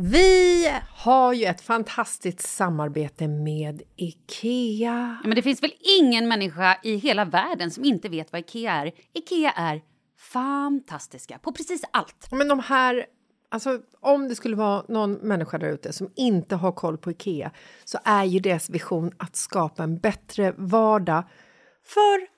Vi 0.00 0.70
har 0.90 1.32
ju 1.32 1.44
ett 1.44 1.60
fantastiskt 1.60 2.40
samarbete 2.40 3.28
med 3.28 3.82
IKEA. 3.96 5.18
Ja, 5.22 5.28
men 5.28 5.34
det 5.36 5.42
finns 5.42 5.62
väl 5.62 5.72
ingen 6.00 6.28
människa 6.28 6.78
i 6.82 6.96
hela 6.96 7.24
världen 7.24 7.70
som 7.70 7.84
inte 7.84 8.08
vet 8.08 8.32
vad 8.32 8.40
IKEA 8.40 8.72
är. 8.72 8.92
IKEA 9.12 9.52
är 9.56 9.82
fantastiska 10.32 11.38
på 11.38 11.52
precis 11.52 11.84
allt. 11.90 12.28
Men 12.30 12.48
de 12.48 12.58
här, 12.58 13.06
alltså 13.48 13.80
om 14.00 14.28
det 14.28 14.34
skulle 14.34 14.56
vara 14.56 14.84
någon 14.88 15.12
människa 15.12 15.58
där 15.58 15.68
ute 15.68 15.92
som 15.92 16.10
inte 16.16 16.56
har 16.56 16.72
koll 16.72 16.98
på 16.98 17.10
IKEA 17.10 17.50
så 17.84 17.98
är 18.04 18.24
ju 18.24 18.38
deras 18.38 18.70
vision 18.70 19.12
att 19.16 19.36
skapa 19.36 19.82
en 19.82 19.98
bättre 19.98 20.54
vardag 20.56 21.24
för 21.84 22.37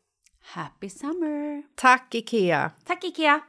Happy 0.41 0.89
summer! 0.89 1.61
Tack, 1.77 2.11
Ikea! 2.11 2.73
Tack 2.85 3.03
Ikea! 3.03 3.41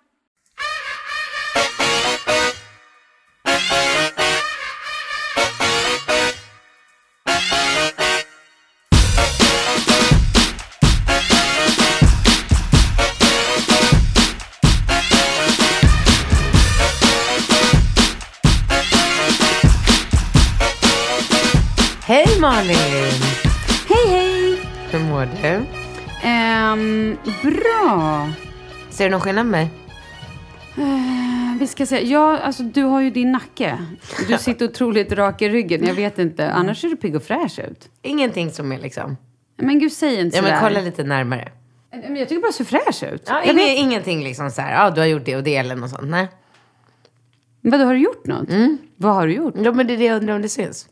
Hej 22.05 22.41
Malin! 22.41 22.77
Hej 23.89 24.07
hej! 24.09 24.59
Hur 24.93 25.01
mår 25.01 25.27
du? 25.43 25.82
Ehm, 26.23 27.17
bra. 27.43 28.29
Ser 28.91 29.05
du 29.05 29.11
någon 29.11 29.21
skillnad 29.21 29.47
med 29.47 29.51
mig? 29.51 29.71
Eh, 30.77 31.59
vi 31.61 31.67
ska 31.67 31.87
se. 31.87 32.07
Ja, 32.07 32.39
alltså 32.39 32.63
du 32.63 32.83
har 32.83 33.01
ju 33.01 33.11
din 33.11 33.33
nacke. 33.33 33.79
Du 34.29 34.39
sitter 34.39 34.65
otroligt 34.69 35.13
rak 35.13 35.43
i 35.43 35.49
ryggen. 35.49 35.87
Jag 35.87 35.95
vet 35.95 36.19
inte. 36.19 36.51
Annars 36.53 36.81
ser 36.81 36.89
du 36.89 36.97
pigg 36.97 37.17
och 37.17 37.23
fräsch 37.23 37.59
ut. 37.59 37.89
Ingenting 38.03 38.51
som 38.53 38.73
är 38.73 38.79
liksom... 38.79 39.17
Men 39.57 39.79
gud, 39.79 39.93
säg 39.93 40.21
inte 40.21 40.37
Ja 40.37 40.43
men 40.43 40.51
sådär. 40.51 40.61
kolla 40.69 40.81
lite 40.81 41.05
närmare. 41.05 41.49
Men 41.91 42.17
Jag 42.17 42.29
tycker 42.29 42.43
bara 42.43 42.47
du 42.47 42.53
ser 42.53 42.65
fräsch 42.65 43.03
ut. 43.13 43.23
Ja, 43.27 43.43
inge, 43.43 43.55
vet, 43.55 43.79
Ingenting 43.79 44.25
liksom 44.25 44.51
så 44.51 44.63
här, 44.63 44.85
ja 44.85 44.91
du 44.91 45.01
har 45.01 45.09
gjort 45.09 45.25
det 45.25 45.37
och 45.37 45.43
det 45.43 45.57
eller 45.57 45.77
något 45.77 45.91
sånt. 45.91 46.11
Nej. 46.11 46.29
vadå, 47.61 47.85
har 47.85 47.95
du 47.95 48.01
gjort 48.01 48.27
något? 48.27 48.49
Vad 48.97 49.15
har 49.15 49.27
du 49.27 49.33
gjort? 49.35 49.55
Ja 49.57 49.73
men 49.73 49.87
det 49.87 49.93
är 49.93 49.99
det 49.99 50.05
jag 50.05 50.17
undrar 50.17 50.35
om 50.35 50.43
det 50.43 50.49
syns. 50.49 50.89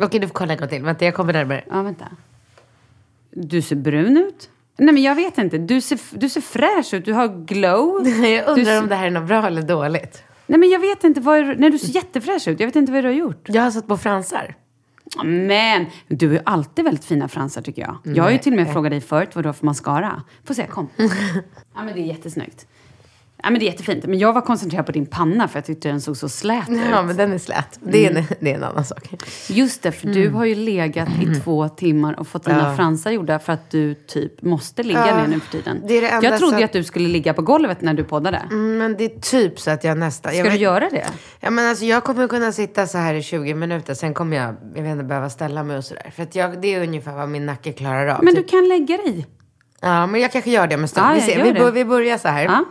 Okej 0.00 0.20
du 0.20 0.26
får 0.26 0.34
kolla 0.34 0.52
en 0.52 0.58
gång 0.58 0.68
till. 0.68 0.82
Vänta 0.82 1.04
jag 1.04 1.14
kommer 1.14 1.32
närmare. 1.32 1.64
Ja, 1.70 1.82
vänta. 1.82 2.06
Du 3.30 3.62
ser 3.62 3.76
brun 3.76 4.16
ut. 4.16 4.50
Nej, 4.76 4.94
men 4.94 5.02
jag 5.02 5.14
vet 5.14 5.38
inte. 5.38 5.58
Du 5.58 5.80
ser, 5.80 6.00
du 6.18 6.28
ser 6.28 6.40
fräsch 6.40 6.94
ut. 6.94 7.04
Du 7.04 7.12
har 7.12 7.28
glow. 7.46 8.08
Jag 8.26 8.48
undrar 8.48 8.64
ser- 8.64 8.82
om 8.82 8.88
det 8.88 8.94
här 8.94 9.06
är 9.06 9.10
något 9.10 9.28
bra 9.28 9.46
eller 9.46 9.62
dåligt. 9.62 10.22
Nej, 10.46 10.58
men 10.58 10.70
jag 10.70 10.80
vet 10.80 11.04
inte. 11.04 11.20
Vad 11.20 11.38
är, 11.38 11.54
nej, 11.58 11.70
du 11.70 11.78
ser 11.78 11.94
jättefräsch 11.94 12.48
ut. 12.48 12.60
Jag 12.60 12.66
vet 12.66 12.76
inte 12.76 12.92
vad 12.92 13.04
du 13.04 13.08
har 13.08 13.14
gjort. 13.14 13.48
Jag 13.48 13.62
har 13.62 13.70
satt 13.70 13.86
på 13.86 13.96
fransar. 13.96 14.54
Men 15.24 15.86
du 16.08 16.26
har 16.26 16.34
ju 16.34 16.40
alltid 16.44 16.84
väldigt 16.84 17.04
fina 17.04 17.28
fransar 17.28 17.62
tycker 17.62 17.82
jag. 17.82 18.16
Jag 18.16 18.24
har 18.24 18.30
ju 18.30 18.38
till 18.38 18.52
och 18.52 18.56
med 18.56 18.72
frågat 18.72 18.90
dig 18.90 19.00
förut 19.00 19.28
vad 19.34 19.44
du 19.44 19.48
har 19.48 19.52
för 19.54 19.66
mascara. 19.66 20.22
Får 20.44 20.54
se, 20.54 20.66
kom. 20.66 20.88
ja, 21.74 21.84
men 21.84 21.94
det 21.94 22.00
är 22.00 22.04
jättesnyggt. 22.04 22.66
Ja, 23.42 23.50
men 23.50 23.58
det 23.60 23.64
är 23.64 23.70
jättefint. 23.70 24.06
Men 24.06 24.18
jag 24.18 24.32
var 24.32 24.40
koncentrerad 24.40 24.86
på 24.86 24.92
din 24.92 25.06
panna 25.06 25.48
för 25.48 25.58
jag 25.58 25.64
tyckte 25.64 25.88
den 25.88 26.00
såg 26.00 26.16
så 26.16 26.28
slät 26.28 26.68
ut. 26.68 26.80
Ja, 26.90 27.02
men 27.02 27.16
den 27.16 27.32
är 27.32 27.38
slät. 27.38 27.78
Det 27.82 28.06
är, 28.06 28.10
Mm. 28.10 28.22
en, 28.30 28.36
det 28.40 28.50
är 28.50 28.54
en 28.54 28.64
annan 28.64 28.84
sak. 28.84 29.08
Just 29.48 29.82
det, 29.82 29.92
för 29.92 30.06
du 30.08 30.28
har 30.30 30.44
ju 30.44 30.54
legat 30.54 31.08
i 31.22 31.34
två 31.40 31.68
timmar 31.68 32.20
och 32.20 32.28
fått 32.28 32.44
dina 32.44 32.58
Mm. 32.58 32.70
Ja. 32.70 32.76
fransar 32.76 33.10
gjorda 33.10 33.38
för 33.38 33.52
att 33.52 33.70
du 33.70 33.94
typ 33.94 34.42
måste 34.42 34.82
ligga 34.82 35.06
Ja, 35.06 35.16
ner 35.16 35.26
nu 35.26 35.40
för 35.40 35.50
tiden. 35.52 35.82
det 35.88 35.94
är 35.98 36.00
det 36.00 36.08
enda 36.08 36.28
jag 36.28 36.38
trodde 36.38 36.58
ju 36.58 36.64
att 36.64 36.72
du 36.72 36.84
skulle 36.84 37.08
ligga 37.08 37.34
på 37.34 37.42
golvet 37.42 37.80
när 37.80 37.94
du 37.94 38.04
poddade. 38.04 38.38
Mm, 38.50 38.78
Men 38.78 38.96
det 38.96 39.04
är 39.04 39.20
typ 39.20 39.60
så 39.60 39.70
att 39.70 39.84
jag 39.84 39.98
nästan... 39.98 40.32
Ska 40.32 40.36
jag 40.38 40.46
du 40.46 40.50
vet- 40.50 40.60
göra 40.60 40.88
det? 40.90 41.06
Ja, 41.40 41.50
men 41.50 41.68
alltså, 41.68 41.84
jag 41.84 42.04
kommer 42.04 42.28
kunna 42.28 42.52
sitta 42.52 42.86
så 42.86 42.98
här 42.98 43.14
i 43.14 43.22
20 43.22 43.54
minuter. 43.54 43.94
Sen 43.94 44.14
kommer 44.14 44.36
jag, 44.36 44.54
jag 44.74 44.82
vet 44.82 44.92
inte, 44.92 45.04
behöva 45.04 45.30
ställa 45.30 45.62
mig 45.62 45.76
och 45.76 45.84
sådär. 45.84 46.12
För 46.16 46.22
att 46.22 46.34
jag, 46.34 46.60
det 46.62 46.74
är 46.74 46.82
ungefär 46.82 47.12
vad 47.16 47.28
min 47.28 47.46
nacke 47.46 47.72
klarar 47.72 48.06
av. 48.06 48.24
Men 48.24 48.34
du 48.34 48.40
typ. 48.42 48.50
kan 48.50 48.68
lägga 48.68 48.96
dig. 48.96 49.26
Ja, 49.80 50.06
men 50.06 50.20
jag 50.20 50.32
kanske 50.32 50.50
gör 50.50 50.66
det 50.66 50.74
om 50.74 50.82
en 50.82 50.88
stund. 50.88 51.06
Ja, 51.06 51.14
vi, 51.14 51.20
ser. 51.20 51.44
Vi, 51.64 51.70
vi 51.70 51.84
börjar 51.84 52.18
så 52.18 52.28
här. 52.28 52.44
Ja, 52.44 52.64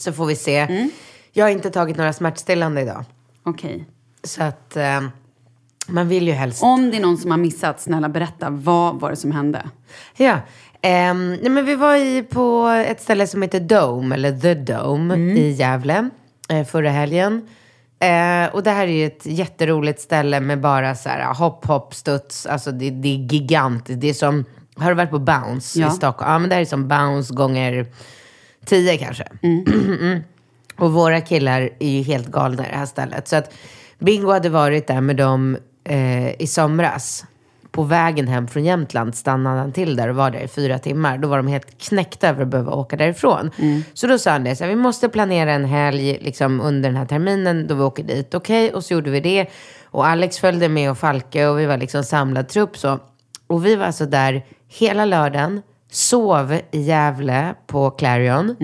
Så 0.00 0.12
får 0.12 0.26
vi 0.26 0.36
se. 0.36 0.88
Jag 1.32 1.44
har 1.44 1.50
inte 1.50 1.70
tagit 1.70 1.96
några 1.96 2.12
smärtstillande 2.12 2.80
idag. 2.80 3.04
okej. 3.42 3.84
Så 4.24 4.42
att 4.42 4.76
eh, 4.76 5.00
man 5.86 6.08
vill 6.08 6.26
ju 6.26 6.32
helst... 6.32 6.62
Om 6.62 6.90
det 6.90 6.96
är 6.96 7.00
någon 7.00 7.18
som 7.18 7.30
har 7.30 7.38
missat, 7.38 7.80
snälla 7.80 8.08
berätta. 8.08 8.50
Vad 8.50 9.00
var 9.00 9.10
det 9.10 9.16
som 9.16 9.32
hände? 9.32 9.62
Ja. 10.16 10.38
ehm, 10.80 11.30
nej, 11.34 11.50
men 11.50 11.64
vi 11.64 11.74
var 11.74 11.96
i, 11.96 12.22
på 12.22 12.66
ett 12.86 13.00
ställe 13.02 13.26
som 13.26 13.42
heter 13.42 13.60
Dome, 13.60 14.14
eller 14.14 14.38
The 14.38 14.54
Dome, 14.54 15.16
i 15.16 15.50
Gävle 15.50 16.10
eh, 16.48 16.64
förra 16.66 16.90
helgen. 16.90 17.48
Eh, 17.98 18.54
och 18.54 18.62
det 18.62 18.70
här 18.70 18.86
är 18.86 18.92
ju 18.92 19.06
ett 19.06 19.26
jätteroligt 19.26 20.00
ställe 20.00 20.40
med 20.40 20.60
bara 20.60 20.94
så 20.94 21.08
här 21.08 21.34
hopp, 21.34 21.66
hopp, 21.66 21.94
studs. 21.94 22.46
Alltså 22.46 22.72
det, 22.72 22.90
det 22.90 23.08
är 23.08 23.16
gigantiskt. 23.32 24.00
Det 24.00 24.08
är 24.08 24.14
som, 24.14 24.44
har 24.76 24.88
du 24.90 24.94
varit 24.94 25.10
på 25.10 25.18
Bounce 25.18 25.80
Ja. 25.80 25.88
i 25.88 25.90
Stockholm? 25.90 26.32
Ja, 26.32 26.38
men 26.38 26.48
det 26.48 26.54
här 26.54 26.62
är 26.62 26.66
som 26.66 26.88
Bounce 26.88 27.34
gånger 27.34 27.86
tio 28.64 28.98
kanske. 28.98 29.24
Och 30.76 30.92
våra 30.92 31.20
killar 31.20 31.70
är 31.78 31.88
ju 31.88 32.02
helt 32.02 32.26
galna 32.26 32.66
i 32.66 32.70
det 32.70 32.76
här 32.76 32.86
stället. 32.86 33.28
Så 33.28 33.36
att 33.36 33.54
Bingo 33.98 34.30
hade 34.32 34.48
varit 34.48 34.86
där 34.86 35.00
med 35.00 35.16
dem 35.16 35.56
eh, 35.84 36.42
i 36.42 36.46
somras. 36.46 37.24
På 37.70 37.82
vägen 37.82 38.28
hem 38.28 38.48
från 38.48 38.64
Jämtland 38.64 39.14
stannade 39.14 39.58
han 39.58 39.72
till 39.72 39.96
där 39.96 40.08
och 40.08 40.16
var 40.16 40.30
där 40.30 40.40
i 40.40 40.48
fyra 40.48 40.78
timmar. 40.78 41.18
Då 41.18 41.28
var 41.28 41.36
de 41.36 41.46
helt 41.46 41.78
knäckta 41.78 42.28
över 42.28 42.42
att 42.42 42.48
behöva 42.48 42.72
åka 42.72 42.96
därifrån. 42.96 43.50
Så 43.94 44.06
då 44.06 44.18
sa 44.18 44.30
han 44.30 44.44
det, 44.44 44.56
så 44.56 44.64
här, 44.64 44.70
vi 44.70 44.76
måste 44.76 45.08
planera 45.08 45.52
en 45.52 45.64
helg 45.64 46.18
liksom, 46.20 46.60
under 46.60 46.88
den 46.88 46.96
här 46.96 47.06
terminen 47.06 47.66
då 47.66 47.74
vi 47.74 47.82
åker 47.82 48.02
dit. 48.02 48.34
Okej, 48.34 48.72
och 48.72 48.84
så 48.84 48.94
gjorde 48.94 49.10
vi 49.10 49.20
det. 49.20 49.46
Och 49.84 50.06
Alex 50.06 50.38
följde 50.38 50.68
med 50.68 50.90
och 50.90 50.98
Falke 50.98 51.46
och 51.46 51.58
vi 51.58 51.66
var 51.66 51.76
liksom 51.76 52.04
samlad 52.04 52.48
trupp 52.48 52.78
så. 52.78 52.98
Och 53.46 53.66
vi 53.66 53.76
var 53.76 53.86
alltså 53.86 54.06
där 54.06 54.44
hela 54.68 55.04
lördagen, 55.04 55.62
sov 55.90 56.52
i 56.70 56.80
Gävle 56.80 57.54
på 57.66 57.90
Clarion. 57.90 58.56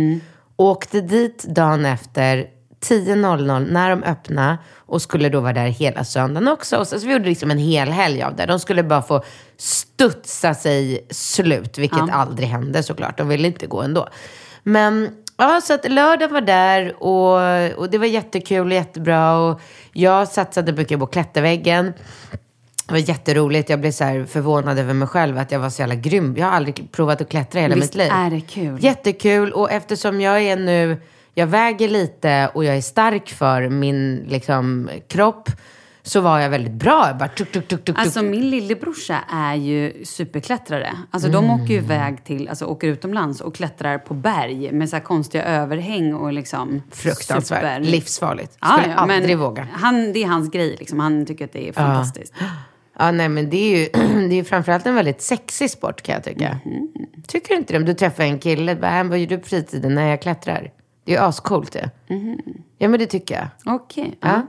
Åkte 0.56 1.00
dit 1.00 1.44
dagen 1.44 1.84
efter 1.84 2.46
10.00 2.80 3.72
när 3.72 3.90
de 3.90 4.02
öppnade 4.02 4.58
och 4.74 5.02
skulle 5.02 5.28
då 5.28 5.40
vara 5.40 5.52
där 5.52 5.66
hela 5.66 6.04
söndagen 6.04 6.48
också. 6.48 6.76
Och 6.76 6.86
så, 6.86 7.00
så 7.00 7.06
vi 7.06 7.12
gjorde 7.12 7.28
liksom 7.28 7.50
en 7.50 7.58
hel 7.58 7.88
helg 7.88 8.22
av 8.22 8.36
det. 8.36 8.46
De 8.46 8.58
skulle 8.58 8.82
bara 8.82 9.02
få 9.02 9.24
studsa 9.56 10.54
sig 10.54 11.06
slut, 11.10 11.78
vilket 11.78 12.10
aldrig 12.12 12.48
hände 12.48 12.82
såklart. 12.82 13.18
De 13.18 13.28
ville 13.28 13.48
inte 13.48 13.66
gå 13.66 13.82
ändå. 13.82 14.08
Men 14.62 15.10
ja, 15.36 15.60
så 15.64 15.74
att 15.74 15.90
lördag 15.90 16.28
var 16.28 16.40
där 16.40 17.02
och, 17.02 17.78
och 17.78 17.90
det 17.90 17.98
var 17.98 18.06
jättekul 18.06 18.66
och 18.66 18.74
jättebra. 18.74 19.38
Och 19.38 19.60
jag 19.92 20.28
satsade 20.28 20.72
mycket 20.72 20.98
på 20.98 21.06
klätterväggen. 21.06 21.92
Det 22.86 22.92
var 22.92 22.98
jätteroligt. 22.98 23.70
Jag 23.70 23.80
blev 23.80 23.90
så 23.90 24.24
förvånad 24.28 24.78
över 24.78 24.94
mig 24.94 25.08
själv 25.08 25.38
att 25.38 25.52
jag 25.52 25.60
var 25.60 25.70
så 25.70 25.82
jävla 25.82 25.94
grym. 25.94 26.34
Jag 26.38 26.46
har 26.46 26.52
aldrig 26.52 26.92
provat 26.92 27.20
att 27.20 27.28
klättra 27.28 27.58
i 27.60 27.62
hela 27.62 27.74
Visst 27.74 27.94
mitt 27.94 28.02
liv. 28.04 28.12
är 28.12 28.30
det 28.30 28.40
kul? 28.40 28.84
Jättekul. 28.84 29.52
Och 29.52 29.70
eftersom 29.70 30.20
jag 30.20 30.42
är 30.42 30.56
nu, 30.56 31.00
jag 31.34 31.46
väger 31.46 31.88
lite 31.88 32.50
och 32.54 32.64
jag 32.64 32.76
är 32.76 32.80
stark 32.80 33.28
för 33.28 33.68
min 33.68 34.24
liksom, 34.28 34.90
kropp. 35.08 35.50
Så 36.02 36.20
var 36.20 36.38
jag 36.38 36.50
väldigt 36.50 36.72
bra. 36.72 37.04
Jag 37.06 37.16
bara 37.16 37.28
tuk, 37.28 37.52
tuk, 37.52 37.68
tuk, 37.68 37.84
tuk, 37.84 37.98
Alltså 37.98 38.22
min 38.22 38.50
lillebrorsa 38.50 39.18
är 39.32 39.54
ju 39.54 40.04
superklättrare. 40.04 40.92
Alltså 41.10 41.28
de 41.28 41.50
åker 41.50 41.66
ju 41.66 41.76
iväg 41.76 42.24
till, 42.24 42.48
alltså 42.48 42.64
åker 42.64 42.88
utomlands 42.88 43.40
och 43.40 43.54
klättrar 43.54 43.98
på 43.98 44.14
berg 44.14 44.72
med 44.72 44.88
så 44.88 45.00
konstiga 45.00 45.44
överhäng 45.44 46.14
och 46.14 46.32
liksom 46.32 46.82
Fruktansvärt. 46.90 47.60
super- 47.62 47.80
Livsfarligt. 47.80 48.56
Ja, 48.60 48.76
Skulle 48.78 48.94
ja, 48.94 49.06
men 49.06 49.16
aldrig 49.16 49.38
våga. 49.38 49.66
Han, 49.72 50.12
det 50.12 50.22
är 50.22 50.26
hans 50.26 50.50
grej 50.50 50.76
liksom. 50.78 51.00
Han 51.00 51.26
tycker 51.26 51.44
att 51.44 51.52
det 51.52 51.68
är 51.68 51.72
fantastiskt. 51.72 52.34
Ja, 52.40 52.46
nej, 52.98 53.28
men 53.28 53.50
det 53.50 53.56
är 53.56 53.78
ju 53.78 53.88
det 54.28 54.34
är 54.34 54.36
ju 54.36 54.44
framförallt 54.44 54.86
en 54.86 54.94
väldigt 54.94 55.22
sexig 55.22 55.70
sport 55.70 56.02
kan 56.02 56.14
jag 56.14 56.24
tycka. 56.24 56.58
Mhm. 56.64 56.88
Tycker 57.28 57.48
du 57.48 57.54
inte 57.56 57.72
det? 57.72 57.78
Om 57.78 57.84
du 57.84 57.94
träffar 57.94 58.24
en 58.24 58.38
kille, 58.38 58.76
bara, 58.76 58.98
"Äh, 59.00 59.04
vad 59.06 59.18
gör 59.18 59.26
du 59.26 59.38
på 59.38 59.46
fritiden 59.48 59.94
när 59.94 60.08
jag 60.10 60.22
klättrar? 60.22 60.70
Det 61.04 61.12
är 61.14 61.16
ju 61.20 61.22
ascoolt 61.24 61.72
det. 61.72 61.90
Mhm. 62.14 62.38
Ja, 62.78 62.88
men 62.88 63.00
det 63.00 63.06
tycker 63.06 63.34
jag. 63.34 63.74
Okej. 63.74 64.18
Ja. 64.20 64.46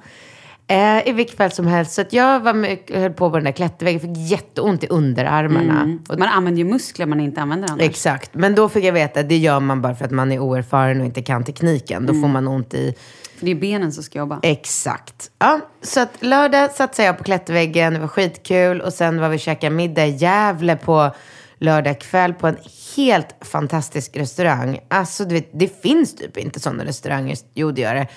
Eh, 0.70 1.08
I 1.08 1.12
vilket 1.12 1.38
fall 1.38 1.52
som 1.52 1.68
helst. 1.68 1.92
Så 1.92 2.02
att 2.02 2.14
jag 2.14 2.40
var 2.40 2.54
med, 2.54 2.78
höll 2.94 3.12
på 3.14 3.30
på 3.30 3.36
den 3.38 3.44
där 3.46 3.52
klätterväggen. 3.52 4.00
Fick 4.02 4.30
jätteont 4.32 4.84
i 4.84 4.88
underarmarna. 4.88 5.98
Och, 6.10 6.20
Man 6.20 6.28
använder 6.28 6.58
ju 6.64 6.70
muskler 6.70 7.06
man 7.06 7.20
inte 7.20 7.42
använder 7.42 7.72
annars. 7.72 7.82
exakt. 7.84 8.34
Men 8.34 8.56
då 8.56 8.70
fick 8.70 8.84
jag 8.86 8.94
veta 8.94 9.20
att 9.20 9.30
det 9.30 9.38
gör 9.38 9.60
man 9.60 9.82
bara 9.82 9.96
för 9.96 10.06
att 10.06 10.12
man 10.12 10.32
är 10.32 10.40
oerfaren 10.40 11.00
och 11.00 11.06
inte 11.06 11.22
kan 11.22 11.44
tekniken. 11.44 12.06
Då 12.06 12.10
Mm. 12.12 12.22
får 12.22 12.30
man 12.30 12.48
ont 12.48 12.74
i 12.74 12.94
För 13.38 13.46
det 13.46 13.52
är 13.52 13.56
benen 13.56 13.92
som 13.92 14.04
ska 14.04 14.20
jobba. 14.20 14.40
Exakt. 14.44 15.32
Ja, 15.40 15.60
så 15.82 16.00
att 16.00 16.12
lördag 16.20 16.72
satsade 16.72 17.06
jag 17.06 17.18
på 17.18 17.24
klätterväggen. 17.24 17.94
Det 17.94 18.00
var 18.00 18.08
skitkul. 18.08 18.82
Och 18.82 18.94
sen 18.94 19.22
var 19.22 19.30
vi 19.30 19.36
och 19.36 19.42
käkade 19.42 19.76
middag 19.76 20.06
i 20.06 20.10
Gävle 20.10 20.76
på 20.76 21.12
lördag 21.58 22.00
kväll 22.00 22.34
på 22.34 22.48
en 22.48 22.58
helt 22.96 23.36
fantastisk 23.42 24.18
restaurang. 24.18 24.80
Alltså, 24.88 25.26
du 25.26 25.36
vet, 25.36 25.50
det 25.54 25.82
finns 25.82 26.16
typ 26.16 26.38
inte 26.38 26.60
sådana 26.60 26.86
restauranger. 26.86 27.38
Jo, 27.54 27.72
det 27.72 27.82
gör 27.82 27.96
det. 27.96 28.08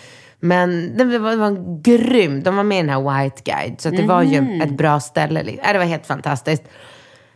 Men 0.40 0.96
det 0.96 1.18
var, 1.18 1.30
det 1.30 1.36
var 1.36 1.82
grym. 1.82 2.42
De 2.42 2.56
var 2.56 2.64
med 2.64 2.78
i 2.78 2.80
den 2.80 2.90
här 2.90 3.22
White 3.22 3.42
Guide. 3.44 3.80
Så 3.80 3.90
det 3.90 4.02
var 4.02 4.22
ju 4.22 4.62
ett 4.62 4.76
bra 4.76 5.00
ställe. 5.00 5.58
Ja, 5.62 5.72
det 5.72 5.78
var 5.78 5.86
helt 5.86 6.06
fantastiskt. 6.06 6.62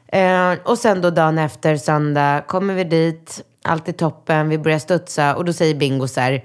Eh, 0.06 0.52
och 0.64 0.78
sen 0.78 1.00
då 1.00 1.10
dagen 1.10 1.38
efter, 1.38 1.76
söndag, 1.76 2.44
kommer 2.46 2.74
vi 2.74 2.84
dit. 2.84 3.44
Allt 3.62 3.88
är 3.88 3.92
toppen. 3.92 4.48
Vi 4.48 4.58
börjar 4.58 4.78
studsa. 4.78 5.36
Och 5.36 5.44
då 5.44 5.52
säger 5.52 5.74
Bingo 5.74 6.08
så 6.08 6.20
här. 6.20 6.44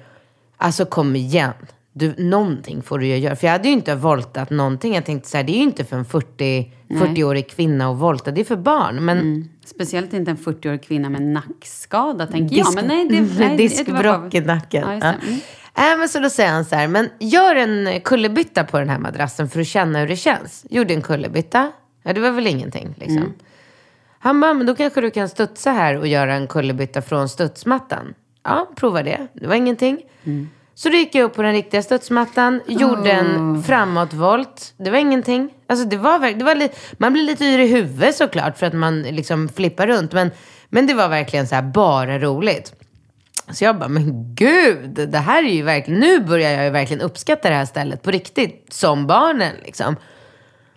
Alltså 0.62 0.86
kom 0.86 1.16
igen. 1.16 1.54
Du, 1.94 2.14
någonting 2.18 2.82
får 2.82 3.00
du 3.00 3.08
ju 3.08 3.18
göra. 3.18 3.36
För 3.36 3.48
jag 3.48 3.52
hade 3.52 3.68
ju 3.68 3.74
inte 3.74 3.96
voltat 3.96 4.50
någonting. 4.50 4.96
Jag 4.96 5.06
tänkte 5.06 5.30
så 5.30 5.38
här, 5.38 5.44
det 5.44 5.52
är 5.52 5.58
ju 5.58 5.64
inte 5.64 5.86
för 5.86 5.98
en 5.98 6.06
40, 6.06 6.74
40-årig 6.90 7.50
kvinna 7.50 7.92
att 7.92 7.98
volta. 7.98 8.32
Det 8.32 8.42
är 8.42 8.46
för 8.46 8.56
barn. 8.56 9.06
Men 9.06 9.50
Speciellt 9.66 10.14
inte 10.14 10.32
en 10.32 10.38
40-årig 10.38 10.84
kvinna 10.84 11.10
med 11.10 11.22
nackskada, 11.22 12.28
tänker 12.28 12.56
disk, 12.56 12.68
jag. 12.68 12.76
Men 12.76 12.88
nej, 12.88 13.08
det, 13.10 13.40
nej, 13.48 13.58
diskbråck 13.58 14.34
i 14.34 14.40
nacken. 14.40 14.84
Ja, 14.90 14.94
Ja. 14.94 15.14
Mm. 15.28 16.02
Äh, 16.02 16.08
så 16.08 16.20
då 16.20 16.30
säger 16.30 16.50
han 16.50 16.66
så 16.66 16.76
här, 16.76 16.88
men 16.88 17.10
gör 17.20 17.56
en 17.56 18.02
kullerbytta 18.02 18.64
på 18.64 18.80
den 18.80 18.90
här 18.90 19.00
madrassen 19.00 19.50
för 19.50 19.62
att 19.62 19.68
känna 19.68 20.00
hur 20.00 20.08
det 20.08 20.16
känns. 20.16 20.66
Gjorde 20.70 20.94
en 20.94 21.02
kullerbytta. 21.02 21.72
Ja, 22.04 22.14
det 22.14 22.22
var 22.22 22.32
väl 22.32 22.48
ingenting 22.48 22.96
liksom. 22.98 23.18
Mm. 23.18 23.34
Han 24.20 24.42
bara, 24.42 24.54
men 24.54 24.68
då 24.68 24.76
kanske 24.76 25.02
du 25.02 25.12
kan 25.12 25.30
studsa 25.30 25.72
här 25.72 25.98
och 25.98 26.08
göra 26.08 26.36
en 26.36 26.48
kullerbytta 26.48 27.02
från 27.02 27.30
studsmattan. 27.30 28.14
Ja, 28.44 28.70
prova 28.76 29.04
det. 29.04 29.28
Det 29.34 29.48
var 29.48 29.56
ingenting. 29.56 30.02
Mm. 30.24 30.50
Så 30.76 30.90
då 30.90 30.96
gick 30.96 31.16
jag 31.16 31.24
upp 31.24 31.36
på 31.36 31.42
den 31.42 31.52
riktiga 31.54 31.82
studsmattan, 31.84 32.62
gjorde 32.68 33.12
en 33.12 33.64
framåtvolt. 33.64 34.74
Det 34.78 34.90
var 34.92 34.98
ingenting. 34.98 35.50
Alltså 35.68 35.86
det 35.86 35.98
var, 35.98 36.34
det 36.34 36.44
var 36.46 36.56
li- 36.56 36.70
man 36.98 37.14
blir 37.14 37.24
lite 37.24 37.46
yr 37.46 37.60
i 37.60 37.68
huvudet 37.68 38.16
såklart 38.16 38.58
för 38.58 38.66
att 38.66 38.74
man 38.74 39.02
liksom 39.02 39.50
flippar 39.50 39.88
runt. 39.88 40.14
Men, 40.14 40.32
men 40.70 40.88
det 40.88 40.94
var 40.94 41.10
verkligen 41.10 41.48
så 41.48 41.56
här 41.56 41.62
bara 41.62 42.20
roligt. 42.20 42.74
Så 43.52 43.64
jag 43.64 43.78
bara, 43.80 43.90
men 43.90 44.36
gud, 44.36 44.90
det 45.10 45.18
här 45.18 45.44
är 45.44 45.50
ju 45.54 45.62
verkligen, 45.64 46.00
nu 46.00 46.20
börjar 46.20 46.52
jag 46.52 46.64
ju 46.64 46.70
verkligen 46.70 47.02
uppskatta 47.02 47.50
det 47.50 47.56
här 47.56 47.66
stället 47.66 48.02
på 48.04 48.12
riktigt, 48.12 48.66
som 48.70 49.08
barnen 49.08 49.54
liksom. 49.66 49.96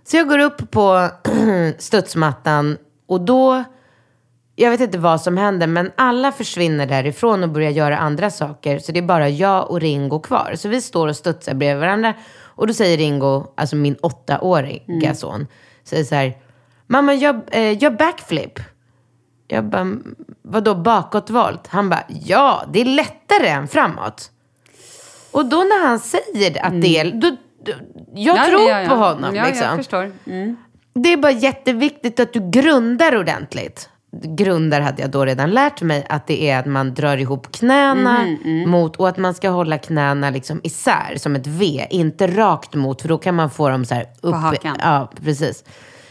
Så 0.05 0.17
jag 0.17 0.29
går 0.29 0.39
upp 0.39 0.71
på 0.71 1.09
studsmattan 1.79 2.77
och 3.07 3.21
då, 3.21 3.65
jag 4.57 4.71
vet 4.71 4.81
inte 4.81 4.99
vad 4.99 5.21
som 5.21 5.37
händer, 5.37 5.67
men 5.67 5.93
alla 5.97 6.33
försvinner 6.33 6.87
därifrån 6.87 7.43
och 7.43 7.49
börjar 7.49 7.71
göra 7.71 7.99
andra 7.99 8.31
saker. 8.31 8.79
Så 8.79 8.93
det 8.93 8.99
är 8.99 9.03
bara 9.03 9.29
jag 9.29 9.71
och 9.71 9.81
Ringo 9.81 10.21
kvar. 10.21 10.53
Så 10.57 10.69
vi 10.69 10.81
står 10.81 11.09
och 11.09 11.17
studsar 11.17 11.55
bredvid 11.55 11.81
varandra. 11.81 12.15
Och 12.41 12.67
då 12.67 12.75
säger 12.75 12.97
Ringo, 12.97 13.47
alltså 13.55 13.77
min 13.77 13.97
åttaåriga 14.03 15.15
son, 15.15 15.47
säger 15.85 16.05
så 16.05 16.15
här, 16.15 16.37
mamma, 16.87 17.15
jag, 17.15 17.41
eh, 17.51 17.83
gör 17.83 17.91
backflip. 17.91 18.61
Jag 19.49 19.65
bara, 19.65 19.97
vadå 20.43 20.75
bakåtvolt? 20.75 21.67
Han 21.67 21.89
bara, 21.89 22.05
ja, 22.09 22.63
det 22.73 22.81
är 22.81 22.85
lättare 22.85 23.49
än 23.49 23.69
framåt. 23.69 24.31
Och 25.33 25.47
då 25.47 25.57
när 25.57 25.87
han 25.87 25.99
säger 25.99 26.67
att 26.67 26.83
det 26.83 26.99
är, 26.99 27.11
då, 27.13 27.37
då, 27.65 27.73
jag 28.15 28.37
Ja, 28.37 28.47
tror 28.47 28.71
ja, 28.71 28.83
ja. 28.83 28.89
på 28.89 28.95
honom. 28.95 29.35
Ja, 29.35 29.47
liksom. 29.47 29.67
jag 29.67 29.77
förstår. 29.77 30.13
Mm. 30.27 30.57
Det 30.95 31.13
är 31.13 31.17
bara 31.17 31.33
jätteviktigt 31.33 32.21
att 32.21 32.33
du 32.33 32.51
grundar 32.51 33.17
ordentligt. 33.17 33.89
Grundar 34.21 34.81
hade 34.81 35.02
jag 35.02 35.11
då 35.11 35.25
redan 35.25 35.50
lärt 35.50 35.83
mig 35.83 36.07
att 36.09 36.26
det 36.26 36.50
är 36.50 36.59
att 36.59 36.66
man 36.66 36.95
drar 36.95 37.16
ihop 37.16 37.52
knäna 37.52 38.23
Mhm, 38.23 38.71
mot 38.71 38.97
och 38.97 39.09
att 39.09 39.16
man 39.16 39.35
ska 39.35 39.50
hålla 39.50 39.78
knäna 39.78 40.31
liksom 40.31 40.61
isär 40.64 41.14
som 41.16 41.37
ett 41.37 41.47
V, 41.47 41.87
inte 41.90 42.26
rakt 42.26 42.75
mot 42.75 43.02
för 43.02 43.09
då 43.09 43.19
kan 43.19 43.35
man 43.35 43.50
få 43.50 43.69
dem 43.69 43.85
så 43.85 43.95
här 43.95 44.07
upp. 44.23 44.35
hakan. 44.35 44.76
Ja, 44.81 45.11
precis. 45.25 45.64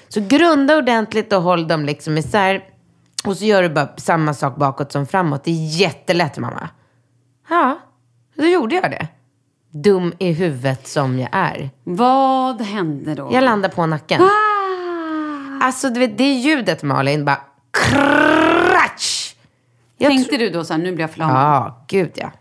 Så 0.07 0.21
grunda 0.27 0.77
ordentligt 0.77 1.33
och 1.33 1.41
håll 1.41 1.67
dem 1.67 1.85
liksom 1.85 2.17
isär. 2.17 2.63
Och 3.25 3.37
så 3.37 3.45
gör 3.45 3.63
du 3.63 3.69
bara 3.69 3.89
samma 3.97 4.33
sak 4.33 4.55
bakåt 4.55 4.91
som 4.91 5.07
framåt. 5.07 5.43
Det 5.43 5.51
är 5.51 5.79
jättelätt 5.79 6.37
mamma. 6.37 6.69
Ja, 7.49 7.79
då 8.35 8.45
gjorde 8.45 8.75
jag 8.75 8.91
det. 8.91 9.07
Dum 9.73 10.13
i 10.19 10.31
huvudet 10.31 10.87
som 10.87 11.19
jag 11.19 11.29
är. 11.31 11.69
Vad 11.83 12.61
hände 12.61 13.15
då? 13.15 13.29
Jag 13.33 13.43
landade 13.43 13.75
på 13.75 13.85
nacken. 13.85 14.21
Ah! 14.21 15.65
Alltså 15.65 15.89
du 15.89 15.99
vet, 15.99 16.17
det 16.17 16.33
ljudet 16.33 16.83
Malin, 16.83 17.25
bara 17.25 17.41
kratsch. 17.71 19.35
Jag 19.97 20.09
Tänkte 20.11 20.37
du 20.37 20.49
då 20.49 20.63
så 20.63 20.73
här, 20.73 20.81
nu 20.81 20.91
blir 20.91 21.03
jag 21.03 21.11
förlamad? 21.11 21.35
Ja, 21.35 21.85
gud 21.87 22.11
ja. 22.15 22.31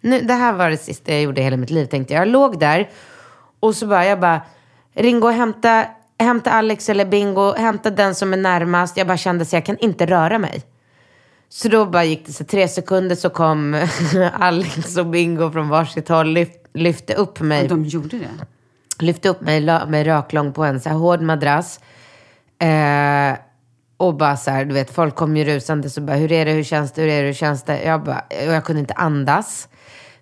Nu, 0.00 0.20
det 0.20 0.34
här 0.34 0.52
var 0.52 0.70
det 0.70 0.76
sista 0.76 1.12
jag 1.12 1.22
gjorde 1.22 1.40
i 1.40 1.44
hela 1.44 1.56
mitt 1.56 1.70
liv 1.70 1.86
tänkte 1.86 2.14
jag. 2.14 2.20
Jag 2.20 2.28
låg 2.28 2.58
där 2.60 2.88
och 3.60 3.74
så 3.74 3.86
bara, 3.86 4.04
jag 4.06 4.20
bara, 4.20 4.40
Ringo 4.94 5.28
hämta, 5.28 5.86
hämta 6.18 6.50
Alex 6.50 6.88
eller 6.88 7.04
Bingo, 7.04 7.54
hämta 7.56 7.90
den 7.90 8.14
som 8.14 8.32
är 8.32 8.36
närmast. 8.36 8.96
Jag 8.96 9.06
bara 9.06 9.16
kände 9.16 9.44
så 9.44 9.56
jag 9.56 9.64
kan 9.66 9.78
inte 9.78 10.06
röra 10.06 10.38
mig. 10.38 10.62
Så 11.48 11.68
då 11.68 11.86
bara 11.86 12.04
gick 12.04 12.26
det 12.26 12.32
så 12.32 12.44
tre 12.44 12.68
sekunder 12.68 13.16
så 13.16 13.30
kom 13.30 13.86
Alex 14.32 14.96
och 14.96 15.06
Bingo 15.06 15.50
från 15.50 15.68
varsitt 15.68 16.08
håll, 16.08 16.28
lyft, 16.32 16.58
lyfte 16.74 17.14
upp 17.14 17.40
mig 17.40 17.68
De 17.68 17.84
gjorde 17.84 18.18
det? 18.18 18.28
lyfte 18.98 19.28
upp 19.28 19.40
mig, 19.40 19.60
la 19.60 19.86
mig 19.86 20.04
raklång 20.04 20.52
på 20.52 20.64
en 20.64 20.80
så 20.80 20.88
här 20.88 20.96
hård 20.96 21.20
madrass. 21.20 21.80
Eh, 22.58 23.38
och 23.98 24.16
bara 24.16 24.36
så 24.36 24.50
här, 24.50 24.64
du 24.64 24.74
vet, 24.74 24.90
folk 24.90 25.14
kom 25.14 25.36
ju 25.36 25.44
rusande 25.44 25.90
så 25.90 26.00
bara, 26.00 26.16
hur 26.16 26.32
är 26.32 26.44
det, 26.44 26.52
hur 26.52 26.64
känns 26.64 26.92
det, 26.92 27.02
hur 27.02 27.08
är 27.08 27.20
det, 27.20 27.26
hur 27.26 27.34
känns 27.34 27.62
det? 27.62 27.82
Jag 27.82 28.04
bara, 28.04 28.24
och 28.46 28.52
jag 28.52 28.64
kunde 28.64 28.80
inte 28.80 28.94
andas. 28.94 29.68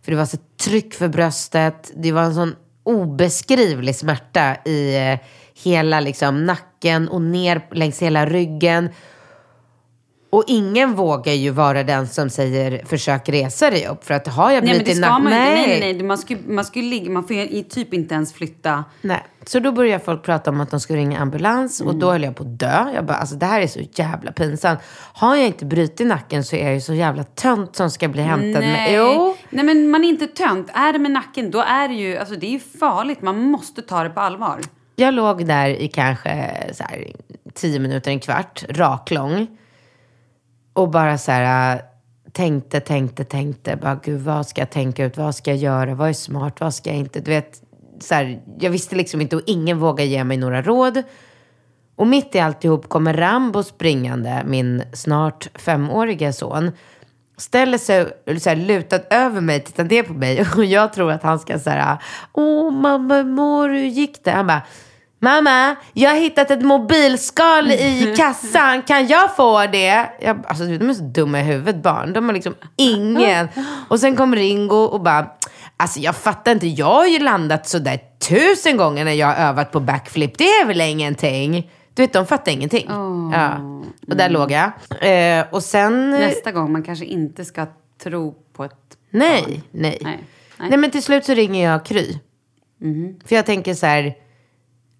För 0.02 0.12
det 0.12 0.18
var 0.18 0.26
så 0.26 0.36
tryck 0.60 0.94
för 0.94 1.08
bröstet. 1.08 1.92
Det 1.96 2.12
var 2.12 2.22
en 2.22 2.34
sån 2.34 2.54
obeskrivlig 2.82 3.96
smärta 3.96 4.56
i 4.64 4.96
eh, 4.96 5.18
hela 5.64 6.00
liksom 6.00 6.46
nacken 6.46 7.08
och 7.08 7.22
ner 7.22 7.66
längs 7.72 8.02
hela 8.02 8.26
ryggen. 8.26 8.88
Och 10.30 10.44
ingen 10.46 10.94
vågar 10.94 11.32
ju 11.32 11.50
vara 11.50 11.82
den 11.82 12.08
som 12.08 12.30
säger 12.30 12.84
försök 12.86 13.28
resa 13.28 13.70
dig 13.70 13.86
upp. 13.86 14.04
För 14.04 14.14
att 14.14 14.28
har 14.28 14.50
jag 14.50 14.64
Nej 14.64 14.74
men 14.74 14.84
blivit 14.84 15.02
det 15.02 15.06
ska 15.08 15.18
man 15.18 15.32
ju 15.32 15.38
inte. 15.38 15.50
Nej, 15.50 15.80
nej, 15.80 15.92
nej. 15.94 16.02
Man 16.02 16.18
ska, 16.18 16.36
man 16.46 16.64
ska 16.64 16.80
ligga, 16.80 17.10
man 17.10 17.24
får 17.24 17.36
ju 17.36 17.62
typ 17.62 17.94
inte 17.94 18.14
ens 18.14 18.32
flytta. 18.32 18.84
Nej. 19.02 19.22
Så 19.46 19.58
då 19.60 19.72
började 19.72 20.04
folk 20.04 20.22
prata 20.22 20.50
om 20.50 20.60
att 20.60 20.70
de 20.70 20.80
skulle 20.80 20.98
ringa 20.98 21.18
ambulans 21.18 21.80
och 21.80 21.86
Mm. 21.86 22.00
då 22.00 22.10
höll 22.10 22.22
jag 22.22 22.36
på 22.36 22.42
att 22.42 22.58
dö. 22.58 22.90
Jag 22.94 23.04
bara, 23.06 23.16
alltså 23.16 23.34
det 23.36 23.46
här 23.46 23.60
är 23.60 23.66
så 23.66 23.80
jävla 23.92 24.32
pinsamt. 24.32 24.80
Har 25.12 25.36
jag 25.36 25.46
inte 25.46 25.64
brutit 25.64 26.06
nacken 26.06 26.44
så 26.44 26.56
är 26.56 26.64
jag 26.64 26.74
ju 26.74 26.80
så 26.80 26.94
jävla 26.94 27.24
tönt 27.24 27.76
som 27.76 27.90
ska 27.90 28.08
bli 28.08 28.22
hämtad 28.22 28.62
med. 28.62 28.72
Nej. 28.72 28.94
Jo. 28.94 29.36
nej, 29.50 29.64
men 29.64 29.90
man 29.90 30.04
är 30.04 30.08
inte 30.08 30.26
tönt. 30.26 30.70
Är 30.74 30.92
det 30.92 30.98
med 30.98 31.10
nacken, 31.10 31.50
då 31.50 31.60
är 31.60 31.88
det 31.88 31.94
ju, 31.94 32.16
alltså 32.16 32.34
det 32.34 32.46
är 32.46 32.50
ju 32.50 32.60
farligt. 32.60 33.22
Man 33.22 33.40
måste 33.42 33.82
ta 33.82 34.02
det 34.02 34.10
på 34.10 34.20
allvar. 34.20 34.60
Jag 34.96 35.14
låg 35.14 35.46
där 35.46 35.68
i 35.68 35.88
kanske 35.88 36.54
så 36.72 36.82
här, 36.82 37.06
tio 37.54 37.78
minuter, 37.78 38.10
en 38.10 38.20
kvart, 38.20 38.64
raklång. 38.68 39.46
Och 40.76 40.90
bara 40.90 41.18
så 41.18 41.32
här 41.32 41.76
äh, 41.76 41.80
tänkte, 42.32 42.80
tänkte, 42.80 43.24
tänkte. 43.24 43.76
Bara, 43.76 44.00
gud, 44.04 44.20
vad 44.20 44.46
ska 44.46 44.60
jag 44.60 44.70
tänka 44.70 45.04
ut? 45.04 45.16
Vad 45.16 45.34
ska 45.34 45.50
jag 45.50 45.58
göra? 45.58 45.94
Vad 45.94 46.08
är 46.08 46.12
smart? 46.12 46.60
Vad 46.60 46.74
ska 46.74 46.90
jag 46.90 46.98
inte? 46.98 47.20
Du 47.20 47.30
vet, 47.30 47.62
så 48.00 48.14
här, 48.14 48.42
jag 48.58 48.70
visste 48.70 48.96
liksom 48.96 49.20
inte 49.20 49.36
och 49.36 49.42
ingen 49.46 49.78
vågade 49.78 50.08
ge 50.08 50.24
mig 50.24 50.36
några 50.36 50.62
råd. 50.62 51.02
Och 51.96 52.06
mitt 52.06 52.34
i 52.34 52.38
alltihop 52.38 52.88
kommer 52.88 53.14
Rambo 53.14 53.62
springande, 53.62 54.42
min 54.46 54.82
snart 54.92 55.48
femåriga 55.54 56.32
son. 56.32 56.70
Ställer 57.36 57.78
sig 57.78 58.06
så 58.40 58.48
här, 58.48 58.56
lutad 58.56 59.00
över 59.10 59.40
mig, 59.40 59.60
tittar 59.60 59.84
ner 59.84 60.02
på 60.02 60.12
mig 60.12 60.46
och 60.56 60.64
jag 60.64 60.92
tror 60.92 61.12
att 61.12 61.22
han 61.22 61.38
ska 61.38 61.58
säga 61.58 61.98
Åh 62.32 62.70
mamma, 62.70 63.14
hur 63.14 63.24
mår 63.24 63.68
du? 63.68 63.74
Hur 63.74 63.86
gick 63.86 64.24
det? 64.24 64.30
Han 64.30 64.46
bara 64.46 64.62
Mamma, 65.26 65.76
jag 65.92 66.10
har 66.10 66.16
hittat 66.18 66.50
ett 66.50 66.62
mobilskal 66.62 67.70
i 67.70 68.14
kassan. 68.16 68.82
Kan 68.82 69.06
jag 69.06 69.36
få 69.36 69.66
det? 69.66 70.06
Jag, 70.20 70.44
alltså, 70.46 70.64
de 70.64 70.90
är 70.90 70.94
så 70.94 71.02
dumma 71.02 71.40
i 71.40 71.42
huvudet 71.42 71.82
barn. 71.82 72.12
De 72.12 72.26
har 72.26 72.32
liksom 72.34 72.54
ingen. 72.76 73.48
Och 73.88 74.00
sen 74.00 74.16
kom 74.16 74.34
Ringo 74.34 74.76
och 74.76 75.00
bara, 75.00 75.30
alltså 75.76 76.00
jag 76.00 76.16
fattar 76.16 76.52
inte. 76.52 76.66
Jag 76.66 76.86
har 76.86 77.06
ju 77.06 77.18
landat 77.18 77.68
sådär 77.68 78.00
tusen 78.28 78.76
gånger 78.76 79.04
när 79.04 79.12
jag 79.12 79.26
har 79.26 79.34
övat 79.34 79.72
på 79.72 79.80
backflip. 79.80 80.38
Det 80.38 80.44
är 80.44 80.66
väl 80.66 80.80
ingenting? 80.80 81.70
Du 81.94 82.02
vet, 82.02 82.12
de 82.12 82.26
fattar 82.26 82.52
ingenting. 82.52 82.86
Ja. 83.32 83.58
Och 84.08 84.16
där 84.16 84.30
låg 84.30 84.50
jag. 84.50 84.70
Eh, 85.00 85.44
och 85.50 85.62
sen... 85.62 86.10
Nästa 86.10 86.52
gång 86.52 86.72
man 86.72 86.82
kanske 86.82 87.04
inte 87.04 87.44
ska 87.44 87.66
tro 88.02 88.34
på 88.52 88.64
ett 88.64 88.72
Nej, 89.10 89.42
barn. 89.42 89.62
nej, 89.70 89.98
Nej, 90.00 90.24
nej. 90.58 90.78
men 90.78 90.90
till 90.90 91.02
slut 91.02 91.24
så 91.24 91.34
ringer 91.34 91.70
jag 91.70 91.84
Kry. 91.84 92.18
Mhm. 92.80 93.20
För 93.26 93.36
jag 93.36 93.46
tänker 93.46 93.74
så 93.74 93.86
här, 93.86 94.14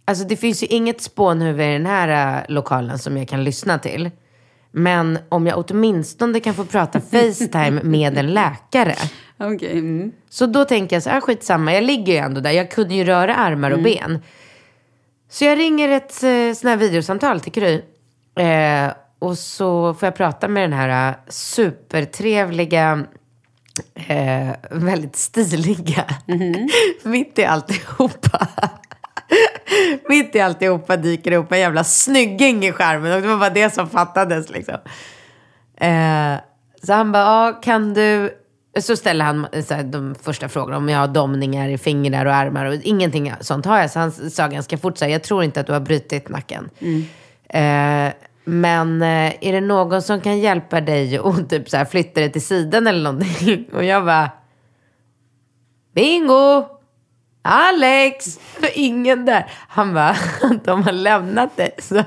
alltså 0.07 0.25
det 0.25 0.37
finns 0.37 0.63
ju 0.63 0.67
inget 0.67 1.01
spånhuvud 1.01 1.69
i 1.69 1.73
den 1.73 1.87
här 1.87 2.39
äh, 2.39 2.55
lokalen 2.55 2.99
som 2.99 3.17
jag 3.17 3.29
kan 3.29 3.45
lyssna 3.45 3.79
till. 3.79 4.11
Men 4.71 5.19
om 5.29 5.47
jag 5.47 5.65
åtminstone 5.71 6.41
kan 6.41 6.55
få 6.55 6.65
prata 6.65 7.01
Facetime 7.11 7.81
med 7.83 8.19
en 8.19 8.35
läkare. 8.35 8.95
Okej. 9.39 9.73
mm. 9.73 10.13
Så 10.29 10.47
då 10.47 10.65
tänker 10.65 10.97
jag 10.97 11.03
så 11.03 11.11
här, 11.11 11.21
skitsamma, 11.21 11.75
jag 11.75 11.85
ligger 11.85 12.13
ju 12.13 12.19
ändå 12.19 12.41
där. 12.41 12.51
Jag 12.51 12.71
kunde 12.71 12.95
ju 12.95 13.05
röra 13.05 13.35
armar 13.35 13.71
och 13.71 13.83
ben. 13.83 14.23
Så 15.29 15.45
jag 15.45 15.59
ringer 15.59 15.89
ett 15.89 16.23
eh, 16.23 16.55
sån 16.55 16.71
här 16.71 16.77
videosamtal 16.77 17.41
till 17.41 17.53
Kry. 17.53 17.83
Eh, 18.39 18.93
och 19.19 19.39
så 19.39 19.95
får 19.95 20.07
jag 20.07 20.15
prata 20.15 20.49
med 20.49 20.63
den 20.63 20.73
här 20.73 21.09
eh, 21.09 21.17
supertrevliga, 21.29 23.05
eh, 23.95 24.51
väldigt 24.71 25.17
stiliga, 25.17 26.05
mitt 27.03 27.39
i 27.39 27.45
alltihopa. 27.45 28.49
mitt 30.09 30.35
i 30.35 30.41
alltihopa 30.41 30.97
dyker 30.97 31.31
det 31.31 31.37
upp 31.37 31.53
en 31.53 31.59
jävla 31.59 31.85
snygging 31.85 32.65
i 32.65 32.73
skärmen 32.73 33.13
och 33.13 33.23
det 33.23 33.29
var 33.29 33.37
bara 33.37 33.51
det 33.51 33.75
som 33.75 33.89
fattades 33.89 34.51
liksom. 34.51 34.79
Eh, 35.77 36.35
så 36.83 36.93
han 36.93 37.13
bara, 37.13 37.23
ja, 37.23 37.53
kan 37.63 37.95
du... 37.95 38.31
Så 38.81 38.97
ställer 38.97 39.25
han 39.25 39.47
så 39.67 39.75
här, 39.75 39.83
de 39.83 40.15
första 40.23 40.49
frågorna 40.49 40.77
om 40.77 40.89
jag 40.89 40.99
har 40.99 41.09
domningar 41.09 41.69
i 41.69 41.79
fingrar 41.79 42.27
och 42.27 42.35
armar 42.35 42.67
och 42.67 42.75
ingenting 42.75 43.33
sånt 43.41 43.67
har 43.67 43.81
jag. 43.81 43.91
Så 43.91 43.99
han 43.99 44.13
sa 44.13 44.49
ganska 44.49 44.79
fort 44.79 44.99
så 44.99 45.05
här, 45.05 45.13
jag 45.13 45.23
tror 45.23 45.45
inte 45.45 45.61
att 45.61 45.67
du 45.67 45.73
har 45.73 45.81
brutit 45.81 46.29
nacken. 46.29 46.71
Eh, 47.49 48.13
men 48.45 49.03
eh, 49.03 49.35
är 49.41 49.53
det 49.53 49.61
någon 49.61 50.03
som 50.03 50.21
kan 50.21 50.39
hjälpa 50.39 50.81
dig 50.81 51.21
och 51.21 51.49
typ 51.49 51.71
så 51.71 51.77
här, 51.77 51.85
flytta 51.85 52.21
dig 52.21 52.33
till 52.33 52.45
sidan 52.45 52.87
eller 52.87 53.03
någonting? 53.03 53.67
Och 53.73 53.85
jag 53.85 54.05
bara, 54.05 54.31
bingo! 55.95 56.76
Alex! 57.47 58.39
För 58.61 58.69
ingen 58.75 59.25
där. 59.25 59.47
Han 59.69 59.95
bara, 59.95 60.17
de 60.65 60.83
har 60.83 60.93
lämnat 60.93 61.57
dig. 61.57 61.71
Så, 61.79 62.03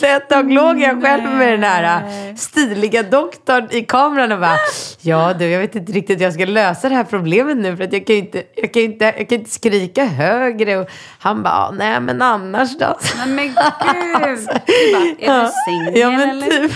så 0.00 0.06
ett 0.06 0.28
tag 0.28 0.52
låg 0.52 0.80
jag 0.80 1.02
själv 1.02 1.24
med 1.24 1.52
den 1.52 1.62
här 1.62 2.02
äh, 2.28 2.34
stiliga 2.34 3.02
doktorn 3.02 3.68
i 3.70 3.82
kameran 3.82 4.32
och 4.32 4.40
bara, 4.40 4.58
ja 5.00 5.34
du, 5.34 5.48
jag 5.48 5.60
vet 5.60 5.74
inte 5.74 5.92
riktigt 5.92 6.18
hur 6.18 6.24
jag 6.24 6.34
ska 6.34 6.44
lösa 6.44 6.88
det 6.88 6.94
här 6.94 7.04
problemet 7.04 7.56
nu 7.56 7.76
för 7.76 7.84
att 7.84 7.92
jag 7.92 8.06
kan 8.06 8.16
ju 8.16 8.22
inte, 8.22 8.42
jag 8.56 8.72
kan 8.72 8.82
inte, 8.82 9.04
jag 9.04 9.28
kan 9.28 9.38
inte 9.38 9.50
skrika 9.50 10.04
högre. 10.04 10.76
Och 10.76 10.90
han 11.18 11.42
bara, 11.42 11.70
nej 11.70 12.00
men 12.00 12.22
annars 12.22 12.78
då? 12.78 12.98
Nej 13.16 13.28
men 13.28 13.46
gud! 13.46 14.48
Du 14.66 14.92
bara, 14.92 15.38
är 15.38 15.42
du 15.44 15.50
singel 15.66 16.00
Ja 16.00 16.10
men 16.10 16.30
eller? 16.30 16.46
typ. 16.46 16.72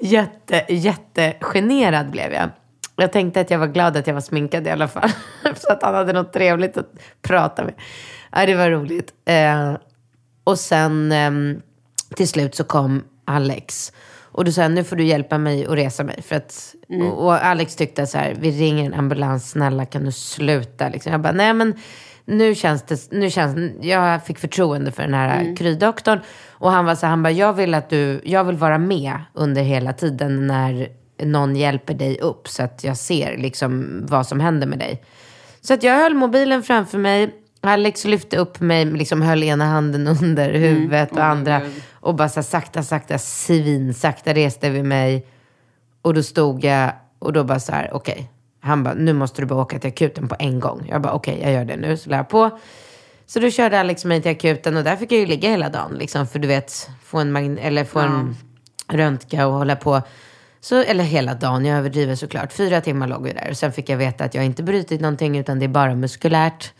Jätte, 0.00 0.64
jättegenerad 0.68 2.10
blev 2.10 2.32
jag. 2.32 2.50
Jag 2.96 3.12
tänkte 3.12 3.40
att 3.40 3.50
jag 3.50 3.58
var 3.58 3.66
glad 3.66 3.96
att 3.96 4.06
jag 4.06 4.14
var 4.14 4.20
sminkad 4.20 4.66
i 4.66 4.70
alla 4.70 4.88
fall. 4.88 5.10
Så 5.56 5.72
att 5.72 5.82
han 5.82 5.94
hade 5.94 6.12
något 6.12 6.32
trevligt 6.32 6.76
att 6.76 6.90
prata 7.22 7.64
med. 7.64 7.74
Ja, 8.32 8.46
det 8.46 8.54
var 8.54 8.70
roligt. 8.70 9.12
Eh, 9.24 9.74
och 10.44 10.58
sen 10.58 11.12
ehm, 11.12 11.62
till 12.16 12.28
slut 12.28 12.54
så 12.54 12.64
kom 12.64 13.04
Alex. 13.24 13.92
Och 14.32 14.44
då 14.44 14.52
sa 14.52 14.68
nu 14.68 14.84
får 14.84 14.96
du 14.96 15.04
hjälpa 15.04 15.38
mig 15.38 15.66
att 15.66 15.72
resa 15.72 16.04
mig. 16.04 16.22
För 16.22 16.36
att, 16.36 16.74
och, 16.88 17.24
och 17.24 17.44
Alex 17.44 17.76
tyckte 17.76 18.06
så 18.06 18.18
här, 18.18 18.36
vi 18.40 18.50
ringer 18.50 18.86
en 18.86 18.94
ambulans, 18.94 19.50
snälla 19.50 19.86
kan 19.86 20.04
du 20.04 20.12
sluta? 20.12 20.88
Liksom. 20.88 21.12
Jag 21.12 21.20
bara, 21.20 21.32
nej 21.32 21.54
men 21.54 21.74
nu 22.24 22.54
känns 22.54 22.82
det, 22.82 23.12
nu 23.12 23.30
känns, 23.30 23.56
jag 23.80 24.26
fick 24.26 24.38
förtroende 24.38 24.92
för 24.92 25.02
den 25.02 25.14
här 25.14 25.40
mm. 25.40 25.56
krydoktorn. 25.56 26.20
Och 26.50 26.70
han 26.70 26.84
var 26.84 26.94
så 26.94 27.06
han 27.06 27.22
bara, 27.22 27.30
jag 27.30 27.52
vill 27.52 27.74
att 27.74 27.90
du, 27.90 28.20
jag 28.24 28.44
vill 28.44 28.56
vara 28.56 28.78
med 28.78 29.18
under 29.34 29.62
hela 29.62 29.92
tiden 29.92 30.46
när 30.46 30.88
någon 31.18 31.56
hjälper 31.56 31.94
dig 31.94 32.18
upp. 32.20 32.48
Så 32.48 32.62
att 32.62 32.84
jag 32.84 32.96
ser 32.96 33.36
liksom 33.36 34.00
vad 34.08 34.26
som 34.26 34.40
händer 34.40 34.66
med 34.66 34.78
dig. 34.78 35.02
Så 35.60 35.74
att 35.74 35.82
jag 35.82 35.96
höll 35.96 36.14
mobilen 36.14 36.62
framför 36.62 36.98
mig. 36.98 37.34
Alex 37.60 38.04
lyfte 38.04 38.36
upp 38.36 38.60
mig, 38.60 38.84
liksom 38.84 39.22
höll 39.22 39.42
ena 39.42 39.64
handen 39.64 40.08
under 40.22 40.50
huvudet 40.50 41.10
och 41.12 41.18
Åh, 41.18 41.24
andra. 41.24 41.60
Gud. 41.60 41.82
Och 41.92 42.14
bara 42.14 42.28
så 42.28 42.40
här, 42.40 42.42
sakta, 42.42 42.82
sakta, 42.82 43.18
svinsakta 43.18 44.34
reste 44.34 44.70
vi 44.70 44.82
mig. 44.82 45.26
Och 46.02 46.14
då 46.14 46.22
stod 46.22 46.64
jag 46.64 46.92
och 47.18 47.32
då 47.32 47.44
bara 47.44 47.60
så 47.60 47.72
här, 47.72 47.90
okej. 47.92 48.30
Han 48.60 48.84
bara, 48.84 48.94
nu 48.94 49.12
måste 49.12 49.42
du 49.42 49.46
bara 49.46 49.60
åka 49.62 49.78
till 49.78 49.88
akuten 49.88 50.28
på 50.28 50.36
en 50.38 50.60
gång. 50.60 50.86
Jag 50.90 51.02
bara, 51.02 51.12
okej, 51.12 51.38
jag 51.42 51.52
gör 51.52 51.64
det 51.64 51.76
nu. 51.76 51.96
Så 51.96 52.10
la 52.10 52.16
jag 52.16 52.28
på. 52.28 52.58
Så 53.26 53.40
då 53.40 53.50
körde 53.50 53.80
Alex 53.80 54.04
mig 54.04 54.22
till 54.22 54.30
akuten 54.30 54.76
och 54.76 54.84
där 54.84 54.96
fick 54.96 55.12
jag 55.12 55.20
ju 55.20 55.26
ligga 55.26 55.50
hela 55.50 55.68
dagen. 55.68 55.94
Liksom, 55.98 56.26
för 56.26 56.38
du 56.38 56.48
vet, 56.48 56.88
få 57.04 57.18
en, 57.18 57.36
magn- 57.36 57.58
eller 57.62 57.84
få 57.84 57.98
en 57.98 58.36
röntga 58.88 59.46
och 59.46 59.52
hålla 59.52 59.76
på. 59.76 60.02
Så, 60.64 60.82
eller 60.82 61.04
hela 61.04 61.34
dagen, 61.34 61.64
jag 61.64 61.78
överdriver 61.78 62.14
såklart. 62.14 62.52
Fyra 62.52 62.80
timmar 62.80 63.06
låg 63.06 63.22
vi 63.22 63.32
där. 63.32 63.50
Och 63.50 63.56
sen 63.56 63.72
fick 63.72 63.88
jag 63.88 63.96
veta 63.96 64.24
att 64.24 64.34
jag 64.34 64.44
inte 64.44 64.62
brutit 64.62 65.00
någonting 65.00 65.38
utan 65.38 65.58
det 65.58 65.64
är 65.64 65.68
bara 65.68 65.94
muskulärt. 65.94 66.72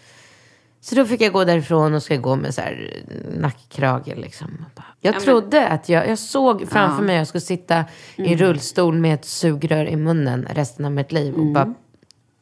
Så 0.80 0.94
då 0.94 1.06
fick 1.06 1.20
jag 1.20 1.32
gå 1.32 1.44
därifrån 1.44 1.94
och 1.94 2.02
ska 2.02 2.16
gå 2.16 2.36
med 2.36 2.54
så 2.54 2.60
här 2.60 3.02
nackkrage 3.36 4.16
liksom. 4.16 4.64
Jag 5.00 5.20
trodde 5.20 5.68
att 5.68 5.88
jag, 5.88 6.08
jag 6.08 6.18
såg 6.18 6.68
framför 6.68 7.04
mig 7.04 7.14
att 7.16 7.20
jag 7.20 7.26
skulle 7.26 7.40
sitta 7.40 7.84
i 8.16 8.36
rullstol 8.36 8.98
med 8.98 9.14
ett 9.14 9.24
sugrör 9.24 9.84
i 9.84 9.96
munnen 9.96 10.46
resten 10.50 10.84
av 10.84 10.92
mitt 10.92 11.12
liv 11.12 11.34
och 11.34 11.46
bara 11.46 11.74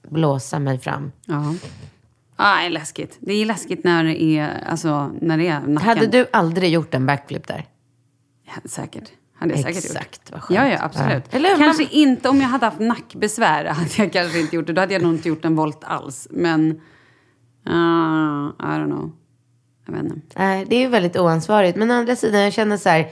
blåsa 0.09 0.59
mig 0.59 0.79
fram. 0.79 1.13
Ja. 1.27 1.55
Ja, 2.37 2.57
det 2.61 2.67
är 2.67 2.71
läskigt. 2.71 3.17
Det 3.21 3.33
är 3.33 3.47
läskigt 3.47 3.85
när 3.85 4.05
det 4.05 4.23
är, 4.23 4.65
alltså, 4.67 5.11
när 5.21 5.39
det 5.39 5.47
är 5.47 5.61
nacken. 5.61 5.77
Hade 5.77 6.07
du 6.07 6.27
aldrig 6.33 6.71
gjort 6.73 6.95
en 6.95 7.07
backflip 7.07 7.47
där? 7.47 7.65
Ja, 8.47 8.53
säkert. 8.65 9.11
Hade 9.41 9.55
jag 9.55 9.63
säkert 9.63 9.85
gjort. 9.85 9.97
Exakt, 9.97 10.33
vad 10.33 10.43
skönt. 10.43 10.57
Ja, 10.61 10.69
ja, 10.69 10.79
absolut. 10.81 11.25
Ja. 11.31 11.37
Eller 11.37 11.57
kanske 11.57 11.85
inte 11.85 12.29
om 12.29 12.41
jag 12.41 12.49
hade 12.49 12.67
haft 12.67 12.81
nackbesvär. 12.81 13.65
Hade 13.75 13.91
jag 13.97 14.13
kanske 14.13 14.41
inte 14.41 14.57
gjort 14.57 14.67
det. 14.67 14.73
Då 14.73 14.81
hade 14.81 14.93
jag 14.93 15.03
nog 15.03 15.15
inte 15.15 15.29
gjort 15.29 15.45
en 15.45 15.57
volt 15.57 15.85
alls. 15.85 16.29
Men, 16.31 16.71
uh, 17.69 18.51
I 18.59 18.63
don't 18.63 18.87
know. 18.87 19.13
Jag 19.87 19.93
vet 19.93 20.03
inte. 20.03 20.39
Nej, 20.39 20.67
det 20.69 20.77
är 20.77 20.81
ju 20.81 20.89
väldigt 20.89 21.17
oansvarigt. 21.17 21.79
Men 21.79 21.91
å 21.91 21.95
andra 21.95 22.17
sidan, 22.17 22.41
jag 22.41 22.53
känner 22.53 22.77
så 22.77 22.89
här. 22.89 23.09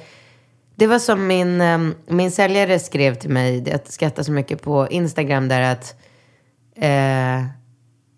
Det 0.77 0.87
var 0.87 0.99
som 0.99 1.27
min, 1.27 1.61
um, 1.61 1.95
min 2.07 2.31
säljare 2.31 2.79
skrev 2.79 3.15
till 3.15 3.31
mig, 3.31 3.69
jag 3.69 3.81
skrattar 3.87 4.23
så 4.23 4.33
mycket 4.33 4.63
på 4.63 4.89
Instagram 4.91 5.49
där 5.49 5.61
att 5.61 6.01
eh, 6.77 7.47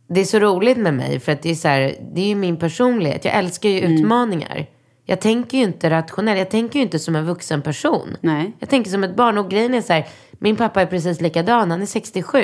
det 0.09 0.21
är 0.21 0.25
så 0.25 0.39
roligt 0.39 0.79
med 0.79 0.95
mig 0.95 1.21
för 1.21 1.33
att 1.33 1.43
det 1.43 1.51
är 1.51 1.55
så 1.55 1.69
här, 1.69 1.95
det 2.15 2.21
är 2.21 2.29
ju 2.29 2.35
min 2.35 2.57
personlighet. 2.57 3.25
Jag 3.25 3.35
älskar 3.35 3.69
ju 3.69 3.81
utmaningar. 3.81 4.67
Jag 5.11 5.21
tänker 5.21 5.59
ju 5.59 5.65
inte 5.65 5.91
rationellt, 5.91 6.39
jag 6.39 6.51
tänker 6.51 6.79
ju 6.79 6.83
inte 6.83 6.99
som 6.99 7.17
en 7.17 7.27
vuxen 7.27 7.63
person. 7.63 8.17
Nej. 8.21 8.53
Jag 8.59 8.69
tänker 8.69 8.91
som 8.91 9.05
ett 9.05 9.17
barn 9.17 9.39
och 9.39 9.51
grejen 9.51 9.75
är 9.75 9.81
så 9.81 9.93
här, 9.93 10.09
min 10.31 10.57
pappa 10.57 10.83
är 10.83 10.87
precis 10.87 11.21
likadan, 11.21 11.71
han 11.71 11.83
är 11.83 11.87
67. 11.87 12.39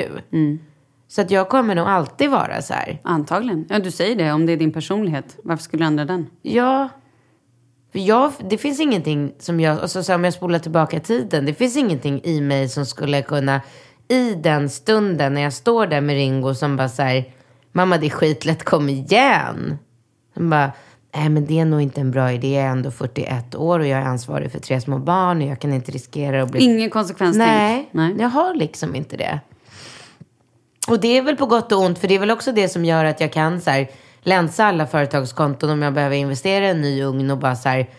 Så 1.07 1.21
att 1.21 1.31
jag 1.31 1.49
kommer 1.49 1.75
nog 1.75 1.87
alltid 1.87 2.29
vara 2.29 2.61
så 2.61 2.73
här. 2.73 2.99
Antagligen. 3.03 3.65
Ja, 3.69 3.79
du 3.79 3.91
säger 3.91 4.15
det. 4.15 4.31
Om 4.31 4.45
det 4.45 4.53
är 4.53 4.57
din 4.57 4.71
personlighet. 4.71 5.37
Varför 5.43 5.63
skulle 5.63 5.83
du 5.83 5.87
ändra 5.87 6.05
den? 6.05 6.27
Ja, 6.41 6.89
för 7.91 7.99
jag, 7.99 8.31
det 8.49 8.57
finns 8.57 8.79
ingenting 8.79 9.33
som 9.39 9.59
jag, 9.59 9.83
och 9.83 9.91
så, 9.91 10.03
så 10.03 10.15
om 10.15 10.23
jag 10.23 10.33
spolar 10.33 10.59
tillbaka 10.59 10.99
tiden, 10.99 11.45
det 11.45 11.53
finns 11.53 11.77
ingenting 11.77 12.21
i 12.23 12.41
mig 12.41 12.69
som 12.69 12.85
skulle 12.85 13.21
kunna, 13.21 13.61
i 14.07 14.33
den 14.33 14.69
stunden 14.69 15.33
när 15.33 15.41
jag 15.41 15.53
står 15.53 15.87
där 15.87 16.01
med 16.01 16.15
Ringo 16.15 16.53
som 16.53 16.77
bara 16.77 16.89
så 16.89 17.01
här, 17.01 17.23
mamma 17.71 17.97
det 17.97 18.05
är 18.05 18.09
skitlätt, 18.09 18.63
kom 18.63 18.89
igen. 18.89 19.77
Som 20.33 20.49
bara, 20.49 20.71
nej 21.15 21.29
men 21.29 21.45
det 21.45 21.59
är 21.59 21.65
nog 21.65 21.81
inte 21.81 22.01
en 22.01 22.11
bra 22.11 22.31
idé, 22.31 22.53
jag 22.53 22.63
är 22.63 22.69
ändå 22.69 22.91
41 22.91 23.55
år 23.55 23.79
och 23.79 23.87
jag 23.87 23.99
är 23.99 24.05
ansvarig 24.05 24.51
för 24.51 24.59
tre 24.59 24.81
små 24.81 24.97
barn 24.97 25.41
och 25.41 25.47
jag 25.47 25.59
kan 25.59 25.73
inte 25.73 25.91
riskera 25.91 26.43
att 26.43 26.51
bli... 26.51 26.61
Ingen 26.63 26.89
konsekvenstänk? 26.89 27.47
Nej, 27.49 27.89
Nej. 27.91 28.15
jag 28.19 28.29
har 28.29 28.53
liksom 28.53 28.95
inte 28.95 29.17
det. 29.17 29.39
Och 30.87 30.99
det 30.99 31.17
är 31.17 31.21
väl 31.21 31.35
på 31.35 31.45
gott 31.45 31.71
och 31.71 31.81
ont, 31.81 31.99
för 31.99 32.07
det 32.07 32.15
är 32.15 32.19
väl 32.19 32.31
också 32.31 32.51
det 32.51 32.69
som 32.69 32.85
gör 32.85 33.05
att 33.05 33.21
jag 33.21 33.33
kan 33.33 33.61
så 33.61 33.69
här, 33.69 33.87
länsa 34.21 34.65
alla 34.65 34.87
företagskonton 34.87 35.69
om 35.69 35.81
jag 35.81 35.93
behöver 35.93 36.15
investera 36.15 36.65
i 36.65 36.69
en 36.69 36.81
ny 36.81 37.03
ugn 37.03 37.31
och 37.31 37.37
bara 37.37 37.55
så 37.55 37.69
här, 37.69 37.89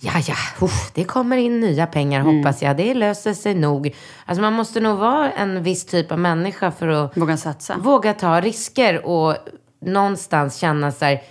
ja, 0.00 0.12
ja, 0.28 0.68
det 0.94 1.04
kommer 1.04 1.36
in 1.36 1.60
nya 1.60 1.86
pengar 1.86 2.20
hoppas 2.20 2.62
jag, 2.62 2.76
det 2.76 2.94
löser 2.94 3.34
sig 3.34 3.54
nog. 3.54 3.94
Alltså 4.26 4.42
man 4.42 4.52
måste 4.52 4.80
nog 4.80 4.98
vara 4.98 5.32
en 5.32 5.62
viss 5.62 5.86
typ 5.86 6.12
av 6.12 6.18
människa 6.18 6.70
för 6.70 6.88
att 6.88 7.16
Våga 7.16 7.36
satsa? 7.36 7.76
våga 7.78 8.14
ta 8.14 8.40
risker 8.40 9.06
och 9.06 9.36
någonstans 9.80 10.56
känna 10.56 10.92
så 10.92 11.04
här, 11.04 11.22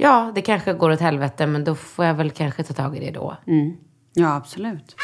ja, 0.00 0.32
det 0.34 0.42
kanske 0.42 0.72
går 0.72 0.90
åt 0.90 1.00
helvete, 1.00 1.46
men 1.46 1.64
då 1.64 1.74
får 1.74 2.04
jag 2.04 2.14
väl 2.14 2.30
kanske 2.30 2.62
ta 2.62 2.74
tag 2.74 2.96
i 2.96 3.00
det 3.00 3.10
då. 3.10 3.36
Ja, 4.14 4.34
absolut. 4.34 4.96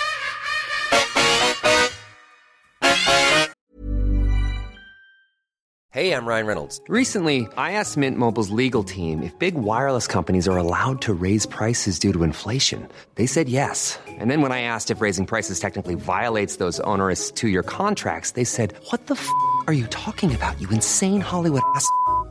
Hey, 5.90 6.12
I'm 6.12 6.26
Ryan 6.26 6.46
Reynolds. 6.46 6.78
Recently, 6.88 7.48
I 7.56 7.72
asked 7.72 7.96
Mint 7.96 8.18
Mobile's 8.18 8.50
legal 8.50 8.84
team 8.84 9.22
if 9.22 9.32
big 9.38 9.54
wireless 9.54 10.06
companies 10.06 10.46
are 10.46 10.58
allowed 10.58 11.00
to 11.02 11.14
raise 11.14 11.46
prices 11.46 11.98
due 11.98 12.12
to 12.12 12.22
inflation. 12.22 12.86
They 13.14 13.26
said 13.26 13.48
yes. 13.48 13.98
And 14.06 14.30
then 14.30 14.42
when 14.42 14.52
I 14.52 14.60
asked 14.60 14.90
if 14.90 15.00
raising 15.00 15.24
prices 15.24 15.58
technically 15.58 15.94
violates 15.94 16.56
those 16.56 16.80
onerous 16.80 17.30
two 17.30 17.48
year 17.48 17.62
contracts, 17.62 18.32
they 18.32 18.44
said, 18.44 18.74
What 18.90 19.06
the 19.06 19.14
f 19.14 19.26
are 19.66 19.72
you 19.72 19.86
talking 19.86 20.34
about, 20.34 20.60
you 20.60 20.68
insane 20.68 21.22
Hollywood 21.22 21.62
ass? 21.74 21.88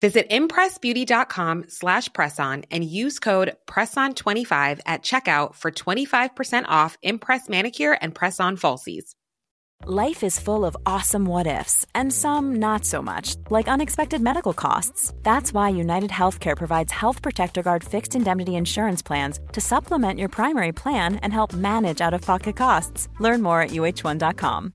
Visit 0.00 0.30
impressbeauty.com 0.30 1.64
slash 1.68 2.08
presson 2.10 2.64
and 2.70 2.82
use 2.82 3.18
code 3.18 3.54
PRESSON25 3.66 4.80
at 4.86 5.02
checkout 5.02 5.54
for 5.54 5.70
25% 5.70 6.64
off 6.68 6.96
Impress 7.02 7.48
Manicure 7.48 7.96
and 8.00 8.14
Press-On 8.14 8.56
Falsies. 8.56 9.14
Life 9.86 10.22
is 10.24 10.38
full 10.38 10.66
of 10.66 10.76
awesome 10.84 11.24
what 11.24 11.46
ifs, 11.46 11.86
and 11.94 12.12
some 12.12 12.56
not 12.56 12.84
so 12.84 13.00
much, 13.00 13.36
like 13.48 13.66
unexpected 13.66 14.20
medical 14.20 14.52
costs. 14.52 15.14
That's 15.22 15.54
why 15.54 15.70
United 15.70 16.10
Healthcare 16.10 16.54
provides 16.54 16.92
Health 16.92 17.22
Protector 17.22 17.62
Guard 17.62 17.82
fixed 17.82 18.14
indemnity 18.14 18.56
insurance 18.56 19.00
plans 19.00 19.40
to 19.52 19.60
supplement 19.62 20.18
your 20.18 20.28
primary 20.28 20.72
plan 20.72 21.16
and 21.16 21.32
help 21.32 21.54
manage 21.54 22.02
out 22.02 22.12
of 22.12 22.20
pocket 22.20 22.56
costs. 22.56 23.08
Learn 23.20 23.40
more 23.40 23.62
at 23.62 23.70
uh1.com. 23.70 24.74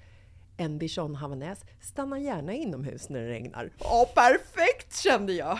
en 0.61 0.77
bichon 0.77 1.15
havanäs 1.15 1.65
stannar 1.81 2.17
gärna 2.17 2.53
inomhus 2.53 3.09
när 3.09 3.19
det 3.19 3.29
regnar. 3.29 3.71
Åh, 3.79 4.05
perfekt 4.13 4.97
kände 5.03 5.33
jag! 5.33 5.59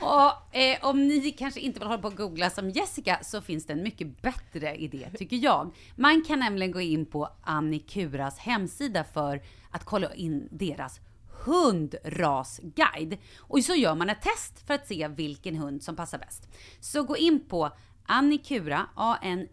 Och 0.00 0.56
eh, 0.56 0.78
om 0.82 1.08
ni 1.08 1.30
kanske 1.30 1.60
inte 1.60 1.78
vill 1.78 1.88
hålla 1.88 2.02
på 2.02 2.08
och 2.08 2.16
googla 2.16 2.50
som 2.50 2.70
Jessica 2.70 3.18
så 3.22 3.40
finns 3.40 3.66
det 3.66 3.72
en 3.72 3.82
mycket 3.82 4.22
bättre 4.22 4.76
idé 4.76 5.10
tycker 5.18 5.36
jag. 5.36 5.70
Man 5.96 6.24
kan 6.24 6.38
nämligen 6.38 6.72
gå 6.72 6.80
in 6.80 7.06
på 7.06 7.28
Annikuras 7.42 8.38
hemsida 8.38 9.04
för 9.04 9.42
att 9.70 9.84
kolla 9.84 10.14
in 10.14 10.48
deras 10.50 11.00
hundrasguide. 11.44 13.18
Och 13.38 13.64
så 13.64 13.74
gör 13.74 13.94
man 13.94 14.10
ett 14.10 14.22
test 14.22 14.66
för 14.66 14.74
att 14.74 14.86
se 14.86 15.08
vilken 15.08 15.56
hund 15.56 15.82
som 15.82 15.96
passar 15.96 16.18
bäst. 16.18 16.48
Så 16.80 17.02
gå 17.02 17.16
in 17.16 17.48
på 17.48 17.70
annikura, 18.06 18.86
a-n-i-c-u-r-a.se 18.94 19.52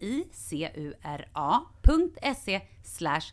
slash 2.84 3.32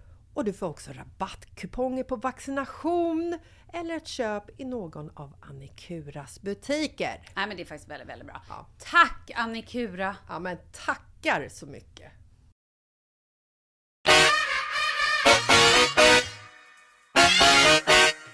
och 0.33 0.45
du 0.45 0.53
får 0.53 0.67
också 0.67 0.91
rabattkuponger 0.91 2.03
på 2.03 2.15
vaccination 2.15 3.39
eller 3.73 3.95
ett 3.95 4.07
köp 4.07 4.59
i 4.61 4.65
någon 4.65 5.09
av 5.13 5.33
Annikuras 5.39 6.41
butiker. 6.41 7.21
Nej, 7.35 7.47
men 7.47 7.57
det 7.57 7.63
är 7.63 7.65
faktiskt 7.65 7.89
väldigt, 7.89 8.09
väldigt 8.09 8.27
bra. 8.27 8.41
Ja. 8.49 8.67
Tack 8.91 9.31
Annikura! 9.35 10.15
Ja, 10.29 10.39
men 10.39 10.57
tackar 10.71 11.49
så 11.49 11.65
mycket! 11.65 12.11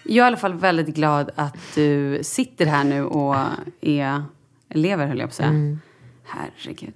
Jag 0.10 0.24
är 0.24 0.26
i 0.26 0.28
alla 0.28 0.38
fall 0.38 0.54
väldigt 0.54 0.96
glad 0.96 1.32
att 1.36 1.76
du 1.76 2.20
sitter 2.24 2.66
här 2.66 2.84
nu 2.84 3.04
och 3.04 3.36
är 3.82 4.24
elever, 4.70 5.08
höll 5.08 5.20
jag 5.20 5.30
på 5.30 5.32
att 5.32 5.36
säga. 5.36 5.78
Herregud. 6.24 6.96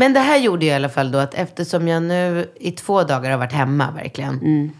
Men 0.00 0.12
det 0.12 0.20
här 0.20 0.38
gjorde 0.38 0.64
ju 0.64 0.70
i 0.70 0.74
alla 0.74 0.88
fall 0.88 1.12
då 1.12 1.18
att 1.18 1.34
eftersom 1.34 1.88
jag 1.88 2.02
nu 2.02 2.50
i 2.60 2.70
två 2.70 3.02
dagar 3.02 3.30
har 3.30 3.38
varit 3.38 3.52
hemma 3.52 3.90
verkligen. 3.90 4.70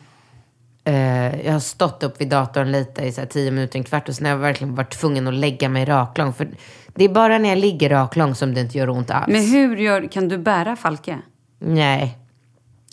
Eh, 0.85 1.46
jag 1.46 1.52
har 1.52 1.61
stått 1.61 2.02
upp 2.02 2.20
vid 2.20 2.28
datorn 2.28 2.72
lite 2.72 3.02
i 3.02 3.12
så 3.12 3.22
tio 3.26 3.50
minuter, 3.50 3.78
en 3.78 3.85
kvart 3.85 4.09
och 4.09 4.14
sen 4.14 4.24
har 4.26 4.33
jag 4.33 4.38
verkligen 4.38 4.74
varit 4.74 4.90
tvungen 4.90 5.28
att 5.28 5.35
lägga 5.35 5.68
mig 5.68 5.85
raklång. 5.85 6.33
För 6.33 6.48
det 6.94 7.04
är 7.04 7.09
bara 7.09 7.38
när 7.38 7.48
jag 7.48 7.59
ligger 7.59 7.90
raklång 7.90 8.35
som 8.35 8.54
det 8.54 8.61
inte 8.61 8.78
gör 8.78 8.88
ont 8.90 9.11
alls. 9.11 9.26
Men 9.28 9.44
hur 9.50 9.76
gör, 9.76 10.09
kan 10.12 10.28
du 10.28 10.38
bära 10.38 10.76
Falke? 10.76 11.18
Nej. 11.59 12.18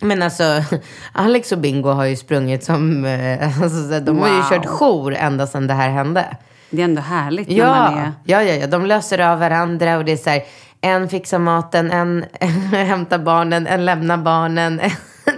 Men 0.01 0.21
alltså, 0.23 0.43
Alex 1.11 1.51
och 1.51 1.57
Bingo 1.57 1.89
har 1.89 2.05
ju 2.05 2.15
sprungit 2.15 2.63
som... 2.63 3.05
eh, 3.05 3.61
Alltså, 3.63 3.99
de 3.99 4.19
har 4.19 4.27
ju 4.27 4.35
Wow. 4.35 4.49
kört 4.49 4.65
jour 4.65 5.13
ända 5.13 5.47
sedan 5.47 5.67
det 5.67 5.73
här 5.73 5.89
hände. 5.89 6.38
Det 6.69 6.81
är 6.81 6.85
ändå 6.85 7.01
härligt 7.01 7.47
när 7.49 7.57
man 7.57 7.93
Ja, 7.93 7.99
är... 8.01 8.11
ja, 8.25 8.43
ja, 8.43 8.53
ja, 8.55 8.67
de 8.67 8.85
löser 8.85 9.19
av 9.19 9.39
varandra 9.39 9.97
och 9.97 10.05
det 10.05 10.11
är 10.11 10.17
så 10.17 10.29
här, 10.29 10.43
en 10.85 11.09
fixar 11.09 11.39
maten, 11.39 11.91
en 11.91 12.25
hämtar 12.71 13.19
barnen, 13.19 13.67
en 13.67 13.85
lämnar 13.85 14.17
barnen, 14.17 14.81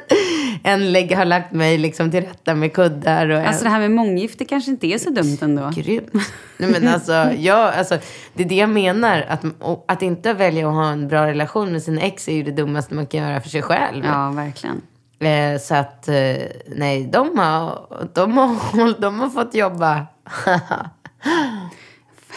en 0.63 0.91
lägger, 0.91 1.15
har 1.15 1.25
lagt 1.25 1.51
mig 1.51 1.77
liksom 1.77 2.11
till 2.11 2.21
rätta 2.21 2.55
med 2.55 2.73
kuddar 2.73 3.29
och 3.29 3.39
en... 3.39 3.45
Alltså 3.45 3.63
det 3.63 3.69
här 3.69 3.79
med 3.79 3.91
månggifte 3.91 4.45
kanske 4.45 4.71
inte 4.71 4.87
är 4.87 4.97
så 4.97 5.09
dumt 5.09 5.37
ändå. 5.41 5.71
Grymt. 5.75 6.13
Nej, 6.57 6.71
men 6.71 6.87
alltså, 6.87 7.11
ja, 7.37 7.71
alltså, 7.71 7.97
det 8.33 8.43
är 8.43 8.49
det 8.49 8.55
jag 8.55 8.69
menar. 8.69 9.25
Att, 9.29 9.45
att 9.87 10.01
inte 10.01 10.33
välja 10.33 10.67
att 10.67 10.73
ha 10.73 10.89
en 10.89 11.07
bra 11.07 11.27
relation 11.27 11.71
med 11.71 11.83
sin 11.83 11.97
ex 11.97 12.27
är 12.27 12.33
ju 12.33 12.43
det 12.43 12.51
dummaste 12.51 12.95
man 12.95 13.05
kan 13.05 13.19
göra 13.19 13.41
för 13.41 13.49
sig 13.49 13.61
själv. 13.61 14.05
Ja, 14.05 14.29
verkligen. 14.29 14.81
Eh, 15.19 15.59
så 15.59 15.75
att, 15.75 16.07
eh, 16.07 16.37
nej, 16.67 17.09
de 17.11 17.37
har, 17.37 17.87
de, 18.13 18.37
har, 18.37 19.01
de 19.01 19.19
har 19.19 19.29
fått 19.29 19.55
jobba. 19.55 20.05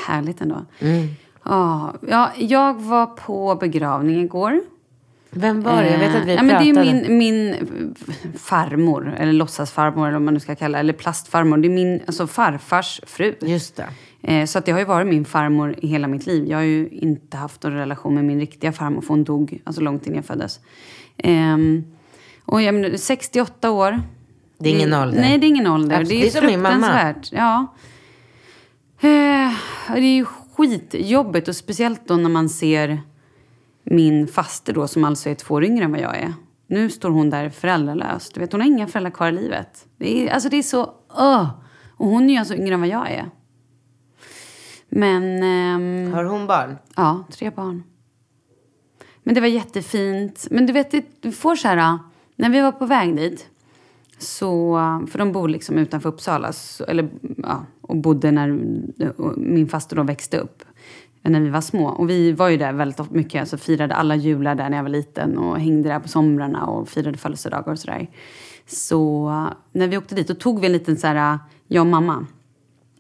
Härligt 0.07 0.41
ändå. 0.41 0.65
Ja, 1.45 1.95
ja, 2.09 2.31
jag 2.37 2.75
var 2.81 3.07
på 3.07 3.55
begravning 3.55 4.21
igår. 4.21 4.61
Vem 5.31 5.63
var 5.63 5.83
det? 5.83 5.91
Jag 5.91 5.99
vet 5.99 6.17
att 6.17 6.27
vi 6.27 6.31
Eh, 6.31 6.37
ja, 6.37 6.43
men 6.43 6.51
pratade. 6.57 6.73
Det 6.73 7.07
är 7.07 7.09
min, 7.09 7.19
min 7.19 7.55
farmor, 8.39 9.15
eller 9.19 9.33
låtsasfarmor 9.33 10.03
eller 10.07 10.13
vad 10.13 10.23
man 10.23 10.35
nu 10.35 10.41
ska 10.41 10.55
kalla 10.55 10.79
eller 10.79 10.93
plastfarmor. 10.93 11.57
Det 11.57 11.69
är 11.69 11.71
min 11.71 12.01
alltså 12.07 12.27
farfars 12.27 13.01
fru. 13.07 13.35
Just 13.41 13.77
det. 13.77 13.89
Eh, 14.23 14.47
Så 14.47 14.59
att 14.59 14.65
det 14.65 14.73
har 14.73 14.79
ju 14.79 14.85
varit 14.85 15.07
min 15.07 15.25
farmor 15.25 15.75
i 15.79 15.87
hela 15.87 16.09
mitt 16.09 16.27
liv. 16.27 16.45
Jag 16.49 16.59
har 16.59 16.63
ju 16.65 16.89
inte 16.89 17.37
haft 17.37 17.63
någon 17.63 17.73
relation 17.73 18.15
med 18.15 18.25
min 18.25 18.41
riktiga 18.41 18.73
farmor 18.73 19.01
för 19.01 19.09
hon 19.09 19.25
dog 19.25 19.61
alltså 19.65 19.83
långt 19.83 20.07
innan 20.07 20.17
jag 20.17 20.25
föddes. 20.25 20.61
Ehm, 21.19 21.85
och 22.45 22.63
jag 22.63 22.75
menar, 22.75 22.97
68 22.97 23.71
år. 23.71 24.01
Det 24.59 24.69
är 24.69 24.73
ingen 24.75 24.95
ålder. 24.95 25.21
Nej, 25.21 25.39
det 25.39 25.47
är 25.47 25.49
ingen 25.49 25.67
ålder. 25.67 26.01
Absolut. 26.01 26.09
Det 26.09 26.17
är, 26.17 26.21
Det 26.21 26.27
är 26.39 26.41
som 26.41 26.47
min 26.47 26.63
mamma. 26.63 27.15
Ja. 27.31 27.67
Eh, 29.01 29.53
Det 29.95 29.99
är 29.99 30.15
ju 30.17 30.25
skitjobbigt 30.61 31.49
och 31.49 31.57
speciellt 31.57 32.09
då 32.09 32.17
när 32.17 32.31
man 32.31 32.49
ser 32.49 33.01
min 33.85 34.29
faster 34.29 34.73
då 34.73 34.89
som 34.89 35.05
alltså 35.05 35.29
är 35.29 35.35
två 35.35 35.55
år 35.55 35.65
yngre 35.65 35.85
än 35.85 35.91
vad 35.93 36.01
jag 36.01 36.17
är. 36.17 36.35
Nu 36.67 36.91
står 36.91 37.11
hon 37.11 37.31
där 37.31 37.51
föräldralös. 37.51 38.31
Du 38.31 38.41
vet, 38.41 38.53
hon 38.53 38.61
har 38.61 38.69
inga 38.69 38.87
föräldrar 38.87 39.11
kvar 39.11 39.29
i 39.29 39.33
livet. 39.33 39.87
Det 39.97 40.29
är, 40.29 40.33
alltså 40.33 40.49
det 40.49 40.57
är 40.57 40.63
så... 40.63 40.95
öh. 41.19 41.51
Och 41.97 42.07
hon 42.07 42.25
är 42.31 42.33
ju 42.33 42.39
alltså 42.39 42.55
yngre 42.55 42.75
än 42.75 42.81
vad 42.81 42.89
jag 42.89 43.11
är. 43.11 43.31
Men... 44.89 45.43
ehm, 45.43 46.13
Har 46.13 46.25
hon 46.25 46.47
barn? 46.47 46.77
Ja, 46.97 47.25
tre 47.31 47.51
barn. 47.51 47.83
Men 49.23 49.35
det 49.35 49.41
var 49.41 49.49
jättefint. 49.49 50.47
Men 50.51 50.67
du 50.67 50.73
vet, 50.73 50.95
du 51.21 51.33
får 51.33 51.57
så 51.57 51.69
här... 51.69 51.99
När 52.37 52.51
vi 52.51 52.61
var 52.61 52.73
på 52.73 52.87
väg 52.87 53.17
dit, 53.17 53.50
så, 54.23 54.77
för 55.11 55.19
de 55.19 55.33
bor 55.33 55.49
liksom 55.49 55.79
utanför 55.79 56.09
Uppsala, 56.09 56.53
så, 56.53 56.85
eller, 56.85 57.09
ja, 57.37 57.65
och 57.81 57.97
bodde 57.97 58.31
när 58.31 58.49
min 59.37 59.69
faster 59.69 59.97
då 59.97 60.03
växte 60.03 60.39
upp. 60.39 60.63
När 61.23 61.41
vi 61.41 61.51
var 61.51 61.61
små. 61.61 61.89
Och 61.89 62.11
vi 62.11 62.33
var 62.33 62.49
ju 62.49 62.57
där 62.57 62.73
väldigt 62.73 63.11
mycket, 63.11 63.41
alltså 63.41 63.57
firade 63.57 63.95
alla 63.95 64.17
jular 64.17 64.55
där 64.55 64.71
när 64.71 64.77
jag 64.77 64.85
var 64.85 64.91
liten 64.91 65.39
och 65.39 65.61
hängde 65.61 65.89
där 65.89 66.01
på 66.01 66.09
somrarna 66.09 66.67
och 66.67 66.89
firade 66.89 67.19
födelsedagar 67.19 67.73
och 67.73 67.79
sådär. 67.79 68.11
Så 68.67 69.31
när 69.73 69.89
vi 69.89 69.99
åkte 69.99 70.15
dit, 70.15 70.29
då 70.29 70.35
tog 70.35 70.61
vi 70.61 70.67
en 70.67 70.73
liten 70.73 70.97
så 70.97 71.07
här, 71.07 71.39
jag 71.69 71.81
och 71.81 71.87
mamma, 71.87 72.27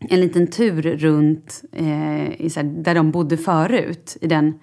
en 0.00 0.20
liten 0.20 0.46
tur 0.46 0.82
runt 0.82 1.62
eh, 1.72 2.40
i 2.40 2.50
så 2.50 2.60
här, 2.60 2.66
där 2.66 2.94
de 2.94 3.10
bodde 3.10 3.36
förut. 3.36 4.16
I 4.20 4.26
den 4.26 4.54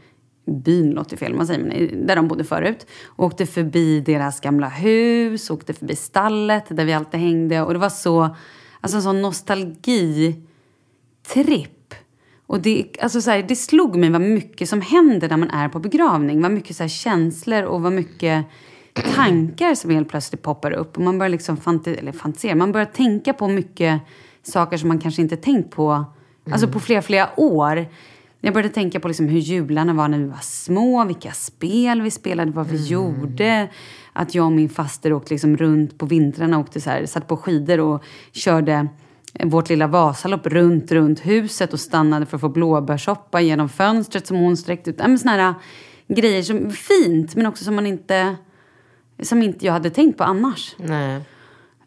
byn, 0.47 0.91
låter 0.91 1.17
fel 1.17 1.33
man 1.33 1.47
säger, 1.47 1.63
men 1.63 2.07
där 2.07 2.15
de 2.15 2.27
bodde 2.27 2.43
förut. 2.43 2.87
Och 3.05 3.25
åkte 3.25 3.45
förbi 3.45 3.99
deras 3.99 4.39
gamla 4.39 4.69
hus, 4.69 5.49
åkte 5.49 5.73
förbi 5.73 5.95
stallet 5.95 6.65
där 6.69 6.85
vi 6.85 6.93
alltid 6.93 7.19
hängde. 7.19 7.61
Och 7.61 7.73
det 7.73 7.79
var 7.79 7.89
så, 7.89 8.35
alltså 8.81 8.97
en 8.97 9.03
sån 9.03 9.21
nostalgitripp. 9.21 10.43
Och 12.45 12.61
det, 12.61 12.85
alltså 13.01 13.21
så 13.21 13.31
här, 13.31 13.45
det 13.47 13.55
slog 13.55 13.95
mig 13.95 14.09
vad 14.09 14.21
mycket 14.21 14.69
som 14.69 14.81
händer 14.81 15.29
när 15.29 15.37
man 15.37 15.49
är 15.49 15.69
på 15.69 15.79
begravning. 15.79 16.41
Vad 16.41 16.51
mycket 16.51 16.75
så 16.75 16.83
här, 16.83 16.87
känslor 16.87 17.63
och 17.63 17.81
vad 17.81 17.91
mycket 17.91 18.45
tankar 19.15 19.75
som 19.75 19.91
helt 19.91 20.09
plötsligt 20.09 20.41
poppar 20.41 20.71
upp. 20.71 20.97
Och 20.97 21.03
man 21.03 21.17
börjar 21.17 21.29
liksom 21.29 21.57
fante, 21.57 21.95
eller 21.95 22.11
fantisera, 22.11 22.55
man 22.55 22.71
börjar 22.71 22.85
tänka 22.85 23.33
på 23.33 23.47
mycket 23.47 24.01
saker 24.43 24.77
som 24.77 24.87
man 24.87 24.99
kanske 24.99 25.21
inte 25.21 25.37
tänkt 25.37 25.71
på 25.71 26.05
alltså 26.51 26.67
på 26.67 26.79
flera, 26.79 27.01
flera 27.01 27.29
år. 27.37 27.85
Jag 28.47 28.53
började 28.53 28.73
tänka 28.73 28.99
på 28.99 29.07
liksom 29.07 29.27
hur 29.27 29.39
jularna 29.39 29.93
var 29.93 30.07
när 30.07 30.17
vi 30.17 30.25
var 30.25 30.41
små, 30.41 31.05
vilka 31.05 31.31
spel 31.31 32.01
vi 32.01 32.11
spelade, 32.11 32.51
vad 32.51 32.67
vi 32.67 32.85
gjorde. 32.87 33.69
Att 34.13 34.35
jag 34.35 34.45
och 34.45 34.51
min 34.51 34.69
faster 34.69 35.13
åkte 35.13 35.33
liksom 35.33 35.57
runt 35.57 35.97
på 35.97 36.05
vintrarna, 36.05 36.59
åkte 36.59 36.81
så 36.81 36.89
här, 36.89 37.05
satt 37.05 37.27
på 37.27 37.37
skidor 37.37 37.79
och 37.79 38.03
körde 38.31 38.87
vårt 39.43 39.69
lilla 39.69 39.87
Vasalopp 39.87 40.47
runt, 40.47 40.91
runt 40.91 41.25
huset 41.25 41.73
och 41.73 41.79
stannade 41.79 42.25
för 42.25 42.37
att 42.37 42.41
få 42.41 42.49
blåbärssoppa 42.49 43.41
genom 43.41 43.69
fönstret 43.69 44.27
som 44.27 44.37
hon 44.37 44.57
sträckte 44.57 44.89
ut. 44.89 44.97
Men 44.97 45.19
såna 45.19 45.31
här 45.31 45.53
grejer 46.07 46.43
som 46.43 46.65
är 46.65 46.69
fint, 46.69 47.35
men 47.35 47.45
också 47.45 47.63
som 47.63 47.75
man 47.75 47.85
inte, 47.85 48.35
som 49.21 49.43
inte 49.43 49.65
jag 49.65 49.73
hade 49.73 49.89
tänkt 49.89 50.17
på 50.17 50.23
annars. 50.23 50.75
Nej. 50.77 51.21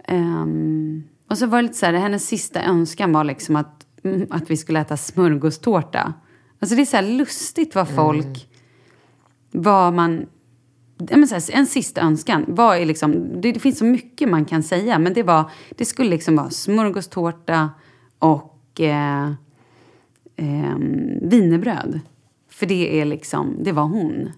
Ehm, 0.05 1.03
och 1.31 1.39
så 1.39 1.47
var 1.47 1.59
det 1.59 1.63
lite 1.63 1.79
så 1.79 1.87
här, 1.87 1.93
hennes 1.93 2.27
sista 2.27 2.63
önskan 2.63 3.13
var 3.13 3.25
liksom 3.25 3.57
att, 3.57 3.87
mm, 4.05 4.27
att 4.31 4.51
vi 4.51 4.57
skulle 4.57 4.81
äta 4.81 4.97
smörgåstårta. 4.97 6.15
Alltså 6.61 6.77
det 6.77 6.83
är 6.83 6.87
så 6.87 7.01
lustigt 7.01 7.75
vad 7.75 7.89
folk, 7.89 8.49
vad 9.51 9.93
man, 9.93 10.27
här, 11.11 11.51
en 11.55 11.67
sista 11.67 12.01
önskan, 12.01 12.45
vad 12.49 12.77
är 12.77 12.87
liksom, 12.87 13.41
det, 13.41 13.53
det 13.53 13.61
finns 13.61 13.79
så 13.79 13.85
mycket 13.85 14.29
man 14.29 14.45
kan 14.45 14.63
säga, 14.63 14.99
men 14.99 15.15
det 15.15 15.23
var, 15.23 15.51
det 15.77 15.85
skulle 15.85 16.11
liksom 16.11 16.37
vara 16.37 16.51
smörgåstårta 16.51 17.71
och 18.19 18.81
eh, 18.81 19.33
ehm, 20.37 21.29
wienerbröd. 21.29 22.01
För 22.49 22.67
det 22.67 23.01
är 23.01 23.05
liksom, 23.05 23.57
det 23.63 23.73
var 23.73 23.85
hon. 23.85 24.31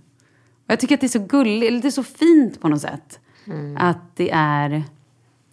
Och 0.64 0.70
jag 0.72 0.80
tycker 0.80 0.94
att 0.94 1.00
det 1.00 1.06
är 1.06 1.08
så 1.08 1.26
gulligt, 1.26 1.68
eller 1.68 1.82
det 1.82 1.88
är 1.88 1.90
så 1.90 2.02
fint 2.02 2.60
på 2.60 2.68
något 2.68 2.80
sätt. 2.80 3.20
Att 3.78 4.16
det 4.16 4.30
är 4.32 4.84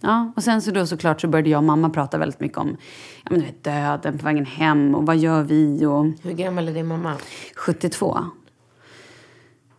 Ja, 0.01 0.31
och 0.35 0.43
sen 0.43 0.61
så 0.61 0.71
då 0.71 0.85
såklart 0.85 1.21
så 1.21 1.27
började 1.27 1.49
jag 1.49 1.57
och 1.57 1.63
mamma 1.63 1.89
prata 1.89 2.17
väldigt 2.17 2.39
mycket 2.39 2.57
om 2.57 2.77
ja, 3.23 3.31
men 3.31 3.39
du 3.39 3.45
vet, 3.45 3.63
döden 3.63 4.17
på 4.17 4.25
vägen 4.25 4.45
hem 4.45 4.95
och 4.95 5.05
vad 5.05 5.17
gör 5.17 5.43
vi 5.43 5.85
och 5.85 6.05
Hur 6.23 6.33
gammal 6.33 6.67
är 6.67 6.73
din 6.73 6.87
mamma? 6.87 7.15
72. 7.55 8.17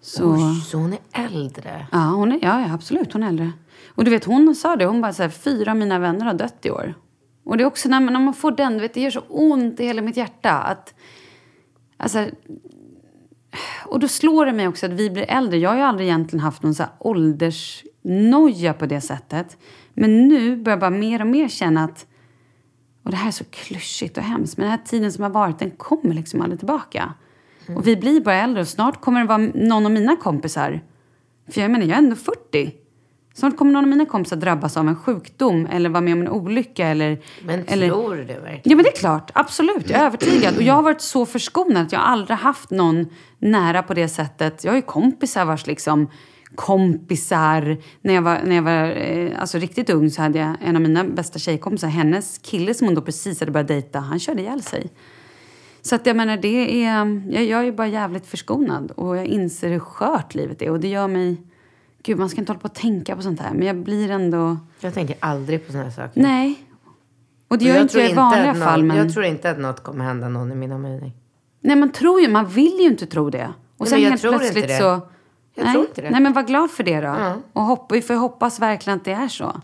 Så, 0.01 0.33
Oj, 0.35 0.61
så 0.67 0.79
hon 0.79 0.93
är 0.93 0.99
äldre. 1.13 1.87
ja, 1.93 1.99
hon 1.99 2.33
är, 2.33 2.39
ja, 2.43 2.75
absolut, 2.75 3.13
hon 3.13 3.23
är 3.23 3.29
äldre. 3.29 3.53
Och 3.95 4.05
du 4.05 4.11
vet, 4.11 4.25
hon 4.25 4.55
sa 4.55 4.77
det, 4.77 4.87
hon 4.87 5.01
bara 5.01 5.13
så 5.13 5.23
här, 5.23 5.31
fyra 5.31 5.71
av 5.71 5.77
mina 5.77 5.99
vänner 5.99 6.25
har 6.25 6.35
dött 6.35 6.67
i 6.67 6.71
år. 6.71 6.95
Och 7.45 7.57
det 7.57 7.63
är 7.63 7.67
också 7.67 7.89
när 7.89 8.01
man, 8.01 8.13
när 8.13 8.21
man 8.21 8.35
får 8.35 8.51
den, 8.51 8.73
du 8.73 8.81
vet, 8.81 8.95
det 8.95 9.01
gör 9.01 9.11
så 9.11 9.23
ont 9.29 9.81
i 9.81 9.85
hela 9.85 10.03
mitt 10.03 10.17
hjärta 10.17 10.53
att, 10.53 10.95
alltså, 11.97 12.27
och 13.85 14.01
då 14.01 14.09
slår 14.09 14.47
det 14.47 14.53
mig 14.53 14.69
också 14.69 14.87
att 14.87 14.93
vi 14.93 15.11
blir 15.11 15.25
äldre. 15.29 15.59
Jag 15.59 15.71
har 15.71 15.77
ju 15.77 15.83
aldrig 15.83 16.09
egentligen 16.09 16.41
haft 16.45 16.63
någon 16.63 16.75
så 16.75 16.83
här 16.83 16.93
åldersnoja 18.05 18.73
på 18.75 18.87
det 18.87 19.01
sättet. 19.01 19.57
Men 19.95 20.29
nu 20.29 20.57
börjar 20.57 20.77
jag 20.77 20.81
bara 20.81 20.91
mer 20.91 21.21
och 21.21 21.27
mer 21.27 21.49
känna 21.49 21.85
att, 21.85 22.07
och 23.03 23.11
det 23.11 23.17
här 23.17 23.29
är 23.29 23.33
så 23.33 23.45
klyschigt 23.45 24.17
och 24.19 24.25
hemskt, 24.25 24.57
men 24.57 24.65
den 24.65 24.71
här 24.71 24.85
tiden 24.85 25.13
som 25.13 25.23
har 25.23 25.31
varit, 25.31 25.59
den 25.59 25.71
kommer 25.71 26.15
liksom 26.15 26.41
aldrig 26.41 26.59
tillbaka. 26.59 27.15
Och 27.77 27.87
vi 27.87 27.97
blir 27.97 28.21
bara 28.21 28.35
äldre 28.35 28.61
och 28.61 28.69
snart 28.69 29.01
kommer 29.01 29.21
det 29.21 29.27
vara 29.27 29.39
någon 29.55 29.87
av 29.87 29.93
mina 29.93 30.17
kompisar, 30.17 30.81
för 31.51 31.61
jag 31.61 31.71
menar, 31.71 31.87
jag 31.87 31.95
är 31.95 31.99
ändå 31.99 32.17
40. 32.17 32.75
Snart 33.35 33.57
kommer 33.57 33.73
någon 33.73 33.85
av 33.85 33.89
mina 33.89 34.07
kompisar 34.07 34.37
drabbas 34.37 34.77
av 34.77 34.89
en 34.89 34.97
sjukdom 34.97 35.67
eller 35.67 35.91
vara 35.91 36.01
med 36.01 36.13
om 36.13 36.21
en 36.21 36.29
olycka 36.29 36.87
eller... 36.87 37.23
Men 37.45 37.65
eller, 37.67 37.89
tror 37.89 38.17
du 38.17 38.25
verkligen? 38.25 38.61
Ja, 38.65 38.77
men 38.77 38.83
det 38.83 38.89
är 38.89 38.97
klart. 38.97 39.31
Absolut. 39.35 39.91
Jag 39.91 40.01
är 40.01 40.07
övertygad. 40.07 40.57
Och 40.57 40.63
jag 40.63 40.75
har 40.75 40.83
varit 40.83 41.01
så 41.01 41.27
förskonad 41.27 41.87
att 41.87 41.93
jag 41.93 42.01
aldrig 42.01 42.39
haft 42.39 42.71
någon 42.71 43.07
nära 43.39 43.83
på 43.83 43.95
det 43.95 44.09
sättet. 44.09 44.65
Jag 44.65 44.73
har 44.73 44.77
ju 44.77 44.83
kompisar 44.83 45.45
vars 45.45 45.67
liksom 45.67 46.09
kompisar. 46.55 47.77
När 48.03 48.15
jag 48.15 48.23
var, 48.23 48.41
när 48.45 48.57
jag 48.57 48.63
var 48.63 48.91
eh, 48.97 49.41
alltså, 49.41 49.59
riktigt 49.59 49.91
ung 49.91 50.11
så 50.11 50.23
hade 50.23 50.39
jag 50.39 50.57
en 50.61 50.77
av 50.77 50.83
mina 50.83 51.05
bästa 51.05 51.39
tjejkompisar. 51.39 51.89
Hennes 51.89 52.39
kille 52.39 52.75
som 52.75 52.87
hon 52.87 52.95
då 52.95 53.03
precis 53.03 53.41
hade 53.41 53.53
börjat 53.53 53.69
dejta, 53.69 53.99
han 53.99 54.19
körde 54.19 54.43
ihjäl 54.43 54.63
sig. 54.63 54.91
Så 55.83 55.95
att 55.95 56.07
jag 56.07 56.17
menar, 56.17 56.37
det 56.37 56.85
är... 56.85 57.21
Jag, 57.31 57.45
jag 57.45 57.67
är 57.67 57.73
bara 57.73 57.87
jävligt 57.87 58.27
förskonad. 58.27 58.91
Och 58.91 59.17
jag 59.17 59.27
inser 59.27 59.69
hur 59.69 59.79
skört 59.79 60.35
livet 60.35 60.63
är. 60.63 60.71
Och 60.71 60.81
det 60.81 60.89
gör 60.89 61.09
mig... 61.09 61.37
Gud, 62.03 62.19
man 62.19 62.29
ska 62.29 62.41
inte 62.41 62.53
hålla 62.53 62.61
på 62.61 62.69
och 62.69 62.75
tänka 62.75 63.17
på 63.17 63.23
sånt 63.23 63.41
här. 63.41 63.55
Men 63.55 63.67
jag 63.67 63.77
blir 63.77 64.11
ändå... 64.11 64.57
Jag 64.81 64.95
tänker 64.95 65.17
aldrig 65.21 65.67
på 65.67 65.73
såna 65.73 65.85
här 65.85 65.91
saker. 65.91 66.21
Nej. 66.21 66.65
Och 67.49 67.59
det 67.59 67.65
gör 67.65 67.83
inte 67.83 68.01
jag 68.01 68.11
i 68.11 68.15
vanliga 68.15 68.51
att 68.51 68.57
något, 68.57 68.69
fall. 68.69 68.85
Men... 68.85 68.97
Jag 68.97 69.13
tror 69.13 69.25
inte 69.25 69.51
att 69.51 69.59
något 69.59 69.83
kommer 69.83 70.05
hända 70.05 70.29
någon 70.29 70.53
i 70.53 70.55
min 70.55 70.73
omgivning. 70.73 71.13
Nej, 71.61 71.77
man 71.77 71.93
tror 71.93 72.21
ju, 72.21 72.29
man 72.29 72.47
vill 72.47 72.79
ju 72.79 72.87
inte 72.87 73.07
tro 73.07 73.31
det. 73.31 73.53
Och 73.77 73.87
Nej, 73.87 73.89
sen 73.89 74.03
jag 74.03 74.11
helt 74.11 74.23
plötsligt 74.23 74.77
så... 74.77 75.01
Jag 75.55 75.65
nej, 75.65 75.73
tror 75.73 75.87
inte 75.87 76.03
det. 76.03 76.11
Nej, 76.11 76.21
men 76.21 76.33
var 76.33 76.43
glad 76.43 76.71
för 76.71 76.85
det 76.85 77.01
då. 77.01 77.07
Ja. 77.07 77.37
Och 77.53 77.63
hoppa, 77.63 77.95
vi 77.95 78.03
får 78.03 78.15
hoppas 78.15 78.61
verkligen 78.61 78.97
att 78.97 79.05
det 79.05 79.13
är 79.13 79.29
så. 79.29 79.61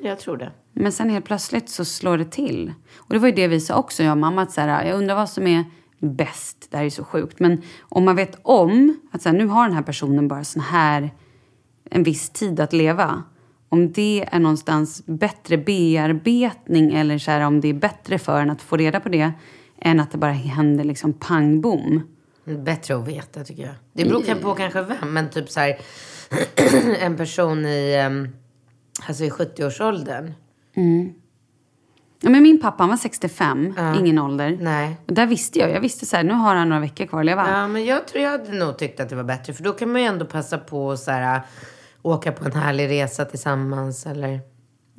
Jag 0.00 0.18
tror 0.18 0.36
det. 0.36 0.50
Men 0.72 0.92
sen 0.92 1.10
helt 1.10 1.24
plötsligt 1.24 1.70
så 1.70 1.84
slår 1.84 2.18
det 2.18 2.30
till. 2.30 2.72
Och 2.96 3.14
det 3.14 3.18
var 3.18 3.28
ju 3.28 3.34
det 3.34 3.48
vi 3.48 3.60
sa 3.60 3.76
också, 3.76 4.02
jag 4.02 4.12
och 4.12 4.18
mamma, 4.18 4.42
att 4.42 4.52
så 4.52 4.60
här, 4.60 4.84
jag 4.84 4.98
undrar 4.98 5.14
vad 5.14 5.28
som 5.28 5.46
är 5.46 5.64
bäst. 5.98 6.66
Det 6.70 6.76
här 6.76 6.84
är 6.84 6.90
så 6.90 7.04
sjukt. 7.04 7.40
Men 7.40 7.62
om 7.80 8.04
man 8.04 8.16
vet 8.16 8.38
om 8.42 9.00
att 9.12 9.22
så 9.22 9.28
här, 9.28 9.36
nu 9.36 9.46
har 9.46 9.64
den 9.64 9.76
här 9.76 9.82
personen 9.82 10.28
bara 10.28 10.44
sån 10.44 10.62
här 10.62 11.10
en 11.90 12.02
viss 12.02 12.30
tid 12.30 12.60
att 12.60 12.72
leva. 12.72 13.22
Om 13.68 13.92
det 13.92 14.28
är 14.32 14.38
någonstans 14.38 15.02
bättre 15.06 15.58
bearbetning 15.58 16.94
eller 16.94 17.18
så 17.18 17.30
här, 17.30 17.40
om 17.40 17.60
det 17.60 17.68
är 17.68 17.74
bättre 17.74 18.18
för 18.18 18.42
en 18.42 18.50
att 18.50 18.62
få 18.62 18.76
reda 18.76 19.00
på 19.00 19.08
det 19.08 19.32
än 19.78 20.00
att 20.00 20.10
det 20.10 20.18
bara 20.18 20.32
händer 20.32 20.84
liksom 20.84 21.12
pang 21.12 21.60
bom. 21.60 22.02
Bättre 22.56 22.96
att 22.96 23.08
veta 23.08 23.44
tycker 23.44 23.62
jag. 23.62 23.74
Det 23.92 24.04
beror 24.04 24.22
kanske 24.22 24.44
på 24.44 24.54
kanske 24.54 24.82
vem. 24.82 25.12
Men 25.12 25.30
typ 25.30 25.50
så 25.50 25.60
här. 25.60 25.78
en 27.00 27.16
person 27.16 27.66
i, 27.66 27.96
alltså 29.08 29.24
i 29.24 29.30
70-årsåldern. 29.30 30.32
Ja, 32.20 32.30
men 32.30 32.42
min 32.42 32.60
pappa 32.60 32.82
han 32.82 32.90
var 32.90 32.96
65, 32.96 33.74
Ja. 33.76 33.98
ingen 33.98 34.18
ålder. 34.18 34.58
Nej. 34.60 34.96
Och 35.06 35.14
där 35.14 35.26
visste 35.26 35.58
jag. 35.58 35.70
Jag 35.70 35.80
visste 35.80 36.06
så 36.06 36.16
här, 36.16 36.24
nu 36.24 36.32
har 36.32 36.54
han 36.54 36.68
några 36.68 36.80
veckor 36.80 37.06
kvar 37.06 37.20
att 37.20 37.26
leva. 37.26 37.50
Ja, 37.50 37.68
men 37.68 37.84
jag 37.84 38.08
tror 38.08 38.24
jag 38.24 38.30
hade 38.30 38.52
nog 38.52 38.78
tyckt 38.78 39.00
att 39.00 39.08
det 39.08 39.16
var 39.16 39.24
bättre. 39.24 39.52
För 39.52 39.64
då 39.64 39.72
kan 39.72 39.92
man 39.92 40.00
ju 40.00 40.06
ändå 40.06 40.24
passa 40.24 40.58
på 40.58 40.90
att 40.92 40.98
så 41.00 41.10
här, 41.10 41.40
åka 42.02 42.32
på 42.32 42.44
en 42.44 42.52
härlig 42.52 42.88
resa 42.88 43.24
tillsammans. 43.24 44.06
Eller... 44.06 44.40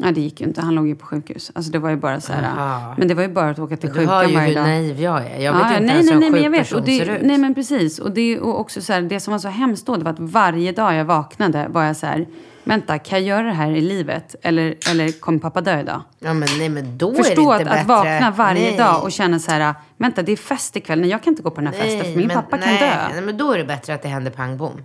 Ja, 0.01 0.11
det 0.11 0.21
gick 0.21 0.41
ju 0.41 0.47
inte. 0.47 0.61
Han 0.61 0.75
låg 0.75 0.87
ju 0.87 0.95
på 0.95 1.05
sjukhus. 1.05 1.51
Alltså 1.55 1.71
det 1.71 1.79
var 1.79 1.89
ju 1.89 1.95
bara 1.95 2.21
så 2.21 2.33
här. 2.33 2.43
Aha. 2.57 2.95
Men 2.97 3.07
det 3.07 3.13
var 3.13 3.23
ju 3.23 3.29
bara 3.29 3.49
att 3.49 3.59
åka 3.59 3.77
till 3.77 3.89
Du 3.89 3.95
sjukan 3.95 4.13
hör 4.13 4.23
ju 4.27 4.35
varje 4.35 4.47
hur 4.47 4.55
dag. 4.55 4.63
naiv 4.67 5.01
jag 5.01 5.17
är. 5.25 5.39
Jag 5.39 5.53
vet 5.53 5.61
Ja, 5.61 5.67
inte 5.67 5.79
nej, 5.79 5.89
ens 5.95 6.05
nej, 6.11 6.13
hur 6.23 6.31
nej, 6.31 6.45
en 6.45 6.51
sjuk 6.53 6.59
person 6.61 6.81
det, 6.85 6.97
ser 7.05 7.15
ut. 7.15 7.21
nej, 7.21 7.37
men 7.37 7.55
precis. 7.55 7.99
Och 7.99 8.11
det, 8.11 8.39
och 8.39 8.59
också 8.59 8.81
så 8.81 8.93
här, 8.93 9.01
det 9.01 9.19
som 9.19 9.31
var 9.31 9.39
så 9.39 9.47
hemskt 9.47 9.85
då, 9.85 9.95
det 9.95 10.03
var 10.03 10.11
att 10.11 10.19
varje 10.19 10.71
dag 10.71 10.95
jag 10.95 11.05
vaknade 11.05 11.67
var 11.69 11.83
jag 11.83 11.95
så 11.95 12.05
här, 12.05 12.27
vänta, 12.63 12.99
kan 12.99 13.19
jag 13.19 13.27
göra 13.27 13.47
det 13.47 13.53
här 13.53 13.71
i 13.71 13.81
livet? 13.81 14.35
Eller, 14.41 14.75
eller 14.91 15.19
kommer 15.19 15.39
pappa 15.39 15.61
dö 15.61 15.79
idag? 15.79 16.01
Ja, 16.19 16.33
men 16.33 16.49
nej, 16.57 16.69
men 16.69 16.97
då 16.97 17.13
Förstå 17.13 17.51
är 17.51 17.55
att, 17.55 17.59
det 17.59 17.63
inte 17.63 17.73
att 17.73 17.87
bättre. 17.87 17.87
vakna 18.11 18.31
varje 18.31 18.61
nej. 18.69 18.77
dag 18.77 19.03
och 19.03 19.11
känna 19.11 19.39
så 19.39 19.51
här, 19.51 19.73
vänta, 19.97 20.21
det 20.21 20.31
är 20.31 20.35
fest 20.35 20.75
ikväll. 20.75 21.01
Nej, 21.01 21.09
jag 21.09 21.23
kan 21.23 21.33
inte 21.33 21.43
gå 21.43 21.49
på 21.51 21.61
den 21.61 21.73
här 21.73 21.81
festen 21.81 22.01
för 22.01 22.17
min 22.17 22.27
men- 22.27 22.35
pappa 22.35 22.57
kan 22.57 22.67
nej, 22.73 22.79
dö. 22.79 23.13
Nej, 23.13 23.21
men 23.21 23.37
då 23.37 23.51
är 23.51 23.57
det 23.57 23.65
bättre 23.65 23.93
att 23.93 24.01
det 24.01 24.07
händer 24.09 24.31
pang 24.31 24.57
bom. 24.57 24.83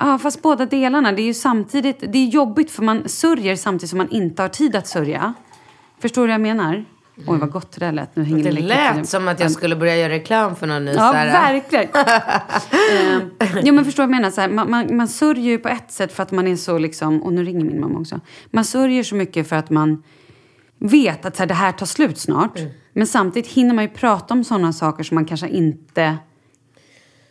Ja, 0.00 0.18
fast 0.18 0.42
båda 0.42 0.66
delarna. 0.66 1.12
Det 1.12 1.22
är 1.22 1.26
ju 1.26 1.34
samtidigt, 1.34 2.12
det 2.12 2.18
är 2.18 2.26
jobbigt 2.26 2.70
för 2.70 2.82
man 2.82 3.08
sörjer 3.08 3.56
samtidigt 3.56 3.90
som 3.90 3.98
man 3.98 4.10
inte 4.10 4.42
har 4.42 4.48
tid 4.48 4.76
att 4.76 4.86
sörja. 4.86 5.34
Förstår 6.00 6.22
du 6.22 6.26
vad 6.26 6.34
jag 6.34 6.40
menar? 6.40 6.84
Oj, 7.26 7.38
vad 7.38 7.50
gott 7.50 7.72
det 7.72 7.86
där 7.86 7.92
lät. 7.92 8.16
Nu 8.16 8.24
hänger 8.24 8.44
Det 8.44 8.60
lät 8.60 9.08
som 9.08 9.28
att 9.28 9.40
jag 9.40 9.50
skulle 9.50 9.76
börja 9.76 9.96
göra 9.96 10.12
reklam 10.12 10.56
för 10.56 10.66
någon 10.66 10.84
ny 10.84 10.92
Ja, 10.92 10.98
så 10.98 11.16
här- 11.16 11.52
verkligen. 11.52 11.88
Ehm, 12.92 13.30
jo, 13.62 13.74
men 13.74 13.84
förstår 13.84 14.02
du 14.02 14.06
vad 14.06 14.14
jag 14.14 14.20
menar? 14.20 14.30
Så 14.30 14.40
här, 14.40 14.48
man, 14.48 14.70
man, 14.70 14.96
man 14.96 15.08
sörjer 15.08 15.44
ju 15.44 15.58
på 15.58 15.68
ett 15.68 15.92
sätt 15.92 16.12
för 16.12 16.22
att 16.22 16.30
man 16.30 16.46
är 16.46 16.56
så 16.56 16.78
liksom... 16.78 17.22
Och 17.22 17.32
nu 17.32 17.44
ringer 17.44 17.64
min 17.64 17.80
mamma 17.80 17.98
också. 17.98 18.20
Man 18.50 18.64
sörjer 18.64 19.02
så 19.02 19.14
mycket 19.14 19.48
för 19.48 19.56
att 19.56 19.70
man 19.70 20.02
vet 20.78 21.24
att 21.24 21.36
så 21.36 21.42
här, 21.42 21.48
det 21.48 21.54
här 21.54 21.72
tar 21.72 21.86
slut 21.86 22.18
snart. 22.18 22.58
Mm. 22.58 22.70
Men 22.92 23.06
samtidigt 23.06 23.50
hinner 23.50 23.74
man 23.74 23.84
ju 23.84 23.90
prata 23.90 24.34
om 24.34 24.44
sådana 24.44 24.72
saker 24.72 25.04
som 25.04 25.14
man 25.14 25.24
kanske 25.24 25.48
inte... 25.48 26.16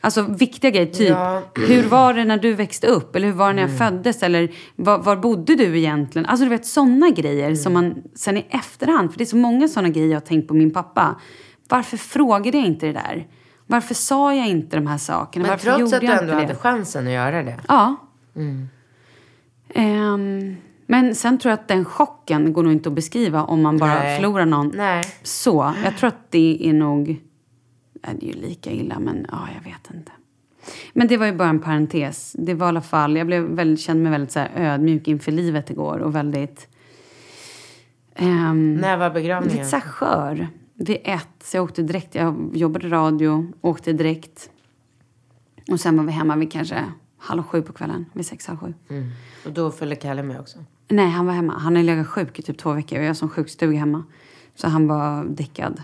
Alltså 0.02 0.22
viktiga 0.22 0.72
grejer, 0.72 0.86
typ 0.94 1.10
Ja. 1.10 1.42
hur 1.56 1.84
var 1.84 2.14
det 2.14 2.26
när 2.26 2.38
du 2.38 2.54
växte 2.54 2.88
upp? 2.88 3.16
Eller 3.16 3.28
hur 3.28 3.34
var 3.34 3.48
det 3.48 3.54
när 3.54 3.62
jag 3.62 3.70
Mm. 3.70 3.78
föddes? 3.78 4.24
Eller 4.24 4.52
var, 4.76 4.98
var 5.00 5.16
bodde 5.16 5.56
du 5.56 5.78
egentligen? 5.78 6.26
Alltså 6.26 6.44
du 6.46 6.50
vet 6.50 6.66
sådana 6.66 7.10
grejer 7.10 7.46
Mm. 7.46 7.56
som 7.56 7.74
man 7.74 7.96
sen 8.16 8.38
i 8.38 8.46
efterhand, 8.50 9.12
för 9.12 9.18
det 9.18 9.24
är 9.24 9.26
så 9.26 9.38
många 9.38 9.68
sådana 9.68 9.90
grejer 9.90 10.08
jag 10.08 10.16
har 10.16 10.26
tänkt 10.26 10.48
på 10.48 10.54
min 10.54 10.74
pappa. 10.74 11.16
Varför 11.70 11.98
frågade 11.98 12.58
jag 12.58 12.68
inte 12.68 12.86
det 12.86 12.94
där? 12.94 13.28
Varför 13.68 13.94
sa 13.94 14.34
jag 14.36 14.48
inte 14.48 14.78
de 14.78 14.88
här 14.88 14.98
sakerna? 14.98 15.44
Men 15.44 15.50
Varför 15.52 15.78
trots 15.78 15.94
att 15.94 16.02
du 16.02 16.08
ändå 16.08 16.34
hade 16.34 16.56
chansen 16.56 17.08
att 17.08 17.14
göra 17.14 17.44
det. 17.44 17.56
Ja. 17.68 17.96
Mm. 18.36 18.68
Ehm, 19.74 20.56
men 20.86 21.16
sen 21.16 21.38
tror 21.40 21.50
jag 21.50 21.60
att 21.60 21.68
den 21.68 21.86
chocken 21.86 22.54
går 22.54 22.64
nog 22.64 22.72
inte 22.72 22.90
att 22.90 22.96
beskriva 22.96 23.44
om 23.44 23.62
man 23.62 23.78
bara 23.78 23.94
Nej. 23.94 24.16
förlorar 24.18 24.46
någon. 24.46 24.72
Nej. 24.76 25.04
Så, 25.24 25.74
jag 25.84 25.98
tror 25.98 26.08
att 26.08 26.32
det 26.32 26.58
är 26.70 26.74
nog... 26.74 27.22
Ja, 28.02 28.10
det 28.20 28.30
är 28.30 28.36
ju 28.36 28.42
lika 28.42 28.72
illa, 28.72 29.00
men 29.00 29.26
ja, 29.32 29.48
jag 29.56 29.72
vet 29.72 29.92
inte. 29.96 30.12
Men 30.94 31.08
det 31.08 31.18
var 31.18 31.26
ju 31.26 31.34
bara 31.36 31.50
en 31.50 31.60
parentes. 31.60 32.36
Det 32.40 32.54
var 32.54 32.68
i 32.68 32.70
alla 32.70 32.82
fall, 32.82 33.18
jag 33.18 33.28
blev 33.28 33.44
väldigt, 33.44 33.80
kände 33.80 34.04
mig 34.04 34.12
väldigt 34.12 34.32
så 34.32 34.40
ödmjuk 34.56 35.08
inför 35.08 35.32
livet 35.32 35.70
igår 35.70 36.00
och 36.00 36.16
väldigt... 36.16 36.68
ehm, 38.16 38.76
När 38.76 38.98
var 38.98 39.10
begravningen? 39.10 39.58
Lite 39.58 39.70
så 39.70 39.76
här 39.76 39.84
skör. 39.84 40.48
Vid 40.74 40.98
ett. 41.04 41.28
Så 41.44 41.58
jag 41.58 41.64
åkte 41.64 41.84
direkt. 41.84 42.16
Jag 42.16 42.50
jobbade 42.54 42.90
radio, 42.90 43.52
åkte 43.62 43.94
direkt. 43.94 44.50
Och 45.72 45.80
sen 45.80 45.98
var 45.98 46.04
vi 46.04 46.12
hemma 46.12 46.36
vid 46.36 46.52
kanske 46.52 46.84
halv 47.18 47.44
sju 47.44 47.62
på 47.62 47.74
kvällen. 47.74 48.06
Vid 48.14 48.26
sex, 48.26 48.48
halv 48.48 48.58
sju. 48.60 48.74
Mm. 48.90 49.10
Och 49.46 49.52
då 49.52 49.72
följde 49.72 49.96
Kalle 49.96 50.24
med 50.24 50.40
också. 50.40 50.60
Nej, 50.88 51.10
han 51.10 51.26
var 51.26 51.34
hemma. 51.34 51.58
Han 51.58 51.76
har 51.76 51.84
legat 51.84 52.08
sjuk 52.08 52.40
i 52.40 52.42
typ 52.42 52.58
två 52.58 52.74
veckor. 52.74 53.00
Och 53.00 53.06
jag 53.06 53.18
som 53.18 53.30
sjukstuga 53.30 53.80
hemma. 53.80 54.04
Så 54.56 54.68
han 54.68 54.88
var 54.88 55.26
däckad. 55.26 55.82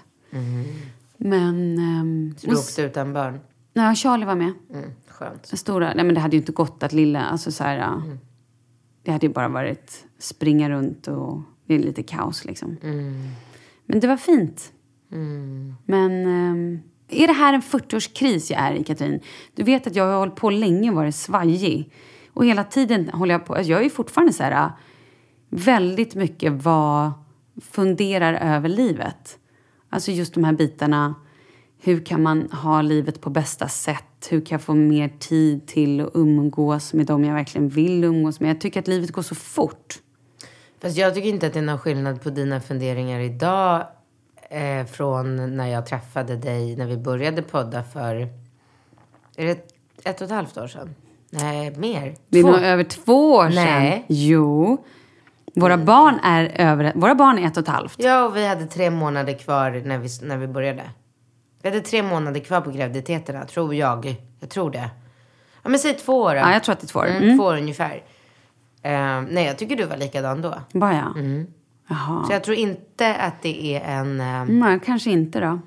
Men... 1.24 1.78
ehm, 1.80 2.36
Så 2.38 2.48
du 2.48 2.56
åkte 2.56 2.82
utan 2.82 3.14
barn? 3.14 3.40
Nej, 3.74 3.96
Charlie 3.96 4.26
var 4.26 4.36
med. 4.36 4.54
Mm. 4.74 4.90
Skönt. 5.08 5.46
Stora. 5.60 5.94
Nej, 5.94 6.06
men 6.06 6.16
det 6.16 6.22
hade 6.22 6.36
ju 6.36 6.40
inte 6.42 6.52
gått 6.52 6.84
att 6.84 6.94
lilla... 6.94 7.22
Alltså 7.24 7.52
så 7.52 7.64
här... 7.64 7.78
ja. 7.78 8.02
Det 9.04 9.12
hade 9.12 9.26
ju 9.28 9.34
bara 9.34 9.48
varit 9.48 10.06
springa 10.18 10.70
runt 10.70 11.08
och... 11.08 11.42
Det 11.66 11.76
är 11.76 11.80
lite 11.80 12.04
kaos 12.04 12.46
liksom. 12.46 12.78
Men 13.86 14.00
det 14.00 14.08
var 14.08 14.18
fint. 14.18 14.74
Men 15.86 16.12
ehm, 16.28 16.80
är 17.10 17.28
det 17.28 17.34
här 17.34 17.54
en 17.54 17.62
40-årskris 17.62 18.52
jag 18.52 18.62
är 18.62 18.74
i, 18.74 18.84
Katrin? 18.84 19.20
Du 19.56 19.64
vet 19.64 19.88
att 19.88 19.96
jag 19.96 20.04
har 20.06 20.18
hållit 20.18 20.36
på 20.36 20.50
länge 20.50 20.90
och 20.90 20.96
varit 20.96 21.16
svajig. 21.16 21.92
Och 22.34 22.46
hela 22.46 22.64
tiden 22.64 23.10
håller 23.10 23.34
jag 23.36 23.46
på... 23.46 23.56
alltså, 23.56 23.72
Jag 23.72 23.86
är 23.86 23.90
fortfarande 23.90 24.34
så 24.34 24.44
här... 24.44 24.72
Väldigt 25.50 26.16
mycket 26.16 26.54
vad 26.64 27.12
funderar 27.62 28.34
över 28.56 28.70
livet. 28.70 29.40
Alltså 29.94 30.12
just 30.12 30.34
de 30.34 30.44
här 30.44 30.54
bitarna. 30.54 31.16
Hur 31.80 32.06
kan 32.06 32.24
man 32.24 32.52
ha 32.52 32.82
livet 32.82 33.22
på 33.22 33.30
bästa 33.30 33.68
sätt? 33.68 34.28
Hur 34.30 34.46
kan 34.46 34.56
jag 34.56 34.62
få 34.62 34.74
mer 34.74 35.10
tid 35.20 35.68
till 35.68 36.02
att 36.02 36.10
umgås 36.14 36.94
med 36.94 37.06
dem 37.06 37.24
jag 37.24 37.34
verkligen 37.34 37.70
vill 37.70 38.04
umgås 38.04 38.40
med? 38.40 38.50
Jag 38.50 38.62
tycker 38.62 38.80
att 38.80 38.88
livet 38.88 39.12
går 39.12 39.22
så 39.22 39.36
fort. 39.36 40.00
Fast 40.82 40.98
jag 40.98 41.16
tycker 41.16 41.30
inte 41.30 41.48
att 41.48 41.54
det 41.54 41.60
är 41.60 41.64
någon 41.64 41.80
skillnad 41.80 42.22
på 42.22 42.30
dina 42.30 42.62
funderingar 42.62 43.20
idag 43.20 43.84
eh, 44.50 44.86
från 44.86 45.58
när 45.58 45.68
jag 45.68 45.86
träffade 45.86 46.36
dig 46.36 46.76
när 46.76 46.88
vi 46.88 46.98
började 46.98 47.42
podda 47.42 47.84
för... 47.84 48.16
Är 49.36 49.46
det 49.46 49.74
ett 50.04 50.22
och 50.22 50.26
ett 50.26 50.32
halvt 50.32 50.58
år 50.58 50.68
sedan? 50.68 50.96
Nej, 51.30 51.76
mer. 51.78 52.16
Det 52.30 52.40
är 52.40 52.44
Två. 52.44 52.52
nog 52.52 52.60
över 52.60 52.84
två 52.84 53.34
år 53.34 53.50
sedan. 53.50 53.56
Nej. 53.56 54.06
Jo. 54.08 54.86
Våra 55.56 55.78
barn 55.78 56.20
är 56.24 56.52
över, 56.62 56.92
våra 56.96 57.16
barn 57.16 57.40
är 57.40 57.48
ett 57.48 57.58
och 57.58 57.64
ett 57.64 57.68
halvt. 57.70 57.96
Ja, 57.98 58.26
och 58.26 58.36
vi 58.36 58.48
hade 58.48 58.66
tre 58.66 58.90
månader 58.90 59.34
kvar 59.34 59.82
när 59.86 59.98
vi, 59.98 60.10
när 60.22 60.38
vi 60.38 60.48
började. 60.48 60.84
Vi 61.62 61.70
hade 61.70 61.82
tre 61.82 62.04
månader 62.04 62.40
kvar 62.40 62.62
på 62.62 62.72
graviditeterna, 62.72 63.46
tror 63.46 63.76
jag. 63.76 64.16
Jag 64.40 64.50
tror 64.50 64.72
det. 64.72 64.90
Ja, 65.64 65.70
men 65.70 65.80
säg 65.80 65.94
två 65.94 66.22
år. 66.22 66.30
då. 66.34 66.40
Ja, 66.40 66.54
jag 66.54 66.64
tror 66.64 66.74
att 66.74 66.80
det 66.80 66.86
är 66.86 66.88
två 66.88 67.00
år. 67.00 67.08
Mm, 67.08 67.24
Mm. 67.24 67.38
Två 67.38 67.44
år 67.46 67.58
ungefär. 67.58 68.04
Eh, 68.82 69.22
nej, 69.30 69.46
jag 69.46 69.58
tycker 69.58 69.76
du 69.76 69.86
var 69.86 69.98
likadan 69.98 70.42
då. 70.42 70.54
Bara 70.74 70.94
ja. 70.94 71.14
Jaha. 71.88 72.24
Så 72.28 72.34
jag 72.34 72.44
tror 72.44 72.58
inte 72.58 73.16
att 73.16 73.42
det 73.42 73.76
är 73.76 74.00
en... 74.00 74.20
eh, 74.22 74.46
Nej, 74.46 74.80
kanske 74.86 75.12
inte 75.12 75.40
då. 75.40 75.60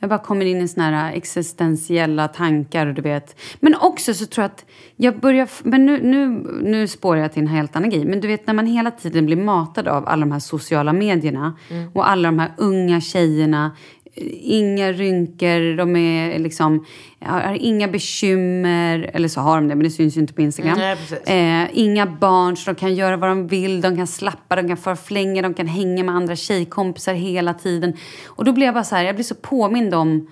Jag 0.00 0.08
bara 0.08 0.18
kommer 0.18 0.46
in 0.46 0.60
i 0.60 0.68
såna 0.68 0.90
här 0.90 1.12
existentiella 1.12 2.28
tankar 2.28 2.86
och 2.86 2.94
du 2.94 3.02
vet. 3.02 3.40
Men 3.60 3.74
också 3.74 4.14
så 4.14 4.26
tror 4.26 4.42
jag 4.42 4.50
att 4.50 4.64
jag 4.96 5.20
börjar, 5.20 5.48
men 5.62 5.86
nu, 5.86 6.02
nu, 6.02 6.28
nu 6.62 6.88
spårar 6.88 7.20
jag 7.20 7.32
till 7.32 7.42
en 7.42 7.48
helt 7.48 7.76
annan 7.76 7.90
grej. 7.90 8.04
Men 8.04 8.20
du 8.20 8.28
vet 8.28 8.46
när 8.46 8.54
man 8.54 8.66
hela 8.66 8.90
tiden 8.90 9.26
blir 9.26 9.36
matad 9.36 9.88
av 9.88 10.08
alla 10.08 10.20
de 10.20 10.32
här 10.32 10.38
sociala 10.38 10.92
medierna 10.92 11.56
och 11.94 12.08
alla 12.08 12.28
de 12.28 12.38
här 12.38 12.52
unga 12.56 13.00
tjejerna. 13.00 13.76
Inga 14.40 14.92
rynkor, 14.92 15.76
de 15.76 15.96
är 15.96 16.38
liksom, 16.38 16.84
har 17.20 17.40
har 17.40 17.54
inga 17.54 17.88
bekymmer. 17.88 19.10
Eller 19.14 19.28
så 19.28 19.40
har 19.40 19.56
de 19.56 19.68
det, 19.68 19.74
men 19.74 19.84
det 19.84 19.90
syns 19.90 20.16
ju 20.16 20.20
inte 20.20 20.32
på 20.32 20.42
Instagram. 20.42 20.78
Nej, 20.78 20.96
precis. 20.96 21.18
Eh, 21.18 21.68
inga 21.72 22.06
barn, 22.06 22.56
så 22.56 22.70
de 22.70 22.76
kan 22.76 22.94
göra 22.94 23.16
vad 23.16 23.30
de 23.30 23.46
vill. 23.46 23.80
De 23.80 23.96
kan 23.96 24.06
slappa, 24.06 24.56
de 24.56 24.68
kan 24.68 24.76
förflänga, 24.76 25.42
de 25.42 25.54
kan 25.54 25.66
hänga 25.66 26.04
med 26.04 26.14
andra 26.14 26.36
tjejkompisar 26.36 27.14
hela 27.14 27.54
tiden. 27.54 27.96
Och 28.26 28.44
då 28.44 28.52
blir 28.52 28.66
jag 28.66 28.74
bara 28.74 28.84
så 28.84 28.96
här, 28.96 29.04
jag 29.04 29.14
blir 29.14 29.24
så 29.24 29.34
påmind 29.34 29.94
om 29.94 30.28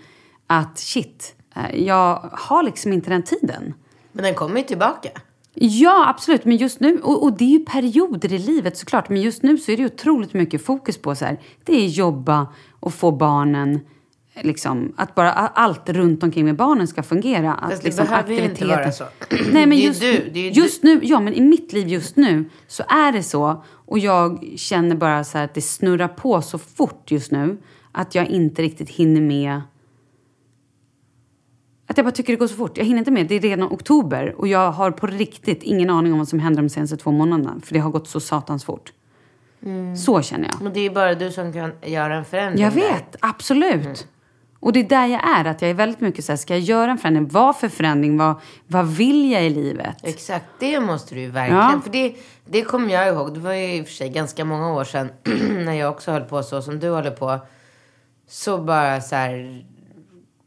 att 0.47 0.79
shit, 0.79 1.35
eh, 1.57 1.85
jag 1.85 2.31
har 2.33 2.63
liksom 2.63 2.93
inte 2.93 3.11
den 3.11 3.23
tiden. 3.23 3.75
Men 4.13 4.25
den 4.25 4.35
kommer 4.35 4.57
ju 4.57 4.67
tillbaka. 4.67 5.11
Ja, 5.55 6.09
absolut. 6.09 6.45
Men 6.45 6.57
just 6.57 6.81
nu, 6.81 6.99
och, 6.99 7.23
och 7.23 7.33
det 7.33 7.45
är 7.45 7.49
ju 7.49 7.65
perioder 7.65 8.33
i 8.33 8.39
livet 8.39 8.77
såklart. 8.77 9.09
Men 9.09 9.23
just 9.23 9.43
nu 9.43 9.59
så 9.59 9.73
är 9.73 9.77
det 9.77 9.85
otroligt 9.85 10.35
mycket 10.35 10.65
fokus 10.65 10.99
på 10.99 11.15
så 11.15 11.25
här. 11.25 11.41
Det 11.65 11.77
är 11.77 11.87
jobba 11.87 12.47
och 12.85 12.95
få 12.95 13.11
barnen, 13.11 13.81
liksom, 14.43 14.93
att 14.97 15.15
bara 15.15 15.33
allt 15.33 15.89
runt 15.89 16.23
omkring 16.23 16.45
med 16.45 16.57
barnen 16.57 16.89
ska 16.89 17.03
fungera. 17.03 17.55
Att, 17.55 17.71
Fast 17.71 17.83
det 17.83 17.89
liksom, 17.89 18.07
behöver 18.07 18.35
ju 18.35 18.45
inte 18.45 18.67
vara 18.67 18.93
så. 18.93 19.05
Nej, 19.53 19.67
men 19.67 19.71
Det 19.71 19.75
är 19.75 19.81
ju 19.81 19.87
just, 19.87 20.01
du, 20.01 20.31
det 20.33 20.39
är 20.41 20.45
ju 20.45 20.51
just 20.51 20.83
nu, 20.83 21.01
ja 21.03 21.21
men 21.21 21.35
i 21.35 21.41
mitt 21.41 21.73
liv 21.73 21.89
just 21.89 22.17
nu 22.17 22.45
så 22.67 22.83
är 22.89 23.13
det 23.13 23.23
så. 23.23 23.65
Och 23.67 23.99
jag 23.99 24.53
känner 24.57 24.97
bara 24.97 25.25
så 25.25 25.39
att 25.39 25.55
det 25.55 25.63
snurrar 25.63 26.09
på 26.09 26.43
så 26.43 26.59
fort 26.59 27.11
just 27.11 27.31
nu. 27.31 27.59
Att 27.93 28.15
jag 28.15 28.27
inte 28.27 28.63
riktigt 28.63 28.91
hinner 28.91 29.21
med 29.21 29.61
att 31.87 31.97
jag 31.97 32.07
bara 32.07 32.13
tycker 32.13 32.33
det 32.33 32.37
går 32.37 32.47
så 32.47 32.57
fort. 32.57 32.79
Jag 32.79 32.85
hinner 32.85 32.99
inte 32.99 33.11
med. 33.11 33.29
Det 33.29 33.35
är 33.35 33.41
redan 33.41 33.69
oktober 33.73 34.35
och 34.39 34.49
jag 34.49 34.73
har 34.73 34.91
på 34.91 35.07
riktigt 35.07 35.63
ingen 35.63 35.91
aning 35.91 36.13
om 36.13 36.19
vad 36.19 36.29
som 36.29 36.39
händer 36.39 36.63
de 36.63 36.69
senaste 36.69 36.97
två 36.97 37.11
månaderna. 37.11 37.61
För 37.63 37.75
det 37.75 37.81
har 37.81 37.91
gått 37.91 38.09
så 38.09 38.21
satans 38.21 38.65
fort. 38.65 38.93
Så 39.97 40.23
känner 40.23 40.49
jag. 40.53 40.63
Men 40.63 40.73
det 40.73 40.81
är 40.81 40.83
ju 40.83 40.91
bara 40.91 41.15
du 41.15 41.31
som 41.31 41.53
kan 41.53 41.73
göra 41.83 42.15
en 42.17 42.25
förändring. 42.25 42.65
Jag 42.65 42.73
där. 42.73 42.81
vet, 42.81 43.17
absolut. 43.21 44.07
Och 44.61 44.73
det 44.73 44.81
är 44.81 44.85
där 44.85 45.07
jag 45.07 45.29
är. 45.39 45.45
Att 45.45 45.63
jag 45.63 45.71
är 45.71 45.75
väldigt 45.75 46.01
mycket 46.01 46.25
så 46.25 46.33
här, 46.33 46.37
ska 46.37 46.55
jag 46.55 46.61
göra 46.61 46.91
en 46.91 46.99
förändring? 46.99 47.29
Vad 47.29 47.57
för 47.57 47.69
förändring? 47.69 48.19
Vad, 48.19 48.35
vad 48.67 48.87
vill 48.87 49.33
jag 49.33 49.45
i 49.47 49.51
livet? 49.51 49.97
Exakt, 50.03 50.47
det 50.59 50.81
måste 50.81 51.15
du 51.15 51.21
ju 51.21 51.31
verkligen. 51.31 51.63
Ja. 51.63 51.81
För 51.85 51.91
det, 51.91 52.15
det 52.45 52.63
kommer 52.63 52.95
jag 52.95 53.09
ihåg. 53.09 53.35
Det 53.35 53.41
var 53.41 53.53
ju 53.53 53.75
i 53.75 53.83
och 53.83 53.87
för 53.87 53.93
sig 53.93 54.09
ganska 54.09 54.45
många 54.45 54.73
år 54.73 54.85
sedan 54.85 55.11
när 55.65 55.73
jag 55.73 55.91
också 55.91 56.11
höll 56.11 56.25
på 56.25 56.43
så 56.43 56.63
som 56.63 56.81
du 56.81 56.91
håller 56.91 57.11
på. 57.11 57.39
Så 58.29 58.59
bara 58.59 59.01
så 59.01 59.17
här 59.17 59.65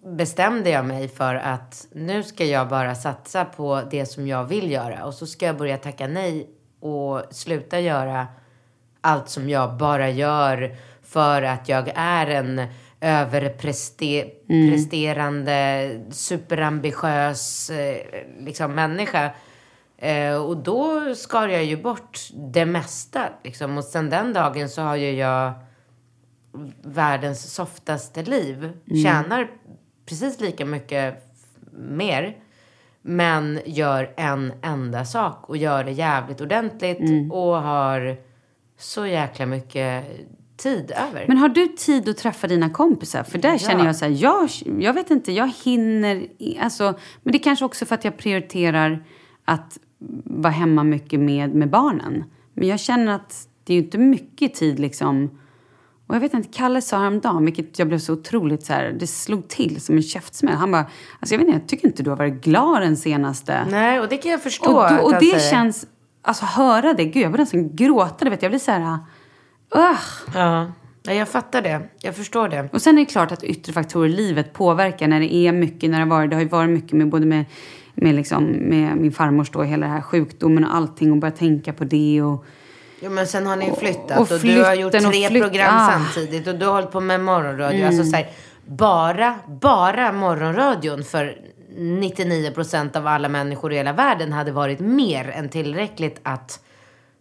bestämde 0.05 0.69
jag 0.69 0.85
mig 0.85 1.07
för 1.07 1.35
att 1.35 1.87
nu 1.91 2.23
ska 2.23 2.45
jag 2.45 2.67
bara 2.69 2.95
satsa 2.95 3.45
på 3.45 3.81
det 3.91 4.05
som 4.05 4.27
jag 4.27 4.43
vill 4.43 4.71
göra. 4.71 5.05
Och 5.05 5.13
så 5.13 5.27
ska 5.27 5.45
jag 5.45 5.57
börja 5.57 5.77
tacka 5.77 6.07
nej 6.07 6.49
och 6.79 7.21
sluta 7.31 7.79
göra 7.79 8.27
allt 9.01 9.29
som 9.29 9.49
jag 9.49 9.77
bara 9.77 10.09
gör 10.09 10.75
för 11.03 11.41
att 11.41 11.69
jag 11.69 11.91
är 11.95 12.27
en 12.27 12.61
överpresterande, 13.01 15.89
superambitiös 16.11 17.69
eh, 17.69 17.97
liksom, 18.39 18.75
människa. 18.75 19.31
Eh, 19.97 20.35
och 20.35 20.57
då 20.57 21.15
skar 21.15 21.47
jag 21.47 21.65
ju 21.65 21.77
bort 21.77 22.19
det 22.33 22.65
mesta. 22.65 23.29
Liksom. 23.43 23.77
Och 23.77 23.83
sen 23.83 24.09
den 24.09 24.33
dagen 24.33 24.69
så 24.69 24.81
har 24.81 24.95
ju 24.95 25.11
jag 25.11 25.53
världens 26.83 27.53
softaste 27.53 28.23
liv. 28.23 28.71
Tjänar 29.03 29.47
precis 30.05 30.39
lika 30.39 30.65
mycket 30.65 31.23
mer. 31.71 32.37
Men 33.01 33.59
gör 33.65 34.13
en 34.17 34.53
enda 34.61 35.05
sak 35.05 35.49
och 35.49 35.57
gör 35.57 35.83
det 35.83 35.91
jävligt 35.91 36.41
ordentligt. 36.41 37.31
Och 37.31 37.61
har 37.61 38.17
så 38.77 39.05
jäkla 39.05 39.45
mycket 39.45 40.05
tid 40.57 40.91
över. 41.09 41.25
Men 41.27 41.37
har 41.37 41.49
du 41.49 41.67
tid 41.67 42.09
att 42.09 42.17
träffa 42.17 42.47
dina 42.47 42.69
kompisar? 42.69 43.23
För 43.23 43.37
där 43.37 43.51
Ja. 43.51 43.57
känner 43.57 43.85
jag 43.85 43.95
så 43.95 44.05
här, 44.05 44.11
jag, 44.11 44.49
jag 44.79 44.93
vet 44.93 45.11
inte, 45.11 45.31
jag 45.31 45.51
hinner... 45.63 46.27
Alltså, 46.59 46.83
men 47.23 47.31
det 47.31 47.37
är 47.37 47.43
kanske 47.43 47.65
också 47.65 47.85
för 47.85 47.95
att 47.95 48.03
jag 48.03 48.17
prioriterar 48.17 49.05
att 49.45 49.77
vara 50.23 50.53
hemma 50.53 50.83
mycket 50.83 51.19
med, 51.19 51.55
med 51.55 51.69
barnen. 51.69 52.23
Men 52.53 52.67
jag 52.67 52.79
känner 52.79 53.15
att 53.15 53.47
det 53.63 53.73
är 53.73 53.77
ju 53.77 53.83
inte 53.83 53.97
mycket 53.97 54.53
tid 54.53 54.79
liksom. 54.79 55.39
Och 56.07 56.15
jag 56.15 56.19
vet 56.19 56.33
inte, 56.33 56.49
Kalle 56.57 56.81
sa 56.81 56.97
häromdagen, 56.97 57.45
vilket 57.45 57.79
jag 57.79 57.87
blev 57.87 57.99
så 57.99 58.13
otroligt 58.13 58.65
så 58.65 58.73
här, 58.73 58.95
det 58.99 59.07
slog 59.07 59.47
till 59.47 59.81
som 59.81 59.95
en 59.95 60.03
käftsmäll. 60.03 60.55
Han 60.55 60.71
bara, 60.71 60.85
alltså 61.19 61.35
jag 61.35 61.39
vet 61.39 61.47
inte, 61.47 61.59
jag 61.59 61.67
tycker 61.67 61.87
inte 61.87 62.03
du 62.03 62.09
har 62.09 62.17
varit 62.17 62.43
glad 62.43 62.81
den 62.81 62.97
senaste. 62.97 63.65
Nej, 63.69 63.99
och 63.99 64.07
det 64.09 64.17
kan 64.17 64.31
jag 64.31 64.43
förstå. 64.43 64.77
Och, 64.77 64.89
då, 64.89 65.03
och 65.03 65.13
det 65.19 65.49
känns, 65.51 65.87
alltså 66.27 66.45
höra 66.45 66.93
det, 66.93 67.05
gud 67.05 67.23
jag 67.23 67.31
började 67.31 67.43
nästan 67.43 67.75
gråta, 67.75 68.25
du 68.25 68.29
vet, 68.29 68.41
jag 68.41 68.51
blir 68.51 68.59
så 68.59 68.71
här, 68.71 68.97
ugh. 69.75 69.99
Ja. 70.33 70.71
ja, 71.03 71.13
jag 71.13 71.27
fattar 71.27 71.61
det. 71.61 71.81
Jag 71.99 72.15
förstår 72.15 72.49
det. 72.49 72.69
Och 72.73 72.81
sen 72.81 72.97
är 72.97 73.01
det 73.01 73.11
klart 73.11 73.31
att 73.31 73.43
yttre 73.43 73.73
faktorer 73.73 74.09
i 74.09 74.13
livet 74.13 74.53
påverkar 74.53 75.07
när 75.07 75.19
det 75.19 75.33
är 75.33 75.51
mycket, 75.51 75.89
när 75.89 75.97
det 75.97 76.05
har 76.05 76.09
varit, 76.09 76.29
det 76.29 76.35
har 76.35 76.43
ju 76.43 76.49
varit 76.49 76.69
mycket 76.69 76.91
med 76.91 77.09
både 77.09 77.25
med, 77.25 77.45
med, 77.93 78.15
liksom, 78.15 78.43
med 78.43 78.97
min 78.97 79.11
farmors 79.11 79.49
då, 79.49 79.63
hela 79.63 79.85
den 79.85 79.95
här 79.95 80.01
sjukdomen 80.01 80.65
och 80.65 80.75
allting 80.75 81.11
och 81.11 81.17
börja 81.17 81.31
tänka 81.31 81.73
på 81.73 81.83
det 81.83 82.21
och 82.21 82.45
Jo, 82.99 83.09
men 83.11 83.27
sen 83.27 83.47
har 83.47 83.55
ni 83.55 83.73
flyttat 83.79 84.19
och 84.19 84.31
och, 84.31 84.39
du 84.39 84.63
har 84.63 84.73
gjort 84.73 84.95
och 84.95 85.01
tre 85.01 85.41
program 85.41 85.75
ah. 85.77 85.91
samtidigt 85.91 86.47
och 86.47 86.55
du 86.55 86.65
har 86.65 86.73
hållit 86.73 86.91
på 86.91 86.99
med 86.99 87.19
morgonradio. 87.19 87.85
Alltså 87.85 88.03
så 88.03 88.15
här, 88.15 88.29
bara, 88.65 89.35
bara 89.47 90.11
morgonradion 90.11 91.03
för 91.03 91.37
99 91.77 92.51
procent 92.51 92.95
av 92.95 93.07
alla 93.07 93.29
människor 93.29 93.73
i 93.73 93.75
hela 93.75 93.93
världen 93.93 94.33
hade 94.33 94.51
varit 94.51 94.79
mer 94.79 95.29
än 95.29 95.49
tillräckligt 95.49 96.19
att 96.23 96.59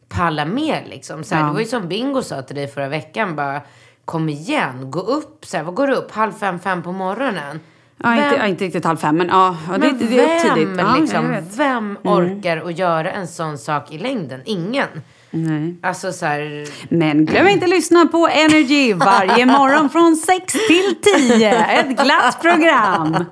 palla 0.09 0.45
med 0.45 0.83
liksom. 0.89 1.25
Så 1.25 1.35
här, 1.35 1.43
Ja. 1.43 1.47
Det 1.49 1.53
var 1.53 1.61
ju 1.61 1.67
som 1.67 1.89
Bingo 1.89 2.23
sa 2.23 2.43
till 2.43 2.57
dig 2.57 2.67
förra 2.69 2.89
veckan 2.89 3.37
bara, 3.37 3.61
kom 4.05 4.29
igen, 4.29 4.91
gå 4.91 5.01
upp. 5.01 5.45
Så 5.47 5.57
här, 5.57 5.65
vad 5.65 5.75
går 5.75 5.87
du 5.87 5.95
upp? 5.95 6.11
Halv 6.11 6.33
fem, 6.33 6.59
fem 6.59 6.83
på 6.83 6.93
morgonen? 6.93 7.61
Ja, 8.03 8.09
Vem- 8.09 8.33
inte, 8.33 8.47
inte 8.47 8.65
riktigt 8.65 8.85
halv 8.85 8.97
fem, 8.97 9.17
men 9.17 9.29
ja, 9.29 9.57
ja 9.69 9.73
det, 9.73 9.79
men 9.79 9.99
det, 9.99 10.07
det 10.07 10.21
är 10.21 10.37
upp 10.49 10.55
tidigt. 10.55 10.69
vem, 10.79 11.01
liksom, 11.01 11.37
vem 11.57 11.99
orkar 12.05 12.57
att 12.57 12.79
göra 12.79 13.11
en 13.11 13.29
sån 13.29 13.59
sak 13.59 13.93
i 13.93 13.99
längden? 13.99 14.41
Ingen. 14.45 14.89
Nej. 15.37 15.75
Alltså 15.83 16.13
så 16.13 16.27
här, 16.27 16.67
Men 16.89 17.25
glöm 17.27 17.49
inte 17.49 17.65
att 17.65 17.71
lyssna 17.71 18.07
på 18.07 18.29
Energy 18.29 18.95
varje 18.95 19.47
morgon 19.47 19.91
från 19.91 20.17
6 20.17 20.53
till 20.53 20.95
10. 21.03 21.67
Ett 21.67 21.89
glatt 21.89 22.43
program. 22.43 23.25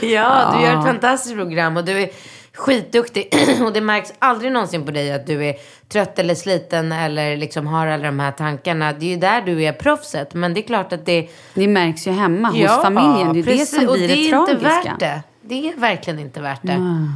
Ja, 0.00 0.54
du 0.54 0.64
gör 0.64 0.78
ett 0.78 0.86
fantastiskt 0.86 1.34
program 1.34 1.76
och 1.76 1.84
du 1.84 2.02
är 2.02 2.10
skitduktig. 2.52 3.34
och 3.64 3.72
det 3.72 3.80
märks 3.80 4.12
aldrig 4.18 4.52
någonsin 4.52 4.84
på 4.84 4.90
dig 4.90 5.12
att 5.12 5.26
du 5.26 5.44
är 5.44 5.54
trött 5.88 6.18
eller 6.18 6.34
sliten 6.34 6.92
eller 6.92 7.36
liksom 7.36 7.66
har 7.66 7.86
alla 7.86 8.04
de 8.04 8.20
här 8.20 8.32
tankarna. 8.32 8.92
Det 8.92 9.06
är 9.06 9.10
ju 9.10 9.16
där 9.16 9.42
du 9.42 9.64
är 9.64 9.72
proffset. 9.72 10.34
Men 10.34 10.54
det 10.54 10.60
är 10.60 10.66
klart 10.66 10.92
att 10.92 11.06
det... 11.06 11.28
Det 11.54 11.68
märks 11.68 12.06
ju 12.06 12.10
hemma 12.10 12.48
hos 12.48 12.82
familjen. 12.82 13.32
Det 13.32 13.40
är 13.40 13.44
precis. 13.44 13.70
det 13.70 13.76
som 13.76 13.88
och 13.88 13.94
blir 13.94 14.08
det 14.08 14.14
det, 14.14 14.26
är 14.26 14.30
tragiska. 14.30 14.52
inte 14.52 14.68
värt 14.68 15.00
det. 15.00 15.22
Det 15.42 15.68
är 15.68 15.76
verkligen 15.76 16.18
inte 16.18 16.40
värt 16.40 16.62
det. 16.62 17.08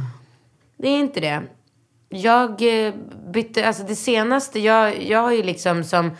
Det 0.77 0.87
är 0.87 0.99
inte 0.99 1.19
det. 1.19 1.41
Jag 2.15 2.85
eh, 2.87 2.93
bytte, 3.33 3.67
alltså 3.67 3.83
det 3.83 3.95
senaste, 3.95 4.59
jag, 4.59 5.03
jag 5.03 5.21
har 5.21 5.31
ju 5.31 5.43
liksom 5.43 5.83
som 5.83 6.11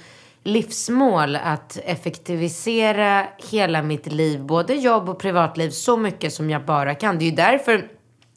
livsmål 0.44 1.36
att 1.36 1.78
effektivisera 1.86 3.28
hela 3.52 3.82
mitt 3.82 4.08
liv, 4.12 4.46
både 4.46 4.74
jobb 4.74 5.10
och 5.10 5.20
privatliv, 5.20 5.70
så 5.70 5.98
mycket 5.98 6.34
som 6.34 6.50
jag 6.50 6.66
bara 6.66 6.96
kan. 6.96 7.18
Det 7.18 7.26
är 7.26 7.30
ju 7.30 7.36
därför 7.36 7.88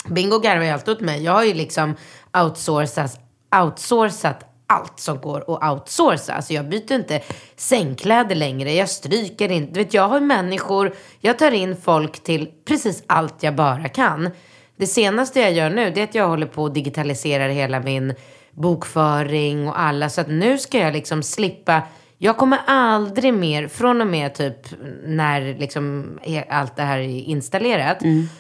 Bingo 0.09 0.39
garvar 0.39 0.65
ju 0.65 0.71
alltid 0.71 0.95
åt 0.95 1.01
mig. 1.01 1.25
Jag 1.25 1.33
har 1.33 1.45
ju 1.45 1.55
liksom 1.55 1.97
outsourcat, 2.33 3.21
outsourcat 3.63 4.45
allt 4.67 5.01
som 5.01 5.21
går 5.21 5.41
att 5.41 5.73
outsourca. 5.73 6.33
Alltså 6.33 6.53
jag 6.53 6.69
byter 6.69 6.93
inte 6.93 7.23
sängkläder 7.57 8.35
längre, 8.35 8.73
jag 8.73 8.89
stryker 8.89 9.51
inte. 9.51 9.73
Du 9.73 9.85
vet, 9.85 9.95
jag 9.95 10.09
har 10.09 10.21
människor, 10.21 10.95
jag 11.21 11.39
tar 11.39 11.51
in 11.51 11.77
folk 11.77 12.23
till 12.23 12.49
precis 12.65 13.03
allt 13.07 13.43
jag 13.43 13.55
bara 13.55 13.89
kan. 13.89 14.31
Det 14.79 14.87
senaste 14.87 15.41
jag 15.41 15.53
gör 15.53 15.71
nu 15.71 15.91
det 15.91 16.01
är 16.01 16.05
att 16.05 16.15
jag 16.15 16.29
håller 16.29 16.47
på 16.47 16.67
att 16.67 16.75
digitalisera 16.75 17.43
hela 17.43 17.81
min 17.81 18.15
bokföring 18.51 19.69
och 19.69 19.81
alla. 19.81 20.09
Så 20.09 20.21
att 20.21 20.29
nu 20.29 20.59
ska 20.59 20.79
jag 20.79 20.93
liksom 20.93 21.23
slippa. 21.23 21.83
Jag 22.19 22.37
kommer 22.37 22.59
aldrig 22.67 23.35
mer, 23.35 23.69
från 23.69 24.01
och 24.01 24.07
med 24.07 24.35
typ 24.35 24.67
när 25.05 25.59
liksom 25.59 26.19
allt 26.49 26.77
det 26.77 26.83
här 26.83 26.99
är 26.99 27.09
installerat. 27.09 27.99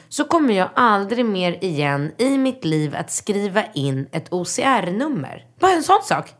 Så 0.08 0.24
kommer 0.24 0.54
jag 0.54 0.68
aldrig 0.74 1.24
mer 1.24 1.64
igen 1.64 2.12
i 2.18 2.38
mitt 2.38 2.64
liv 2.64 2.96
att 2.96 3.10
skriva 3.12 3.64
in 3.74 4.06
ett 4.12 4.32
OCR-nummer. 4.32 5.44
Bara 5.60 5.72
en 5.72 5.82
sån 5.82 6.02
sak. 6.02 6.34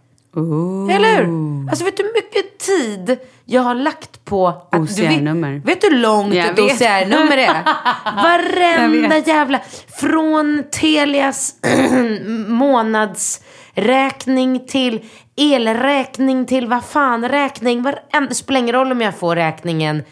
Eller 0.91 1.16
hur? 1.16 1.68
Alltså 1.70 1.84
vet 1.84 1.97
du 1.97 2.03
hur 2.03 2.12
mycket 2.14 2.59
tid 2.59 3.18
jag 3.45 3.62
har 3.62 3.74
lagt 3.74 4.24
på... 4.24 4.49
att- 4.49 4.74
OCR-nummer. 4.74 5.53
Vet, 5.53 5.64
vet 5.64 5.80
du 5.80 5.89
hur 5.89 5.97
långt 5.99 6.34
Jag 6.34 6.47
ett. 6.47 6.59
OCR-nummer 6.59 7.39
är? 7.39 7.62
Varenda 8.22 9.18
jävla... 9.18 9.61
Från 10.01 10.64
Telias 10.70 11.55
månadsräkning 12.47 14.66
till 14.66 15.05
elräkning 15.36 16.47
till 16.47 16.66
vad 16.66 16.84
fan 16.84 17.28
räkning. 17.28 17.82
Varenda, 17.82 18.28
det 18.28 18.34
spelar 18.34 18.61
ingen 18.61 18.74
roll 18.74 18.93
om 18.93 19.01
jag 19.01 19.18
får 19.18 19.36
räkningen 19.36 20.03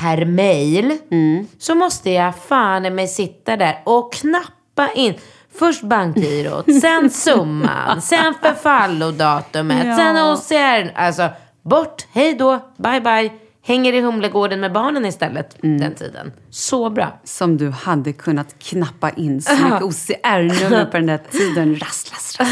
per 0.00 0.24
mail. 0.24 0.98
Mm. 1.10 1.46
Så 1.58 1.74
måste 1.74 2.10
jag 2.10 2.32
fan 2.48 2.94
mig 2.94 3.08
sitta 3.08 3.56
där 3.56 3.82
och 3.84 4.12
knappa 4.14 4.88
in. 4.94 5.14
Först 5.58 5.82
bankgirot, 5.82 6.64
sen 6.80 7.10
summan, 7.24 8.02
sen 8.02 8.34
förfallodatumet, 8.42 9.86
Ja. 9.86 9.96
sen 9.96 10.16
OCR. 10.16 10.92
Alltså, 10.98 11.28
bort, 11.62 12.06
hej 12.12 12.34
då, 12.34 12.72
bye 12.76 13.00
bye. 13.00 13.30
Hänger 13.62 13.92
i 13.92 14.00
Humlegården 14.00 14.60
med 14.60 14.72
barnen 14.72 15.04
istället 15.06 15.64
Mm. 15.64 15.80
den 15.80 15.94
tiden. 15.94 16.32
Så 16.50 16.90
bra. 16.90 17.20
Som 17.24 17.56
du 17.56 17.70
hade 17.70 18.12
kunnat 18.12 18.54
knappa 18.58 19.10
in 19.10 19.42
så 19.42 19.52
mycket 19.54 19.82
OCR-nummer 19.82 20.84
på 20.84 20.96
den 20.96 21.06
där 21.06 21.20
tiden. 21.30 21.76
Rast, 21.76 22.12
rast. 22.12 22.50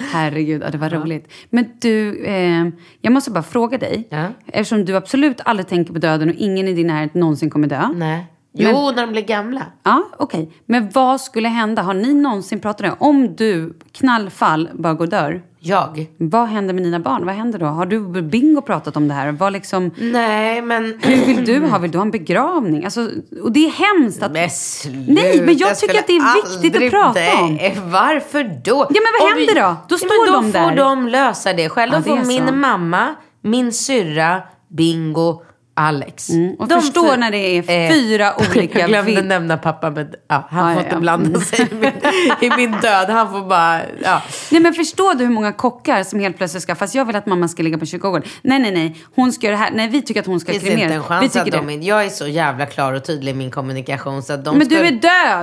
Herregud, 0.12 0.62
ja, 0.62 0.70
det 0.70 0.78
var 0.78 0.90
roligt. 0.90 1.32
Men 1.50 1.70
du, 1.80 2.24
eh, 2.24 2.66
jag 3.00 3.12
måste 3.12 3.30
bara 3.30 3.42
fråga 3.42 3.78
dig. 3.78 4.08
Ja. 4.10 4.24
Eftersom 4.46 4.84
du 4.84 4.96
absolut 4.96 5.40
aldrig 5.44 5.68
tänker 5.68 5.92
på 5.92 5.98
döden 5.98 6.28
och 6.28 6.34
ingen 6.34 6.68
i 6.68 6.72
din 6.74 6.86
närhet 6.86 7.14
någonsin 7.14 7.50
kommer 7.50 7.68
dö. 7.68 7.88
Nej. 7.94 8.26
Jo, 8.60 8.90
när 8.96 9.02
de 9.06 9.12
blir 9.12 9.22
gamla. 9.22 9.62
Ja, 9.82 10.08
okej. 10.18 10.50
Men 10.66 10.90
vad 10.90 11.20
skulle 11.20 11.48
hända? 11.48 11.82
Har 11.82 11.94
ni 11.94 12.14
någonsin 12.14 12.60
pratat 12.60 12.80
om 12.80 12.88
det? 12.90 12.96
Om 13.06 13.36
du, 13.36 13.78
knallfall, 13.92 14.68
bara 14.72 14.94
går 14.94 15.04
och 15.04 15.10
dör. 15.10 15.42
Jag? 15.60 16.06
Vad 16.18 16.48
händer 16.48 16.74
med 16.74 16.82
dina 16.82 17.00
barn? 17.00 17.26
Vad 17.26 17.34
händer 17.34 17.58
då? 17.58 17.66
Har 17.66 17.86
du 17.86 18.22
bingo 18.22 18.60
pratat 18.60 18.96
om 18.96 19.08
det 19.08 19.14
här? 19.14 19.32
Vad 19.32 19.52
liksom, 19.52 19.90
Nej, 19.98 20.62
men... 20.62 20.84
hur 21.02 21.24
vill 21.26 21.44
du 21.44 21.60
ha? 21.60 21.78
Vill 21.78 21.90
du 21.90 21.98
ha 21.98 22.02
en 22.02 22.10
begravning? 22.10 22.84
Alltså, 22.84 23.10
och 23.42 23.52
det 23.52 23.66
är 23.66 23.70
hemskt 23.70 24.22
att... 24.22 24.32
Men 24.32 24.50
sluta, 24.50 25.12
Nej, 25.12 25.40
men 25.42 25.56
jag 25.56 25.78
tycker 25.78 25.92
skulle 25.94 25.98
att 26.00 26.06
det 26.06 26.16
är 26.16 26.62
viktigt 26.62 26.82
att 26.84 26.90
prata 26.90 27.42
om. 27.42 27.54
Nej, 27.54 27.78
varför 27.84 28.44
då? 28.64 28.86
Ja, 28.90 29.00
men 29.02 29.12
vad 29.20 29.32
Om 29.32 29.38
händer 29.38 29.54
då? 29.54 29.76
Då 29.88 29.94
Ja, 29.94 29.98
står 29.98 30.26
men 30.26 30.42
de 30.42 30.52
Då 30.52 30.58
där. 30.58 30.68
får 30.68 30.76
de 30.76 31.08
lösa 31.08 31.52
det 31.52 31.68
själva. 31.68 31.96
Ja, 31.96 32.02
Då 32.06 32.14
det 32.14 32.20
får 32.20 32.26
min 32.26 32.46
så. 32.48 32.54
mamma, 32.54 33.14
min 33.42 33.72
syrra, 33.72 34.42
Bingo, 34.68 35.42
Alex. 35.78 36.30
Mm, 36.30 36.54
och 36.58 36.68
De 36.68 36.80
förstå 36.80 37.08
fyr- 37.12 37.16
när 37.16 37.30
det 37.30 37.38
är 37.38 37.62
fyra 37.92 38.32
olika 38.50 38.78
Jag 38.80 38.88
glömde 38.88 39.22
nämna 39.22 39.56
pappa, 39.56 39.90
men 39.90 40.08
ja, 40.28 40.48
han 40.50 40.68
Ja, 40.68 40.74
får 40.74 40.82
ja, 40.82 40.84
inte 40.84 40.94
ja. 40.96 41.00
blanda 41.00 41.28
Mm. 41.28 41.40
sig 41.40 41.60
i 41.70 41.74
min, 41.74 41.92
i 42.52 42.56
min 42.56 42.72
död. 42.80 43.10
Han 43.10 43.30
får 43.32 43.40
bara... 43.48 43.80
Ja. 44.04 44.22
Nej 44.50 44.60
men 44.60 44.74
förstår 44.74 45.14
du 45.14 45.24
hur 45.24 45.32
många 45.32 45.52
kockar 45.52 46.02
som 46.04 46.20
helt 46.20 46.36
plötsligt 46.36 46.62
ska, 46.62 46.74
fast 46.74 46.94
jag 46.94 47.04
vill 47.04 47.16
att 47.16 47.26
mamma 47.26 47.48
ska 47.48 47.62
ligga 47.62 47.78
på 47.78 47.86
kyrkogården. 47.86 48.28
Nej 48.42 48.58
nej 48.58 48.70
nej, 48.72 48.96
hon 49.14 49.32
ska 49.32 49.46
göra 49.46 49.56
det 49.56 49.62
här. 49.62 49.70
Nej 49.74 49.88
vi 49.88 50.02
tycker 50.02 50.20
att 50.20 50.26
hon 50.26 50.40
ska 50.40 50.52
Det 50.52 50.60
finns 50.60 50.72
inte 50.82 50.94
en 50.94 51.02
chans 51.02 51.36
att 51.36 51.46
de 51.50 51.66
det. 51.66 51.72
inte... 51.72 51.86
Jag 51.86 52.04
är 52.04 52.08
så 52.08 52.26
jävla 52.28 52.66
klar 52.66 52.92
och 52.92 53.04
tydlig 53.04 53.32
i 53.32 53.34
min 53.34 53.50
kommunikation 53.50 54.22
så 54.22 54.32
att 54.32 54.44
de 54.44 54.58
Men 54.58 54.66
skulle... 54.66 54.80
du 54.80 54.86
är 54.86 54.92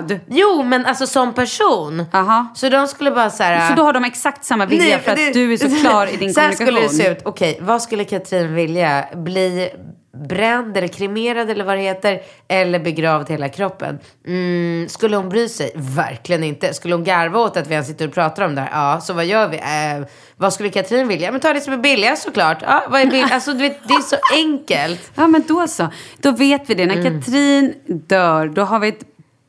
död! 0.09 0.19
Jo, 0.29 0.63
men 0.63 0.85
alltså 0.85 1.07
som 1.07 1.33
person. 1.33 2.05
Aha. 2.13 2.47
Så 2.55 2.69
de 2.69 2.87
skulle 2.87 3.11
bara 3.11 3.29
så 3.29 3.43
här... 3.43 3.69
Så 3.69 3.75
då 3.75 3.83
har 3.83 3.93
de 3.93 4.03
exakt 4.03 4.45
samma 4.45 4.65
vilja 4.65 4.85
Nej, 4.85 4.99
för 4.99 5.11
att 5.11 5.17
det- 5.17 5.33
du 5.33 5.53
är 5.53 5.57
så 5.57 5.75
klar 5.81 6.07
i 6.13 6.17
din 6.17 6.33
så 6.33 6.39
här 6.39 6.51
kommunikation. 6.55 6.89
skulle 6.89 7.03
det 7.03 7.03
se 7.03 7.11
ut. 7.11 7.21
Okej, 7.25 7.57
vad 7.61 7.81
skulle 7.81 8.03
Katrin 8.03 8.53
vilja? 8.55 9.05
Bli 9.15 9.69
bränd 10.15 10.77
eller 10.77 10.87
kremerad 10.87 11.49
eller 11.49 11.63
vad 11.65 11.77
det 11.77 11.81
heter. 11.81 12.21
Eller 12.47 12.79
begravd 12.79 13.29
hela 13.29 13.49
kroppen. 13.49 13.99
Mm, 14.27 14.89
skulle 14.89 15.17
hon 15.17 15.29
bry 15.29 15.49
sig? 15.49 15.71
Verkligen 15.75 16.43
inte. 16.43 16.73
Skulle 16.73 16.95
hon 16.95 17.03
garva 17.03 17.39
åt 17.39 17.57
att 17.57 17.67
vi 17.67 17.73
ens 17.73 17.87
sitter 17.87 18.07
och 18.07 18.13
pratar 18.13 18.43
om 18.45 18.55
det 18.55 18.61
här? 18.61 18.69
Ja, 18.93 19.01
så 19.01 19.13
vad 19.13 19.25
gör 19.25 19.47
vi? 19.47 19.57
Eh, 19.57 20.07
vad 20.37 20.53
skulle 20.53 20.69
Katrin 20.69 21.07
vilja? 21.07 21.31
Men 21.31 21.41
ta 21.41 21.53
det 21.53 21.61
som 21.61 21.73
är 21.73 21.77
billigast 21.77 22.23
såklart. 22.23 22.57
Ja, 22.61 22.83
vad 22.89 23.01
är 23.01 23.05
billigast? 23.05 23.33
Alltså, 23.33 23.53
du 23.53 23.59
vet, 23.59 23.87
det 23.87 23.93
är 23.93 24.01
så 24.01 24.15
enkelt. 24.33 25.11
Ja 25.15 25.27
men 25.27 25.43
då 25.47 25.67
så. 25.67 25.87
Då 26.17 26.31
vet 26.31 26.69
vi 26.69 26.73
det. 26.73 26.85
När 26.85 26.95
Mm. 26.95 27.21
Katrin 27.21 27.73
dör, 27.85 28.47
då 28.47 28.61
har 28.61 28.79
vi 28.79 28.87
ett 28.87 29.03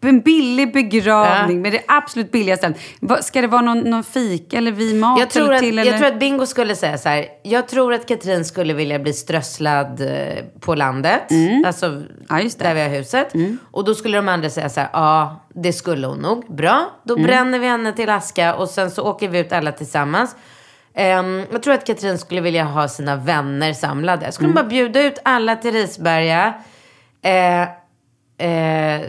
en 0.08 0.20
billig 0.20 0.72
begravning 0.72 1.56
Ja. 1.56 1.62
med 1.62 1.72
det 1.72 1.82
absolut 1.88 2.32
billigaste. 2.32 2.74
Ska 3.22 3.40
det 3.40 3.46
vara 3.46 3.62
någon, 3.62 3.78
någon 3.78 4.04
fik 4.04 4.52
eller 4.52 4.72
vi 4.72 4.94
mat 4.94 5.20
Jag 5.20 5.30
tror, 5.30 5.52
att, 5.54 5.60
till? 5.60 5.76
jag 5.76 5.86
eller? 5.86 5.98
tror 5.98 6.08
att 6.08 6.18
Bingo 6.20 6.46
skulle 6.46 6.76
säga 6.76 6.98
så 6.98 7.08
här. 7.08 7.26
Jag 7.42 7.68
tror 7.68 7.92
att 7.94 8.06
Katrin 8.08 8.44
skulle 8.44 8.74
vilja 8.74 8.98
bli 8.98 9.12
strösslad 9.12 10.00
eh, 10.00 10.44
på 10.60 10.74
landet. 10.74 11.20
Alltså 11.66 11.86
Mm. 11.86 12.02
Ja, 12.28 12.34
det. 12.34 12.40
Mm. 12.40 12.50
där 12.58 12.74
vi 12.74 12.80
har 12.80 12.88
huset. 12.88 13.32
Och 13.70 13.84
då 13.84 13.94
skulle 13.94 14.16
de 14.18 14.28
andra 14.28 14.50
säga 14.50 14.68
så 14.68 14.80
här. 14.80 14.88
Ja, 14.92 15.40
det 15.54 15.72
skulle 15.72 16.06
hon 16.06 16.18
nog. 16.18 16.54
Bra, 16.56 16.90
då 17.04 17.14
Mm. 17.14 17.26
bränner 17.26 17.58
vi 17.58 17.66
henne 17.66 17.92
till 17.92 18.10
aska 18.10 18.54
och 18.54 18.68
sen 18.68 18.90
så 18.90 19.02
åker 19.02 19.28
vi 19.28 19.38
ut 19.38 19.52
alla 19.52 19.72
tillsammans. 19.72 20.36
Ehm, 20.94 21.44
jag 21.52 21.62
tror 21.62 21.74
att 21.74 21.86
Katrin 21.86 22.18
skulle 22.18 22.40
vilja 22.40 22.64
ha 22.64 22.88
sina 22.88 23.16
vänner 23.16 23.72
samlade. 23.72 24.32
Skulle 24.32 24.46
Mm. 24.50 24.54
bara 24.54 24.68
bjuda 24.68 25.02
ut 25.02 25.18
alla 25.22 25.56
till 25.56 25.72
Risberga. 25.72 26.54
Eh, 27.22 27.68
eh, 28.38 29.00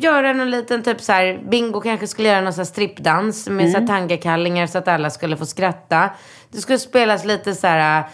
göra 0.00 0.32
någon 0.32 0.50
liten 0.50 0.82
typ 0.82 1.00
så 1.00 1.12
här, 1.12 1.40
Bingo 1.50 1.80
kanske 1.80 2.06
skulle 2.06 2.28
göra 2.28 2.40
någon 2.40 2.52
sån 2.52 2.60
här 2.60 2.66
strippdans 2.66 3.48
med 3.48 3.70
så 3.70 3.78
här 3.78 3.86
tangakallingar 3.86 4.66
så 4.66 4.78
att 4.78 4.88
alla 4.88 5.10
skulle 5.10 5.36
få 5.36 5.46
skratta. 5.46 6.10
Det 6.50 6.58
skulle 6.58 6.78
spelas 6.78 7.24
lite 7.24 7.54
så 7.54 7.66
här... 7.66 8.04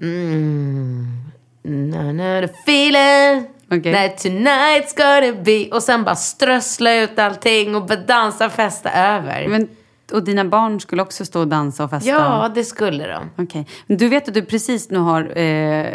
Mm, 0.00 1.06
na, 1.62 2.12
na, 2.12 2.40
the 2.40 2.54
feeling 2.64 3.48
Okej. 3.70 3.92
that 3.92 4.24
tonight's 4.24 4.96
gonna 4.96 5.42
be. 5.42 5.68
Och 5.76 5.82
sen 5.82 6.04
bara 6.04 6.16
strössla 6.16 6.94
ut 6.94 7.18
allting 7.18 7.76
och 7.76 7.98
dansa 8.06 8.46
och 8.46 8.52
festa 8.52 8.92
över. 8.92 9.48
Men, 9.48 9.68
och 10.12 10.24
dina 10.24 10.44
barn 10.44 10.80
skulle 10.80 11.02
också 11.02 11.24
stå 11.24 11.40
och 11.40 11.48
dansa 11.48 11.84
och 11.84 11.90
festa? 11.90 12.10
Ja, 12.10 12.50
det 12.54 12.64
skulle 12.64 13.06
de. 13.06 13.30
Okej. 13.44 13.66
Men 13.86 13.96
Du 13.96 14.08
vet 14.08 14.28
att 14.28 14.34
du 14.34 14.42
precis 14.44 14.90
nu 14.90 14.98
har 14.98 15.38
eh, 15.38 15.86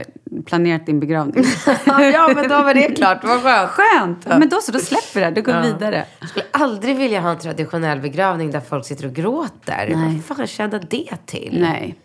planerat 0.46 0.86
din 0.86 1.00
begravning? 1.00 1.46
ja, 1.86 2.32
men 2.36 2.50
då 2.50 2.62
var 2.62 2.74
det 2.74 2.96
klart. 2.96 3.24
Vad 3.24 3.42
skönt. 3.42 3.72
Skönt! 3.72 4.28
Men 4.28 4.50
då 4.50 4.60
så, 4.62 4.72
då 4.72 4.80
släpper 4.80 5.22
det. 5.22 5.32
Då 5.32 5.42
går 5.52 5.62
vi 5.62 5.68
vidare. 5.72 6.06
Jag 6.20 6.30
skulle 6.30 6.46
aldrig 6.52 6.98
vilja 6.98 7.20
ha 7.22 7.30
en 7.32 7.40
traditionell 7.40 8.00
begravning 8.00 8.52
där 8.52 8.60
folk 8.60 8.86
sitter 8.86 9.06
och 9.06 9.14
gråter. 9.14 9.94
Nej. 9.96 10.22
Vad 10.28 10.38
fan 10.38 10.48
tjänar 10.48 10.82
det 10.90 11.18
till? 11.26 11.58
Nej. 11.62 11.96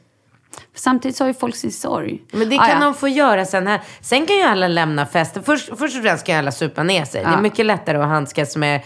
Samtidigt 0.75 1.17
så 1.17 1.25
har 1.25 1.29
ju 1.29 1.35
folk 1.35 1.57
sin 1.57 1.73
sorg. 1.73 2.23
Men 2.33 2.49
det 2.51 2.57
Ah, 2.59 2.67
kan 2.67 2.79
ja. 2.81 2.85
de 2.85 2.95
få 2.95 3.09
göra 3.09 3.45
sen 3.45 3.67
här. 3.67 3.81
Sen 4.01 4.27
kan 4.27 4.37
ju 4.37 4.43
alla 4.43 4.69
lämna 4.69 5.07
festen. 5.07 5.43
Först, 5.43 5.69
först 5.79 5.97
och 5.97 6.03
främst 6.03 6.25
kan 6.27 6.35
ju 6.35 6.39
alla 6.39 6.53
supa 6.53 6.83
ner 6.83 7.05
sig. 7.05 7.25
Det 7.25 7.31
Ja. 7.31 7.37
är 7.39 7.43
mycket 7.43 7.67
lättare 7.67 7.99
att 7.99 8.09
handskas 8.09 8.57
med, 8.57 8.81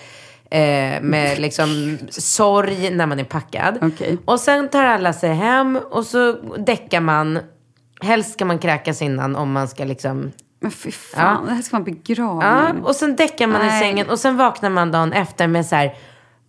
eh, 0.53 1.01
med 1.03 1.39
liksom 1.39 1.99
sorg 2.11 2.91
när 2.91 3.07
man 3.07 3.21
är 3.21 3.25
packad. 3.25 3.79
Okej. 3.83 4.19
Och 4.25 4.41
sen 4.41 4.69
tar 4.69 4.85
alla 4.85 5.13
sig 5.13 5.35
hem 5.35 5.79
och 5.91 6.07
så 6.07 6.33
däckar 6.59 7.01
man. 7.01 7.39
Helst 8.01 8.33
ska 8.33 8.45
man 8.45 8.59
kräkas 8.59 9.03
innan 9.03 9.37
om 9.37 9.53
man 9.53 9.69
ska 9.69 9.85
liksom... 9.85 10.33
Men 10.61 10.71
fy 10.71 10.91
fan, 10.91 11.39
Ja. 11.43 11.49
det 11.49 11.55
här 11.55 11.63
ska 11.63 11.77
vara 11.79 11.89
en 11.89 11.95
begravning. 11.95 12.81
Ja, 12.83 12.89
och 12.89 12.97
sen 12.97 13.17
däckar 13.17 13.47
man 13.47 13.63
i 13.63 13.67
Nej. 13.67 13.81
sängen 13.81 14.11
och 14.11 14.19
sen 14.19 14.37
vaknar 14.37 14.71
man 14.71 14.93
dagen 14.93 15.13
efter 15.13 15.47
med 15.47 15.67
så 15.67 15.77
här 15.77 15.95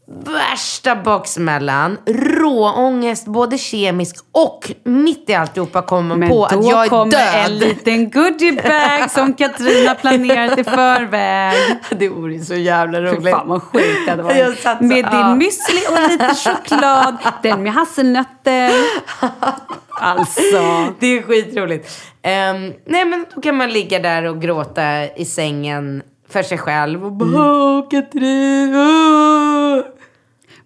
värsta 0.07 0.95
baksmällan, 0.95 1.97
råångest, 2.05 3.25
både 3.25 3.57
kemisk 3.57 4.15
och 4.31 4.71
mitt 4.83 5.29
i 5.29 5.33
alltihopa 5.33 5.81
kommer 5.81 6.09
man 6.09 6.19
Men 6.19 6.29
på 6.29 6.47
då 6.51 6.59
att 6.59 6.65
jag 6.67 6.85
är 6.85 6.89
kommer 6.89 7.11
död. 7.11 7.45
en 7.45 7.57
liten 7.57 8.09
goodiebag 8.09 9.11
som 9.11 9.33
Katrin 9.33 9.87
har 9.87 9.95
planerat 9.95 10.59
i 10.59 10.63
förväg. 10.63 11.55
Det 11.99 12.09
vore 12.09 12.39
så 12.39 12.55
jävla 12.55 12.97
Fy 12.97 13.03
roligt. 13.05 13.33
fan 13.33 13.47
vad 13.47 13.61
sjukt 13.63 14.05
det 14.05 14.11
hade 14.11 14.23
varit. 14.23 14.59
så- 14.61 14.75
Med 14.79 14.97
ja. 14.97 15.09
din 15.11 15.41
müsli 15.41 15.91
och 15.91 16.11
lite 16.11 16.35
choklad. 16.35 17.17
Den 17.43 17.63
med 17.63 17.73
hasselnötter. 17.73 18.71
Alltså. 20.01 20.87
Det 20.99 21.07
är 21.07 21.21
skitroligt. 21.21 21.89
Um, 22.23 22.73
nej 22.85 23.05
men 23.05 23.25
då 23.35 23.41
kan 23.41 23.57
man 23.57 23.69
ligga 23.69 23.99
där 23.99 24.23
och 24.23 24.41
gråta 24.41 25.05
i 25.15 25.25
sängen 25.25 26.03
för 26.33 26.43
sig 26.43 26.57
själv 26.57 27.05
och 27.05 27.11
bara 27.11 27.29
Mm. 27.29 27.41
Åh 27.41 27.89
Katrin, 27.89 28.75
åh." 28.75 29.83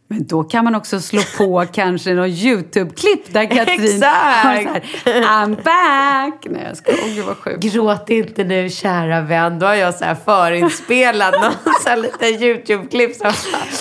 Men 0.09 0.28
då 0.28 0.43
kan 0.43 0.63
man 0.63 0.76
också 0.76 0.99
slå 0.99 1.22
på 1.38 1.65
kanske 1.74 2.13
någon 2.13 2.30
YouTube-klipp 2.30 3.34
där 3.34 3.45
Katrin 3.45 3.86
Exakt. 3.86 4.03
har 4.43 4.63
så 4.63 5.09
här, 5.09 5.45
I'm 5.45 5.55
back. 5.63 6.47
Nej 6.49 6.63
jag 6.68 6.78
ska, 6.78 6.91
åh 6.91 7.15
gud 7.15 7.26
vad 7.26 7.38
sjukt. 7.38 7.63
Gråt 7.63 8.09
inte 8.09 8.43
nu 8.43 8.70
kära 8.70 9.22
vän. 9.22 9.59
Då 9.59 9.65
har 9.65 9.74
jag 9.74 9.95
så 9.95 10.05
här 10.05 10.15
förinspelat 10.15 11.34
någon 11.34 11.51
så 11.84 11.89
här 11.89 11.97
liten 11.97 12.28
YouTube-klipp. 12.43 13.15
Som... 13.15 13.28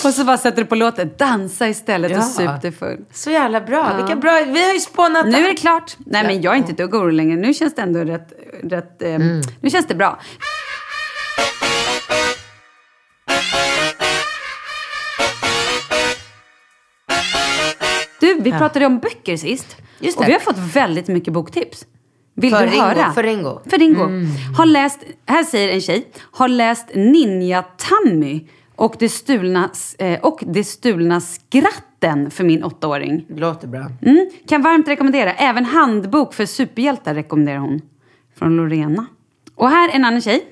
Och 0.09 0.13
så 0.13 0.23
bara 0.23 0.37
sätter 0.37 0.57
du 0.61 0.65
på 0.67 0.75
låten, 0.75 1.11
dansa 1.17 1.67
istället 1.67 2.11
Ja. 2.11 2.17
och 2.17 2.23
sup 2.23 2.61
dig 2.61 2.71
full. 2.71 2.97
Så 3.13 3.31
jävla 3.31 3.61
bra. 3.61 3.93
Vilka 3.97 4.15
bra. 4.15 4.31
Vi 4.47 4.65
har 4.65 4.73
ju 4.73 4.79
spånat 4.79 5.25
Nu 5.25 5.37
är 5.37 5.49
det 5.49 5.55
klart. 5.57 5.95
Nej 5.97 6.23
men 6.23 6.41
jag 6.41 6.53
är 6.53 6.57
inte 6.57 6.71
ett 6.71 6.77
dugg 6.77 6.93
orolig 6.95 7.15
längre. 7.17 7.35
Nu 7.35 7.53
känns 7.53 7.75
det 7.75 7.81
ändå 7.81 7.99
rätt, 7.99 8.27
rätt 8.63 9.01
eh, 9.01 9.15
Mm. 9.15 9.41
nu 9.61 9.69
känns 9.69 9.87
det 9.87 9.95
bra. 9.95 10.19
Vi 18.51 18.59
pratade 18.59 18.85
om 18.85 18.99
böcker 18.99 19.37
sist. 19.37 19.77
Just 19.99 20.17
Och 20.17 20.23
det. 20.23 20.27
vi 20.27 20.33
har 20.33 20.39
fått 20.39 20.57
väldigt 20.57 21.07
mycket 21.07 21.33
boktips. 21.33 21.85
Vill 22.35 22.51
För 22.51 22.65
du 22.65 22.71
Ringo, 22.71 22.83
höra? 22.83 23.11
för 23.11 23.23
Ringo. 23.23 23.49
Mm. 23.49 23.69
För 23.69 23.77
Ringo. 23.77 24.07
Har 24.57 24.65
läst, 24.65 24.99
här 25.25 25.43
säger 25.43 25.69
en 25.69 25.81
tjej, 25.81 26.07
har 26.31 26.47
läst 26.47 26.85
Ninja 26.95 27.61
Tammy 27.63 28.47
Och 28.75 28.95
det 28.99 29.09
stulna, 29.09 29.69
eh, 29.99 30.19
och 30.19 30.43
det 30.45 30.63
stulna 30.63 31.21
skratten 31.21 32.31
för 32.31 32.43
min 32.43 32.63
åttaåring. 32.63 33.25
Låter 33.29 33.67
bra. 33.67 33.85
Mm, 34.01 34.29
kan 34.47 34.61
varmt 34.61 34.87
rekommendera. 34.87 35.33
Även 35.33 35.65
handbok 35.65 36.33
för 36.33 36.45
superhjältar 36.45 37.15
rekommenderar 37.15 37.57
hon. 37.59 37.81
Från 38.35 38.55
Lorena. 38.55 39.05
Och 39.55 39.69
här 39.69 39.89
en 39.89 40.05
annan 40.05 40.21
tjej. 40.21 40.43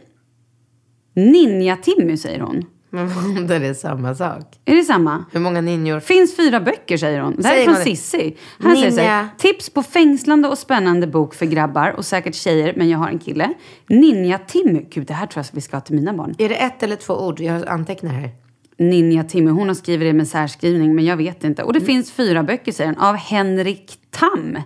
Ninja-Timmy 1.16 2.18
säger 2.18 2.40
hon. 2.40 2.66
Men 2.96 3.48
det 3.48 3.56
är 3.56 3.74
samma 3.74 4.16
sak. 4.16 4.44
Är 4.66 4.76
det 4.76 4.84
samma? 4.84 5.26
Hur 5.32 5.40
många 5.40 5.62
ninjor? 5.62 6.00
Finns 6.00 6.36
fyra 6.36 6.60
böcker 6.60 6.98
säger 6.98 7.20
hon. 7.22 7.36
Det 7.38 7.48
här 7.48 7.54
är 7.54 7.58
Säger 7.58 7.74
från? 7.74 7.84
Sissi. 7.84 8.38
Här 8.64 8.76
säger 8.76 8.92
så 8.92 9.00
här, 9.02 9.22
Ninja. 9.22 9.30
Tips 9.38 9.70
på 9.70 9.84
fängslande 9.84 10.48
och 10.48 10.58
spännande 10.58 11.08
bok 11.08 11.36
för 11.36 11.46
grabbar 11.46 11.90
och 11.98 12.06
säkert 12.06 12.36
tjejer, 12.36 12.74
men 12.78 12.90
jag 12.90 12.98
har 12.98 13.10
en 13.10 13.20
kille. 13.20 13.54
Ninja-Timmy. 13.88 14.86
Gud, 14.90 15.08
det 15.08 15.14
här 15.14 15.28
tror 15.28 15.46
jag 15.46 15.56
vi 15.56 15.62
ska 15.62 15.76
ha 15.76 15.82
till 15.82 15.96
mina 15.96 16.14
barn. 16.14 16.36
Är 16.38 16.50
det 16.50 16.56
ett 16.56 16.84
eller 16.84 16.96
två 16.96 17.14
ord? 17.14 17.40
Jag 17.40 17.68
antecknar 17.68 18.12
här. 18.12 18.30
Ninja-Timmy. 18.78 19.52
Hon 19.52 19.68
har 19.68 19.76
skrivit 19.76 20.08
det 20.10 20.14
med 20.14 20.28
särskrivning, 20.28 20.96
men 20.96 21.06
jag 21.06 21.18
vet 21.18 21.44
inte. 21.44 21.64
Och 21.64 21.74
det 21.74 21.80
Mm. 21.80 21.88
finns 21.88 22.12
fyra 22.12 22.44
böcker, 22.44 22.72
säger 22.72 22.90
hon, 22.94 23.00
av 23.04 23.16
Henrik 23.16 23.92
Tam. 24.12 24.58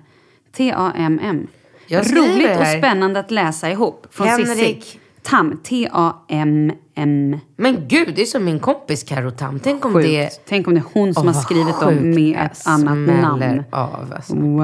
T-A-M-M. 0.58 1.48
Roligt 1.92 2.60
och 2.60 2.68
spännande 2.68 3.20
att 3.20 3.32
läsa 3.32 3.72
ihop. 3.72 4.08
Från 4.12 4.28
Henrik. 4.28 4.84
Sissi. 4.84 5.00
Tam. 5.24 5.58
T-A-M-M. 5.64 7.38
Men 7.56 7.88
gud, 7.88 8.14
det 8.16 8.22
är 8.22 8.26
som 8.26 8.46
min 8.46 8.60
kompis 8.60 9.04
Karo 9.04 9.32
Tam. 9.32 9.60
Tänk 9.60 9.86
om 9.86 9.94
Sjukt. 9.94 10.08
det... 10.08 10.30
Tänk 10.46 10.68
om 10.68 10.74
det 10.74 10.80
är 10.80 10.86
hon 10.94 11.14
som 11.14 11.28
Åh, 11.28 11.34
har 11.34 11.42
skrivit 11.42 11.80
dem 11.80 12.10
med 12.16 12.40
ett 12.52 12.68
annat 12.68 12.98
namn. 13.22 13.64
av 13.72 14.14
alltså. 14.16 14.36
Wow. 14.36 14.62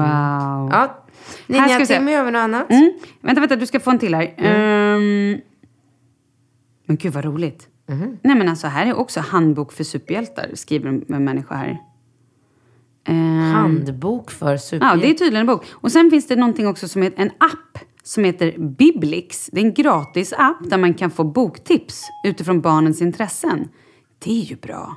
Ja. 0.72 1.02
Här 1.48 1.68
ska 1.68 1.78
vi 1.78 1.86
se. 1.86 2.14
Har 2.16 2.24
vi 2.24 2.30
något 2.30 2.38
annat? 2.40 2.70
Mm. 2.70 2.92
Vänta, 3.20 3.40
vänta, 3.40 3.56
du 3.56 3.66
ska 3.66 3.80
få 3.80 3.90
en 3.90 3.98
till 3.98 4.14
här. 4.14 4.34
Mm. 4.36 4.52
Ehm, 5.34 5.40
men 6.86 6.96
gud 6.96 7.12
vad 7.12 7.24
roligt. 7.24 7.68
Mhm. 7.88 8.18
Nej 8.22 8.36
men 8.36 8.48
alltså 8.48 8.66
här 8.66 8.86
är 8.86 8.94
också 8.94 9.20
handbok 9.20 9.72
för 9.72 9.84
superhjältar, 9.84 10.50
skriver 10.54 10.88
en 10.88 11.24
människa 11.24 11.54
här. 11.54 11.78
Ehm, 13.08 13.52
Handbok 13.54 14.30
för 14.30 14.52
Ja, 14.52 14.58
superhjältar. 14.58 15.00
det 15.06 15.10
är 15.10 15.14
tydligen 15.14 15.40
en 15.40 15.46
bok. 15.46 15.64
Och 15.72 15.92
sen 15.92 16.10
finns 16.10 16.26
det 16.28 16.36
någonting 16.36 16.66
också 16.66 16.88
som 16.88 17.02
heter 17.02 17.22
en 17.22 17.30
app 17.38 17.78
som 18.06 18.24
heter 18.24 18.54
Biblix. 18.58 19.50
Det 19.52 19.60
är 19.60 19.64
en 19.64 19.74
gratis 19.74 20.32
app 20.32 20.70
där 20.70 20.78
man 20.78 20.94
kan 20.94 21.10
få 21.10 21.24
boktips 21.24 22.02
utifrån 22.24 22.60
barnens 22.60 23.02
intressen. 23.02 23.68
Det 24.18 24.30
är 24.30 24.44
ju 24.44 24.56
bra. 24.56 24.96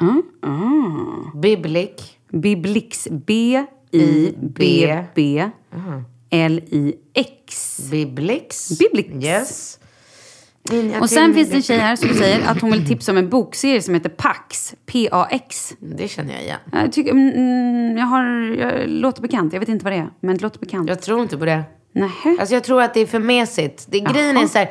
Mm, 0.00 0.22
mm. 0.44 1.40
Biblic. 1.40 2.16
Biblix. 2.32 3.08
B-I-B-B-L-I-X. 3.10 3.70
Biblix. 7.90 8.78
Biblix. 8.78 9.24
Yes. 9.24 9.78
Och 11.00 11.10
sen 11.10 11.34
finns 11.34 11.50
det 11.50 11.56
en 11.56 11.62
tjej 11.62 11.78
här 11.78 11.96
som 11.96 12.08
säger 12.08 12.46
att 12.46 12.60
hon 12.60 12.72
vill 12.72 12.86
tipsa 12.86 13.12
om 13.12 13.18
en 13.18 13.28
bokserie 13.28 13.82
som 13.82 13.94
heter 13.94 14.10
Pax. 14.10 14.74
P-A-X. 14.86 15.74
Det 15.78 16.08
känner 16.08 16.32
jag 16.32 16.42
igen. 16.42 16.58
Jag, 16.72 16.92
tycker, 16.92 17.10
mm, 17.10 17.96
jag 17.96 18.06
har, 18.06 18.24
jag 18.58 18.88
låter 18.88 19.22
bekant. 19.22 19.52
Jag 19.52 19.60
vet 19.60 19.68
inte 19.68 19.84
vad 19.84 19.92
det 19.92 19.98
är, 19.98 20.10
men 20.20 20.36
det 20.36 20.42
låter 20.42 20.60
bekant. 20.60 20.88
Jag 20.88 21.02
tror 21.02 21.22
inte 21.22 21.38
på 21.38 21.44
det. 21.44 21.64
Nähä. 21.92 22.36
Alltså 22.40 22.54
jag 22.54 22.64
tror 22.64 22.82
att 22.82 22.94
det 22.94 23.00
är 23.00 23.06
för 23.06 23.18
mesigt. 23.18 23.86
Det, 23.88 24.00
grejen 24.00 24.36
är 24.36 24.46
så 24.46 24.58
här, 24.58 24.70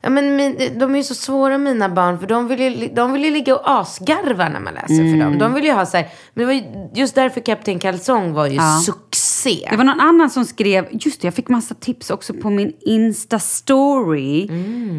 ja, 0.00 0.10
men 0.10 0.36
min, 0.36 0.56
de 0.78 0.92
är 0.92 0.96
ju 0.96 1.02
så 1.04 1.14
svåra 1.14 1.58
mina 1.58 1.88
barn 1.88 2.18
för 2.18 2.26
de 2.26 2.48
vill 2.48 2.60
ju, 2.60 2.88
de 2.88 3.12
vill 3.12 3.24
ju 3.24 3.30
ligga 3.30 3.54
och 3.56 3.70
asgarva 3.80 4.48
när 4.48 4.60
man 4.60 4.74
läser 4.74 5.12
för 5.12 5.24
dem. 5.24 5.38
De 5.38 5.54
vill 5.54 5.64
ju 5.64 5.72
ha 5.72 5.86
så 5.86 5.96
här, 5.96 6.06
men 6.34 6.40
det 6.42 6.46
var 6.46 6.52
ju 6.52 6.62
just 6.94 7.14
därför 7.14 7.40
Kapten 7.40 7.78
Kalsong 7.78 8.32
var 8.32 8.46
ju 8.46 8.54
Ja. 8.54 8.80
succé. 8.86 9.68
Det 9.70 9.76
var 9.76 9.84
någon 9.84 10.00
annan 10.00 10.30
som 10.30 10.44
skrev, 10.44 10.86
just 10.92 11.20
det, 11.20 11.26
jag 11.26 11.34
fick 11.34 11.48
massa 11.48 11.74
tips 11.74 12.10
också 12.10 12.34
på 12.34 12.50
min 12.50 12.72
Insta-story. 12.86 14.50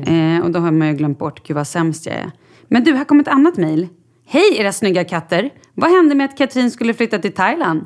Eh, 0.07 0.43
och 0.45 0.51
då 0.51 0.59
har 0.59 0.71
man 0.71 0.87
ju 0.87 0.93
glömt 0.93 1.19
bort, 1.19 1.47
gud 1.47 1.55
vad 1.55 1.67
sämst 1.67 2.05
jag 2.05 2.15
är. 2.15 2.31
Men 2.67 2.83
du, 2.83 2.95
här 2.95 3.05
kommer 3.05 3.21
ett 3.21 3.27
annat 3.27 3.57
mejl. 3.57 3.87
Hej 4.27 4.57
era 4.57 4.71
snygga 4.71 5.03
katter! 5.03 5.49
Vad 5.73 5.91
hände 5.91 6.15
med 6.15 6.25
att 6.25 6.37
Katrin 6.37 6.71
skulle 6.71 6.93
flytta 6.93 7.19
till 7.19 7.33
Thailand? 7.33 7.85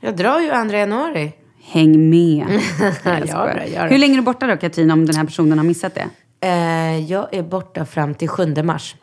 Jag 0.00 0.16
drar 0.16 0.40
ju 0.40 0.48
2 0.68 0.76
januari. 0.76 1.32
Häng 1.62 2.10
med. 2.10 2.46
Ja, 3.04 3.18
Jag 3.18 3.28
skojar. 3.28 3.54
bra, 3.54 3.66
gör 3.66 3.84
det. 3.84 3.90
Hur 3.90 3.98
länge 3.98 4.14
är 4.14 4.16
du 4.16 4.22
borta 4.22 4.46
då 4.46 4.56
Katrin, 4.56 4.90
om 4.90 5.06
den 5.06 5.16
här 5.16 5.24
personen 5.24 5.58
har 5.58 5.64
missat 5.64 5.94
det? 5.94 6.06
Eh, 6.46 6.98
jag 7.10 7.34
är 7.34 7.42
borta 7.42 7.84
fram 7.86 8.14
till 8.14 8.28
7 8.28 8.54
mars. 8.62 8.96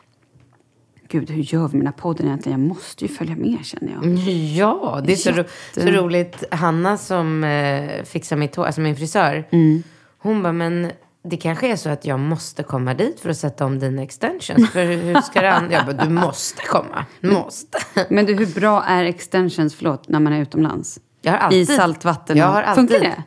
Gud, 1.10 1.30
hur 1.30 1.42
gör 1.42 1.68
vi 1.68 1.72
med 1.76 1.80
den 1.80 1.86
här 1.86 2.00
podden 2.00 2.26
egentligen? 2.26 2.60
Jag 2.60 2.68
måste 2.68 3.04
ju 3.04 3.14
följa 3.14 3.36
med 3.36 3.58
känner 3.64 3.92
jag. 3.92 4.18
Ja, 4.56 5.00
det 5.06 5.12
är 5.12 5.16
så, 5.16 5.30
ro, 5.30 5.44
så 5.74 5.80
roligt. 5.86 6.44
Hanna 6.50 6.96
som 6.96 7.44
eh, 7.44 8.04
fixar 8.04 8.36
mitt 8.36 8.56
hår, 8.56 8.64
alltså 8.66 8.80
min 8.80 8.96
frisör. 8.96 9.44
Mm. 9.50 9.82
Hon 10.18 10.42
bara, 10.42 10.52
men 10.52 10.90
det 11.24 11.36
kanske 11.36 11.72
är 11.72 11.76
så 11.76 11.88
att 11.88 12.04
jag 12.04 12.20
måste 12.20 12.62
komma 12.62 12.94
dit 12.94 13.20
för 13.20 13.30
att 13.30 13.36
sätta 13.36 13.64
om 13.64 13.78
dina 13.78 14.02
extensions. 14.02 14.70
För 14.70 14.84
hur 14.84 15.20
ska 15.20 15.40
det 15.40 15.52
an-" 15.52 15.70
Jag 15.70 15.86
bara, 15.86 16.04
du 16.04 16.10
måste 16.10 16.62
komma. 16.62 17.06
Måste. 17.20 17.78
Men 18.10 18.26
du, 18.26 18.34
hur 18.34 18.54
bra 18.60 18.82
är 18.84 19.04
extensions, 19.04 19.74
förlåt, 19.74 20.08
när 20.08 20.20
man 20.20 20.32
är 20.32 20.40
utomlands? 20.42 21.00
Jag 21.20 21.32
har 21.32 21.38
alltid, 21.38 21.60
I 21.60 21.66
saltvatten? 21.66 22.36
Jag 22.36 22.46
har 22.46 22.62
alltid, 22.62 22.90
Funkar 22.90 23.08
det? 23.08 23.22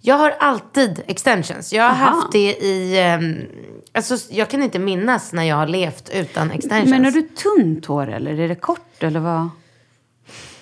Jag 0.00 0.14
har 0.14 0.30
alltid 0.30 1.02
extensions. 1.06 1.72
Jag 1.72 1.82
har 1.82 1.90
Aha. 1.90 2.04
haft 2.04 2.32
det 2.32 2.52
i... 2.52 3.00
ehm, 3.00 3.34
alltså, 3.92 4.32
jag 4.34 4.50
kan 4.50 4.62
inte 4.62 4.78
minnas 4.78 5.32
när 5.32 5.42
jag 5.44 5.56
har 5.56 5.66
levt 5.66 6.10
utan 6.14 6.50
extensions. 6.50 6.90
Men 6.90 7.04
har 7.04 7.12
du 7.12 7.22
tunt 7.22 7.86
hår 7.86 8.08
eller 8.10 8.38
är 8.40 8.48
det 8.48 8.54
kort 8.54 9.02
eller 9.02 9.20
vad? 9.20 9.48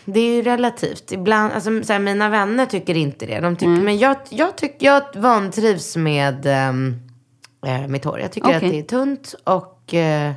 Det 0.04 0.20
är 0.20 0.34
ju 0.34 0.42
relativt. 0.42 1.12
Ibland, 1.12 1.52
alltså, 1.52 1.82
så 1.82 1.92
här, 1.92 2.00
mina 2.00 2.28
vänner 2.28 2.66
tycker 2.66 2.96
inte 2.96 3.26
det. 3.26 3.40
De 3.40 3.56
tycker, 3.56 3.72
Mm. 3.72 3.84
Men 3.84 3.98
jag, 3.98 4.16
jag, 4.28 4.56
tyck, 4.56 4.76
jag 4.78 5.02
vantrivs 5.14 5.96
med 5.96 6.46
eh, 6.46 7.86
mitt 7.88 8.04
hår. 8.04 8.20
Jag 8.20 8.32
tycker 8.32 8.48
att 8.48 8.56
Okej. 8.56 8.70
det 8.70 8.78
är 8.78 8.82
tunt 8.82 9.34
och... 9.44 9.94
Eh, 9.94 10.32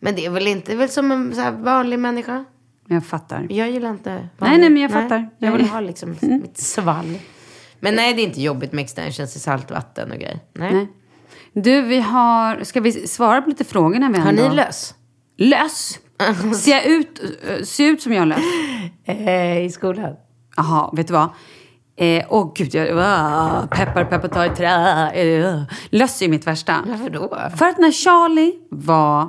men 0.00 0.14
det 0.14 0.26
är 0.26 0.30
väl 0.30 0.46
inte 0.46 0.66
det 0.66 0.72
är 0.72 0.76
väl 0.76 0.88
som 0.88 1.12
en 1.12 1.34
så 1.34 1.40
här, 1.40 1.52
vanlig 1.52 1.98
människa. 1.98 2.44
Jag 2.88 3.06
fattar. 3.06 3.46
Jag 3.50 3.70
gillar 3.70 3.90
inte. 3.90 4.28
Nej, 4.38 4.58
nej, 4.58 4.70
men 4.70 4.82
jag 4.82 4.90
fattar. 4.90 5.30
Jag 5.38 5.52
vill 5.52 5.60
Nej. 5.60 5.70
ha 5.70 5.80
liksom 5.80 6.16
mitt 6.20 6.58
svall. 6.58 7.18
Men 7.80 7.94
nej, 7.94 8.14
det 8.14 8.22
är 8.22 8.24
inte 8.24 8.42
jobbigt 8.42 8.72
med 8.72 8.82
extensions 8.82 9.36
i 9.36 9.38
saltvatten 9.38 10.10
och 10.10 10.18
grejer. 10.18 10.40
Nej. 10.52 10.72
Nej. 10.74 10.88
Du, 11.52 11.82
vi 11.82 12.00
har... 12.00 12.64
Ska 12.64 12.80
vi 12.80 12.92
svara 12.92 13.42
på 13.42 13.48
lite 13.48 13.64
frågor 13.64 13.98
när 13.98 14.10
vi 14.10 14.18
Har 14.18 14.28
ändå... 14.28 14.48
ni 14.48 14.54
löss? 14.54 14.94
Löss? 15.36 15.98
Ser 16.54 16.70
jag 16.72 16.86
ut, 16.86 17.22
eh, 17.48 17.62
ser 17.64 17.84
ut 17.84 18.02
som 18.02 18.12
jag 18.12 18.20
har 18.20 18.26
löss? 18.26 18.44
Eh, 19.04 19.64
I 19.64 19.70
skolan? 19.70 20.16
Jaha, 20.56 20.90
vet 20.92 21.06
du 21.06 21.12
vad? 21.12 21.28
Eh, 21.96 22.24
Åh 22.28 22.52
gud, 22.54 22.74
jag, 22.74 22.98
ah, 22.98 23.66
peppar, 23.70 24.04
peppar, 24.04 24.28
ta 24.28 24.46
i 24.46 24.48
trä. 24.48 25.10
Eh, 25.10 25.62
löss 25.90 26.22
är 26.22 26.28
mitt 26.28 26.46
värsta. 26.46 26.84
Varför 26.86 27.10
då? 27.10 27.28
För 27.56 27.66
att 27.66 27.78
när 27.78 27.92
Charlie 27.92 28.52
var, 28.70 29.28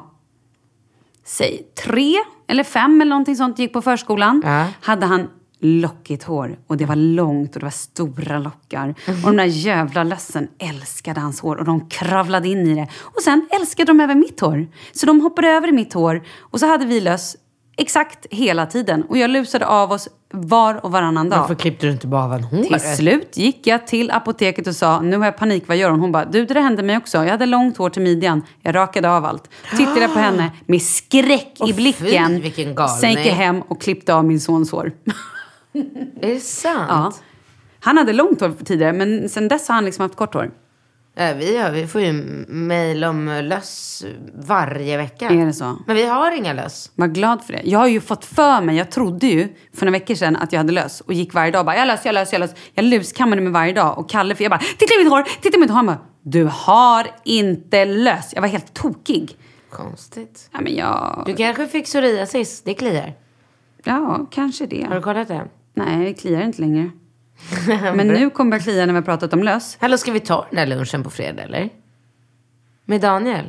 säg 1.26 1.64
tre 1.86 2.16
eller 2.50 2.64
fem 2.64 3.02
eller 3.02 3.10
någonting 3.10 3.36
sånt, 3.36 3.60
gick 3.60 3.74
på 3.74 3.82
förskolan, 3.82 4.42
Ja. 4.46 4.66
hade 4.82 5.06
han 5.06 5.28
lockigt 5.62 6.24
hår. 6.24 6.58
Och 6.68 6.78
det 6.78 6.86
var 6.86 6.96
långt 6.96 7.54
och 7.56 7.60
det 7.60 7.66
var 7.66 7.72
stora 7.72 8.40
lockar. 8.40 8.90
Och 9.08 9.14
de 9.32 9.38
där 9.38 9.44
jävla 9.46 10.04
lössen 10.04 10.48
älskade 10.60 11.20
hans 11.20 11.42
hår 11.42 11.56
och 11.56 11.66
de 11.66 11.90
kravlade 11.90 12.48
in 12.48 12.68
i 12.68 12.76
det. 12.76 12.88
Och 13.02 13.22
sen 13.22 13.48
älskade 13.60 13.86
de 13.92 14.00
även 14.00 14.20
mitt 14.20 14.40
hår. 14.40 14.68
Så 14.92 15.06
de 15.06 15.22
hoppade 15.22 15.48
över 15.48 15.68
i 15.68 15.72
mitt 15.72 15.94
hår. 15.94 16.22
Och 16.40 16.60
så 16.60 16.68
hade 16.68 16.86
vi 16.86 17.02
löss 17.02 17.36
exakt 17.80 18.26
hela 18.32 18.66
tiden. 18.66 19.04
Och 19.04 19.18
jag 19.18 19.30
lusade 19.30 19.66
av 19.68 19.92
oss 19.92 20.10
var 20.32 20.86
och 20.86 20.92
varannan 20.92 21.30
dag. 21.30 21.40
Varför 21.40 21.56
klippte 21.56 21.86
du 21.86 21.92
inte 21.92 22.08
bara 22.08 22.24
av 22.24 22.34
en 22.34 22.44
hår? 22.44 22.64
Till 22.64 22.80
slut 22.80 23.38
gick 23.38 23.68
jag 23.68 23.88
till 23.88 24.12
apoteket 24.12 24.68
och 24.68 24.76
sa, 24.76 25.02
nu 25.02 25.18
har 25.18 25.26
jag 25.26 25.38
panik, 25.38 25.64
vad 25.68 25.78
gör 25.78 25.90
hon? 25.90 26.00
Hon 26.00 26.12
bara, 26.12 26.26
du 26.26 26.46
det 26.46 26.60
hände 26.60 26.84
mig 26.84 26.98
också. 26.98 27.18
Jag 27.18 27.32
hade 27.32 27.46
långt 27.46 27.78
hår 27.78 27.90
till 27.90 28.02
midjan. 28.02 28.42
Jag 28.62 28.76
rakade 28.76 29.10
av 29.12 29.26
allt. 29.26 29.50
Tittade 29.78 30.08
på 30.08 30.20
henne 30.20 30.52
med 30.66 30.82
skräck 30.82 31.58
Åh, 31.60 31.70
i 31.70 31.74
blicken. 31.74 32.42
fy. 32.42 32.76
Sen 33.02 33.10
gick 33.10 33.26
jag 33.26 33.34
hem 33.34 33.62
och 33.62 33.82
klippte 33.82 34.14
av 34.14 34.26
min 34.26 34.40
sons 34.40 34.72
hår. 34.72 34.92
Är 36.22 36.34
det 36.34 36.40
sant? 36.40 36.86
Ja. 36.90 37.14
Han 37.80 37.98
hade 37.98 38.14
långt 38.14 38.42
hår 38.42 38.54
tidigare, 38.66 38.94
men 38.94 39.30
sen 39.30 39.48
dess 39.48 39.68
har 39.68 39.76
han 39.76 39.86
liksom 39.86 40.02
haft 40.02 40.16
kort 40.16 40.34
hår. 40.34 40.52
Ja, 41.16 41.34
vi, 41.34 41.58
har, 41.58 41.72
vi 41.72 41.88
får 41.88 42.02
ju 42.02 42.14
mejl 42.48 43.04
om 43.04 43.42
löss 43.44 44.06
varje 44.36 44.98
vecka. 44.98 45.30
Är 45.30 45.46
det 45.46 45.54
så? 45.54 45.78
Men 45.88 45.96
vi 45.96 46.06
har 46.06 46.32
inga 46.32 46.54
löss. 46.54 46.92
Var 46.96 47.08
glad 47.08 47.44
för 47.44 47.54
det. 47.54 47.62
Jag 47.64 47.80
har 47.80 47.88
ju 47.88 48.02
fått 48.02 48.26
för 48.26 48.62
mig, 48.62 48.78
jag 48.78 48.92
trodde 48.92 49.28
ju 49.28 49.48
för 49.74 49.86
några 49.86 50.00
veckor 50.00 50.16
sedan 50.16 50.36
att 50.36 50.54
jag 50.54 50.60
hade 50.60 50.74
löss 50.74 51.02
och 51.02 51.14
gick 51.14 51.34
varje 51.34 51.52
dag 51.52 51.60
och 51.60 51.66
bara, 51.66 51.78
jag 51.78 51.88
lös, 51.88 52.06
jag 52.06 52.14
lös, 52.14 52.34
jag 52.34 52.40
lös. 52.40 52.52
Jag 52.74 52.86
luskammade 52.86 53.42
mig 53.42 53.52
varje 53.52 53.74
dag 53.74 53.98
och 53.98 54.10
Kalle, 54.10 54.36
för 54.36 54.44
jag 54.44 54.52
bara, 54.52 54.60
titta 54.60 54.94
i 54.94 55.04
mitt 55.04 55.12
hår, 55.12 55.24
titta 55.42 55.58
i 55.58 55.60
mitt 55.60 55.70
hår. 55.70 55.76
Han 55.76 55.86
bara, 55.86 56.00
du 56.22 56.50
har 56.52 57.08
inte 57.24 57.86
löss. 57.86 58.32
Jag 58.34 58.42
var 58.42 58.48
helt 58.50 58.74
tokig. 58.74 59.38
Konstigt. 59.70 60.50
Ja, 60.54 60.62
men 60.62 60.76
jag... 60.76 61.24
Du 61.26 61.36
kanske 61.36 61.68
fick 61.68 61.86
psoriasis. 61.86 62.62
Det 62.62 62.74
kliar. 62.74 63.14
Ja, 63.84 64.28
kanske 64.32 64.66
det. 64.66 64.84
Har 64.84 64.96
du 64.96 65.02
kollat 65.02 65.28
det? 65.28 65.48
Nej, 65.74 66.06
det 66.06 66.14
kliar 66.14 66.42
inte 66.42 66.62
längre. 66.62 66.92
Men 67.96 68.08
nu 68.08 68.30
kommer 68.30 68.58
det 68.58 68.64
klia 68.64 68.86
när 68.86 68.94
vi 68.94 68.98
har 68.98 69.02
pratat 69.06 69.34
om 69.34 69.44
löss. 69.44 69.78
Hallå, 69.82 69.98
ska 69.98 70.12
vi 70.12 70.20
ta 70.20 70.46
den 70.52 70.70
där 70.70 70.78
lunchen 70.78 71.04
på 71.04 71.10
fredag 71.10 71.44
eller? 71.44 71.70
Med 72.86 73.02
Daniel? 73.02 73.46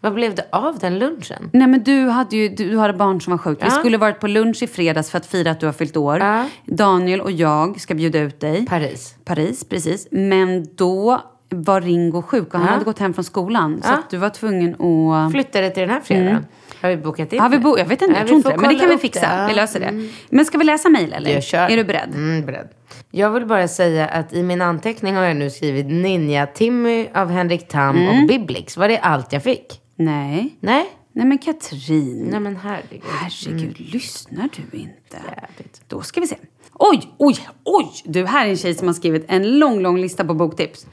Vad 0.00 0.14
blev 0.14 0.34
det 0.34 0.46
av 0.52 0.78
den 0.78 0.98
lunchen? 0.98 1.50
Nej 1.52 1.66
men 1.68 1.82
du 1.82 2.08
hade 2.08 2.36
ju 2.36 2.48
du 2.48 2.78
hade 2.78 2.92
barn 2.94 3.20
som 3.20 3.30
var 3.30 3.38
sjukt. 3.38 3.62
Vi 3.62 3.66
Ja. 3.66 3.70
skulle 3.70 3.96
varit 3.98 4.20
på 4.20 4.26
lunch 4.28 4.62
i 4.62 4.66
fredags 4.66 5.10
för 5.10 5.18
att 5.18 5.26
fira 5.26 5.50
att 5.50 5.60
du 5.60 5.66
har 5.66 5.72
fyllt 5.72 5.96
år. 5.96 6.18
Ja. 6.18 6.48
Daniel 6.64 7.20
och 7.20 7.30
jag 7.32 7.80
ska 7.80 7.94
bjuda 7.94 8.18
ut 8.18 8.40
dig. 8.40 8.66
Paris. 8.66 9.14
Paris, 9.24 9.64
precis. 9.64 10.08
Men 10.10 10.66
då 10.74 11.20
var 11.48 11.80
Ringo 11.80 12.22
sjuk 12.22 12.46
och 12.54 12.58
han 12.60 12.66
Ja. 12.68 12.72
hade 12.72 12.84
gått 12.84 12.98
hem 12.98 13.14
från 13.14 13.24
skolan. 13.24 13.80
Så 13.82 13.92
att 13.92 14.10
du 14.10 14.16
var 14.16 14.30
tvungen 14.30 14.74
att... 14.80 15.32
Flyttade 15.32 15.70
till 15.70 15.80
den 15.80 15.90
här 15.90 16.00
fredagen. 16.00 16.46
Har 16.84 16.90
vi 16.90 16.96
bokat 16.96 17.32
in 17.32 17.40
Har 17.40 17.48
vi 17.48 17.58
bo- 17.58 17.78
jag 17.78 17.84
vet 17.84 18.02
inte, 18.02 18.12
Nej, 18.12 18.20
jag 18.20 18.26
tror 18.26 18.36
inte 18.36 18.50
det. 18.50 18.56
Men 18.56 18.74
det 18.74 18.80
kan 18.80 18.88
vi 18.88 18.98
fixa. 18.98 19.36
det. 19.36 19.46
Vi 19.48 19.54
löser 19.54 19.80
det. 19.80 19.86
Mm. 19.86 20.08
Men 20.30 20.44
ska 20.44 20.58
vi 20.58 20.64
läsa 20.64 20.88
mejl 20.88 21.12
eller? 21.12 21.30
Jag 21.34 21.44
kör. 21.44 21.68
Är 21.68 21.76
du 21.76 21.84
beredd? 21.84 22.14
Mm, 22.14 22.46
beredd. 22.46 22.68
Jag 23.10 23.30
vill 23.30 23.46
bara 23.46 23.68
säga 23.68 24.06
att 24.08 24.32
i 24.32 24.42
min 24.42 24.62
anteckning 24.62 25.14
har 25.14 25.22
jag 25.24 25.36
nu 25.36 25.50
skrivit 25.50 25.86
Ninja 25.86 26.46
Timmy 26.46 27.06
av 27.14 27.30
Henrik 27.30 27.68
Tam 27.68 27.96
Mm. 27.96 28.22
och 28.22 28.28
Biblix. 28.28 28.76
Var 28.76 28.88
det 28.88 28.98
allt 28.98 29.32
jag 29.32 29.42
fick? 29.42 29.80
Nej. 29.96 30.56
Nej? 30.60 30.86
Nej 31.12 31.26
men 31.26 31.38
Katrin. 31.38 32.28
Nej 32.30 32.40
men 32.40 32.56
herregud. 32.56 33.02
Herregud, 33.10 33.80
lyssnar 33.80 34.48
du 34.56 34.78
inte? 34.78 35.16
Jävligt. 35.36 35.82
Då 35.88 36.02
ska 36.02 36.20
vi 36.20 36.26
se. 36.26 36.36
Oj, 36.72 37.02
oj, 37.18 37.36
oj! 37.64 37.86
Du, 38.04 38.26
här 38.26 38.46
är 38.46 38.50
en 38.50 38.56
tjej 38.56 38.74
som 38.74 38.86
har 38.88 38.94
skrivit 38.94 39.24
en 39.28 39.58
lång, 39.58 39.80
lång 39.80 39.98
lista 40.00 40.24
på 40.24 40.34
boktips. 40.34 40.86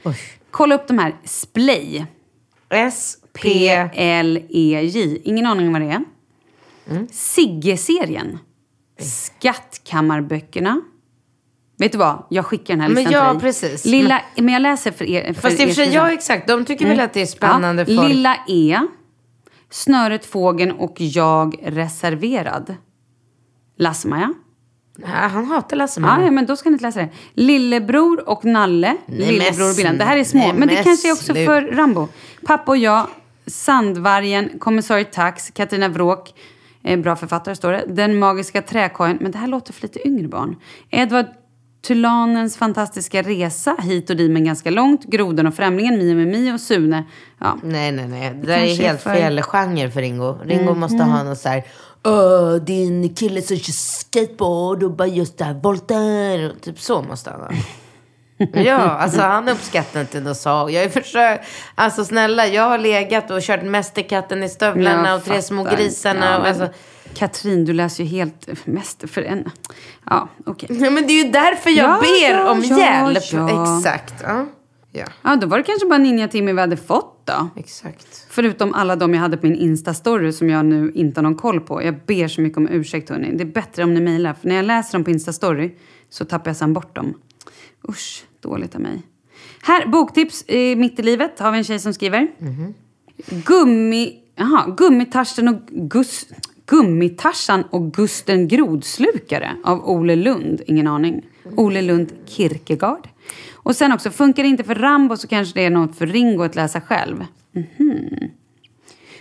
Kolla 0.50 0.74
upp 0.74 0.88
de 0.88 0.98
här. 0.98 1.14
Splay. 1.24 2.06
P-L-E-J. 3.32 5.20
Ingen 5.24 5.46
aning 5.46 5.66
om 5.66 5.72
vad 5.72 5.82
det 5.82 5.88
är. 5.88 6.04
Mm. 6.90 7.08
Sigge-serien. 7.10 8.38
Skattkammarböckerna. 8.98 10.80
Vet 11.78 11.92
du 11.92 11.98
vad? 11.98 12.26
Jag 12.28 12.46
skickar 12.46 12.74
den 12.74 12.80
här 12.80 12.88
Men 12.88 13.04
listan 13.04 13.12
ja, 13.12 13.30
till 13.30 13.38
dig. 13.38 13.40
precis. 13.40 13.84
Lilla, 13.84 14.22
men 14.36 14.48
jag 14.48 14.62
läser 14.62 14.90
för 14.90 15.04
er. 15.04 15.32
För 15.32 15.42
Fast 15.42 15.60
i 15.60 15.64
och 15.64 15.68
för 15.68 15.74
sig, 15.74 15.94
ja 15.94 16.12
exakt. 16.12 16.48
De 16.48 16.64
tycker 16.64 16.86
väl 16.86 17.00
att 17.00 17.12
det 17.12 17.22
är 17.22 17.26
spännande 17.26 17.84
ja, 17.88 17.96
folk. 17.96 18.08
Lilla 18.08 18.36
E. 18.48 18.78
Snöret, 19.70 20.26
fågeln 20.26 20.72
och 20.72 20.94
jag 20.96 21.56
reserverad. 21.62 22.74
Lasse-Maja. 23.76 24.34
Ja, 24.98 25.06
han 25.06 25.44
hatar 25.44 25.76
Lasse 25.76 26.00
Ja, 26.00 26.22
ja, 26.22 26.30
men 26.30 26.46
då 26.46 26.56
ska 26.56 26.70
ni 26.70 26.74
inte 26.74 26.84
läsa 26.84 27.00
det. 27.00 27.08
Lillebror 27.34 28.28
och 28.28 28.44
Nalle. 28.44 28.96
Nej, 29.06 29.32
Lillebror 29.32 29.62
och 29.62 29.66
men 29.66 29.76
Billan. 29.76 29.98
Det 29.98 30.04
här 30.04 30.16
är 30.16 30.24
små, 30.24 30.40
nej, 30.40 30.52
men 30.52 30.68
det 30.68 30.74
men 30.74 30.84
kanske 30.84 31.08
är 31.08 31.12
också 31.12 31.34
för 31.34 31.62
Rambo. 31.62 32.08
Pappa 32.46 32.70
och 32.72 32.76
jag, 32.76 33.06
Sandvargen, 33.46 34.58
Kommissarie 34.58 35.04
Tax, 35.04 35.50
Katarina 35.50 35.88
Vråk. 35.88 36.34
Eh, 36.84 37.00
bra 37.00 37.16
författare 37.16 37.54
står 37.56 37.72
det. 37.72 37.84
Den 37.88 38.18
magiska 38.18 38.62
träkojen. 38.62 39.18
Men 39.20 39.32
det 39.32 39.38
här 39.38 39.46
låter 39.46 39.72
för 39.72 39.82
lite 39.82 40.08
yngre 40.08 40.28
barn. 40.28 40.56
Edvard 40.90 41.26
Tulanens 41.86 42.56
fantastiska 42.56 43.22
resa 43.22 43.76
hit 43.80 44.10
och 44.10 44.16
dit 44.16 44.30
men 44.30 44.44
ganska 44.44 44.70
långt. 44.70 45.04
Grodan 45.04 45.46
och 45.46 45.54
Främlingen, 45.54 45.98
Mia 45.98 46.14
med 46.14 46.26
Mio 46.26 46.54
och 46.54 46.60
Sune. 46.60 47.04
Ja. 47.38 47.58
Nej, 47.62 47.92
nej, 47.92 48.08
nej. 48.08 48.34
Det 48.34 48.46
där 48.46 48.58
är 48.58 48.76
helt 48.76 49.00
för- 49.02 49.14
fel 49.14 49.42
genre 49.42 49.90
för 49.90 50.00
Ringo. 50.00 50.38
Ringo 50.44 50.74
måste 50.74 51.02
ha 51.02 51.22
något 51.22 51.38
så 51.38 51.48
här... 51.48 51.62
Åh, 52.04 52.54
din 52.54 53.14
kille 53.14 53.42
som 53.42 53.56
kör 53.56 53.72
skateboard 53.72 54.82
och 54.82 54.90
bara 54.96 55.08
just 55.08 55.38
där 55.38 55.54
volter. 55.54 56.52
Typ 56.60 56.80
så 56.80 57.02
måste 57.02 57.30
han 57.30 57.40
ha. 57.40 57.48
Ja, 58.52 58.76
alltså 58.78 59.20
han 59.20 59.48
uppskattar 59.48 60.00
inte 60.00 60.18
dinosaurier. 60.20 60.80
Jag 60.82 60.88
har 60.88 61.00
försökt. 61.02 61.44
Alltså 61.74 62.04
snälla, 62.04 62.46
jag 62.46 62.62
har 62.62 62.78
legat 62.78 63.30
och 63.30 63.40
kört 63.42 63.62
Mästerkatten 63.62 64.42
i 64.42 64.48
stövlarna 64.48 65.08
Jag 65.08 65.16
och 65.16 65.24
Tre 65.24 65.42
små 65.42 65.64
grisarna. 65.64 66.26
Ja, 66.30 66.38
och 66.38 66.46
alltså, 66.46 66.68
Katrin, 67.14 67.64
du 67.64 67.72
läser 67.72 68.04
ju 68.04 68.10
helt 68.10 68.66
mest 68.66 69.10
för 69.10 69.22
en... 69.22 69.50
Ja, 70.10 70.28
okej. 70.46 70.68
ja, 70.82 70.90
men 70.90 71.06
det 71.06 71.12
är 71.12 71.24
ju 71.24 71.30
därför 71.30 71.70
jag 71.70 71.90
Ja, 71.90 72.00
ber 72.00 72.50
om 72.50 72.62
hjälp. 72.62 73.16
Exakt. 73.50 74.14
Ja. 74.22 74.46
ja, 74.92 75.04
Ja, 75.22 75.36
då 75.36 75.46
var 75.46 75.58
det 75.58 75.64
kanske 75.64 75.86
bara 75.86 75.98
Ninja-Timmy 75.98 76.52
vi 76.52 76.60
hade 76.60 76.76
fått 76.76 77.22
då. 77.24 77.48
exakt. 77.56 78.26
Förutom 78.30 78.74
alla 78.74 78.96
de 78.96 79.14
jag 79.14 79.20
hade 79.20 79.36
på 79.36 79.46
min 79.46 79.56
Insta-story 79.76 80.32
som 80.32 80.50
jag 80.50 80.64
nu 80.64 80.92
inte 80.94 81.18
har 81.20 81.22
någon 81.22 81.34
koll 81.36 81.60
på. 81.60 81.82
Jag 81.82 81.94
ber 82.06 82.28
så 82.28 82.40
mycket 82.40 82.56
om 82.58 82.68
ursäkt 82.68 83.10
hörni. 83.10 83.32
Det 83.36 83.42
är 83.42 83.52
bättre 83.52 83.84
om 83.84 83.94
ni 83.94 84.00
mejlar. 84.00 84.34
För 84.40 84.48
när 84.48 84.56
jag 84.56 84.64
läser 84.64 84.92
dem 84.92 85.04
på 85.04 85.10
Insta-story 85.10 85.70
så 86.10 86.24
tappar 86.24 86.50
jag 86.50 86.56
sen 86.56 86.72
bort 86.72 86.96
dem. 86.96 87.14
Usch, 87.88 88.24
dåligt 88.42 88.74
av 88.74 88.80
mig. 88.80 89.02
Här, 89.62 89.86
boktips 89.86 90.42
eh, 90.42 90.76
mitt 90.76 90.98
i 90.98 91.02
livet 91.02 91.38
har 91.38 91.52
vi 91.52 91.58
en 91.58 91.64
tjej 91.64 91.78
som 91.78 91.94
skriver. 91.94 92.28
Gummi... 93.46 94.18
Jaha, 94.36 94.74
Gummitarsen 94.76 95.48
och 95.48 95.66
Gus... 95.66 96.26
Gummitarsan 96.66 97.62
och 97.70 97.92
Gusten 97.92 98.48
Grodslukare 98.48 99.56
av 99.64 99.88
Ole 99.88 100.16
Lund. 100.16 100.60
Ingen 100.66 100.86
aning. 100.86 101.26
Ole 101.56 101.82
Lund 101.82 102.12
Kierkegaard. 102.26 103.08
Och 103.52 103.76
sen 103.76 103.92
också, 103.92 104.10
funkar 104.10 104.42
det 104.42 104.48
inte 104.48 104.64
för 104.64 104.74
Rambo 104.74 105.16
så 105.16 105.28
kanske 105.28 105.60
det 105.60 105.66
är 105.66 105.70
något 105.70 105.96
för 105.96 106.06
Ringo 106.06 106.42
att 106.42 106.54
läsa 106.54 106.80
själv. 106.80 107.24
Mhm. 107.52 108.30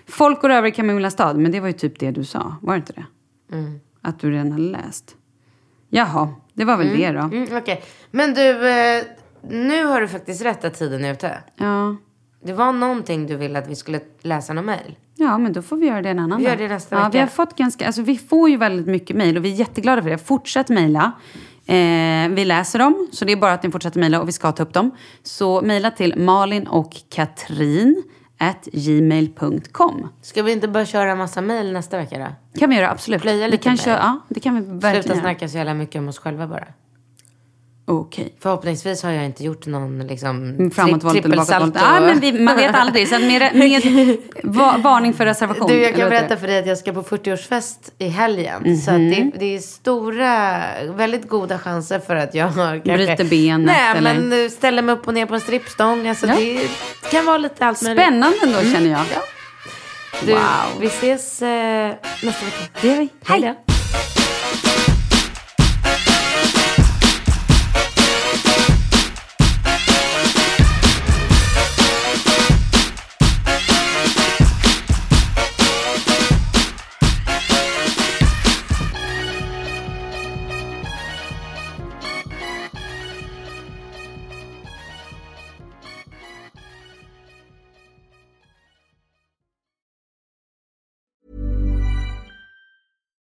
Folk 0.08 0.42
går 0.42 0.50
över 0.50 0.68
i 0.68 0.72
Camilla 0.72 1.12
stad, 1.12 1.38
men 1.38 1.52
det 1.52 1.60
var 1.60 1.68
ju 1.68 1.74
typ 1.74 2.00
det 2.00 2.12
du 2.12 2.24
sa. 2.24 2.56
Var 2.62 2.74
det 2.74 2.78
inte 2.78 2.94
det? 2.94 3.06
Att 4.02 4.20
du 4.20 4.32
redan 4.32 4.52
hade 4.52 4.64
läst. 4.64 5.16
Jaha, 5.94 6.30
det 6.54 6.66
var 6.66 6.78
väl 6.78 6.98
det 6.98 7.12
då. 7.12 7.20
Mm, 7.20 7.48
Okej. 7.58 7.84
Men 8.12 8.34
du, 8.34 8.70
eh, 8.70 9.04
nu 9.50 9.86
har 9.86 10.02
du 10.02 10.08
faktiskt 10.08 10.46
rätt 10.46 10.66
att 10.66 10.74
tiden 10.74 11.06
är 11.06 11.14
ute. 11.14 11.38
Ja. 11.56 11.96
Det 12.44 12.54
var 12.54 12.72
någonting 12.72 13.28
du 13.28 13.36
ville 13.36 13.60
att 13.60 13.68
vi 13.68 13.76
skulle 13.76 14.00
läsa 14.22 14.54
någon 14.54 14.66
mejl. 14.66 14.96
Ja, 15.16 15.38
men 15.38 15.54
då 15.54 15.62
får 15.62 15.78
vi 15.78 15.88
göra 15.88 16.02
det 16.02 16.10
en 16.10 16.20
annan 16.20 16.40
Vi 16.40 16.44
gör 16.44 16.52
dag. 16.52 16.60
det 16.60 16.74
nästa 16.74 16.96
ja, 16.96 17.00
vecka. 17.00 17.12
Vi 17.12 17.20
har 17.20 17.28
fått 17.28 17.56
ganska, 17.56 17.86
alltså 17.86 18.02
vi 18.02 18.18
får 18.18 18.50
ju 18.50 18.58
väldigt 18.58 18.88
mycket 18.88 19.16
mejl 19.16 19.38
och 19.38 19.46
vi 19.46 19.52
är 19.52 19.56
jätteglada 19.56 20.02
för 20.02 20.10
det. 20.10 20.18
Fortsätt 20.18 20.70
mejla. 20.70 21.12
Eh, 21.66 22.30
vi 22.30 22.46
läser 22.46 22.80
dem, 22.80 23.08
så 23.12 23.26
det 23.26 23.32
är 23.32 23.36
bara 23.38 23.54
att 23.54 23.64
ni 23.64 23.72
fortsätter 23.72 24.00
mejla 24.00 24.22
och 24.22 24.28
vi 24.28 24.32
ska 24.32 24.52
ta 24.52 24.64
upp 24.64 24.74
dem. 24.74 24.92
Så 25.24 25.62
mejla 25.62 25.92
till 25.92 26.14
Malin 26.18 26.68
och 26.68 26.94
Katrin 27.10 28.04
at 28.42 28.68
gmail.com. 28.74 30.08
Ska 30.22 30.44
vi 30.44 30.52
inte 30.52 30.68
bara 30.68 30.86
köra 30.86 31.12
en 31.12 31.18
massa 31.18 31.42
mejl 31.42 31.74
nästa 31.74 31.98
vecka 31.98 32.18
då? 32.54 32.60
kan 32.60 32.70
vi 32.70 32.76
göra, 32.76 32.90
absolut. 32.92 33.22
Plöja 33.22 33.46
vi 33.46 33.52
lite 33.52 33.64
kan 33.64 33.78
köra, 33.78 33.98
ja, 33.98 34.20
det 34.30 34.40
kan 34.40 34.56
vi 34.56 34.62
verkligen 34.62 35.04
Sluta 35.04 35.10
göra. 35.10 35.22
snacka 35.22 35.50
så 35.50 35.58
jävla 35.58 35.74
mycket 35.74 36.00
om 36.00 36.08
oss 36.08 36.20
själva 36.20 36.48
bara. 36.48 36.68
Okej. 37.86 38.36
Förhoppningsvis 38.40 39.04
har 39.04 39.12
jag 39.12 39.26
inte 39.26 39.44
gjort 39.44 39.66
någon 39.66 40.08
liksom 40.08 40.50
Mm, 40.50 40.72
Framåtvolt 40.72 41.26
eller 41.26 41.38
bakåtvolt. 41.38 41.76
Ja, 41.76 42.00
men 42.00 42.20
vi, 42.20 42.32
man 42.40 42.56
vet 42.56 42.76
aldrig. 42.76 43.08
Så 43.08 43.20
med, 43.20 43.56
med 43.56 44.18
va, 44.44 44.76
varning 44.78 45.14
för 45.14 45.26
reservation. 45.26 45.68
Du, 45.68 45.82
jag 45.82 45.96
kan 45.96 46.10
berätta 46.10 46.38
för 46.38 46.48
dig 46.48 46.60
att 46.60 46.68
jag 46.68 46.78
ska 46.78 46.94
på 46.94 47.02
40-årsfest 47.04 47.92
i 47.98 48.08
helgen. 48.08 48.78
Så 48.78 48.92
att 48.92 48.98
det, 48.98 49.02
Mhm. 49.22 49.32
det 49.40 49.56
är 49.56 49.60
stora, 49.60 50.62
väldigt 50.96 51.30
goda 51.30 51.60
chanser 51.60 52.00
för 52.00 52.16
att 52.16 52.36
jag 52.36 52.48
har 52.48 52.76
kanske... 52.86 52.94
Bryter 53.06 53.24
benet, 53.26 53.66
Nej, 53.66 53.98
eller? 53.98 54.14
men 54.20 54.50
ställer 54.50 54.82
mig 54.82 54.96
upp 54.96 55.08
och 55.08 55.14
ner 55.14 55.26
på 55.26 55.34
en 55.36 55.42
strippstång. 55.42 56.08
Alltså, 56.08 56.28
Ja. 56.28 56.36
Det 56.36 56.68
kan 57.12 57.26
vara 57.26 57.38
lite 57.38 57.66
allt 57.66 57.80
det? 57.80 57.86
möjligt. 57.86 58.04
Spännande 58.04 58.38
ändå 58.44 58.60
känner 58.74 58.90
jag. 58.92 59.02
Du, 60.26 60.32
Wow. 60.32 60.42
Vi 60.80 60.88
ses 60.88 61.42
eh, 61.42 61.48
nästa 62.24 62.46
vecka. 62.46 62.58
Det 62.82 62.88
gör 62.88 62.98
vi. 62.98 63.10
Hej 63.26 63.42
då. 63.42 63.74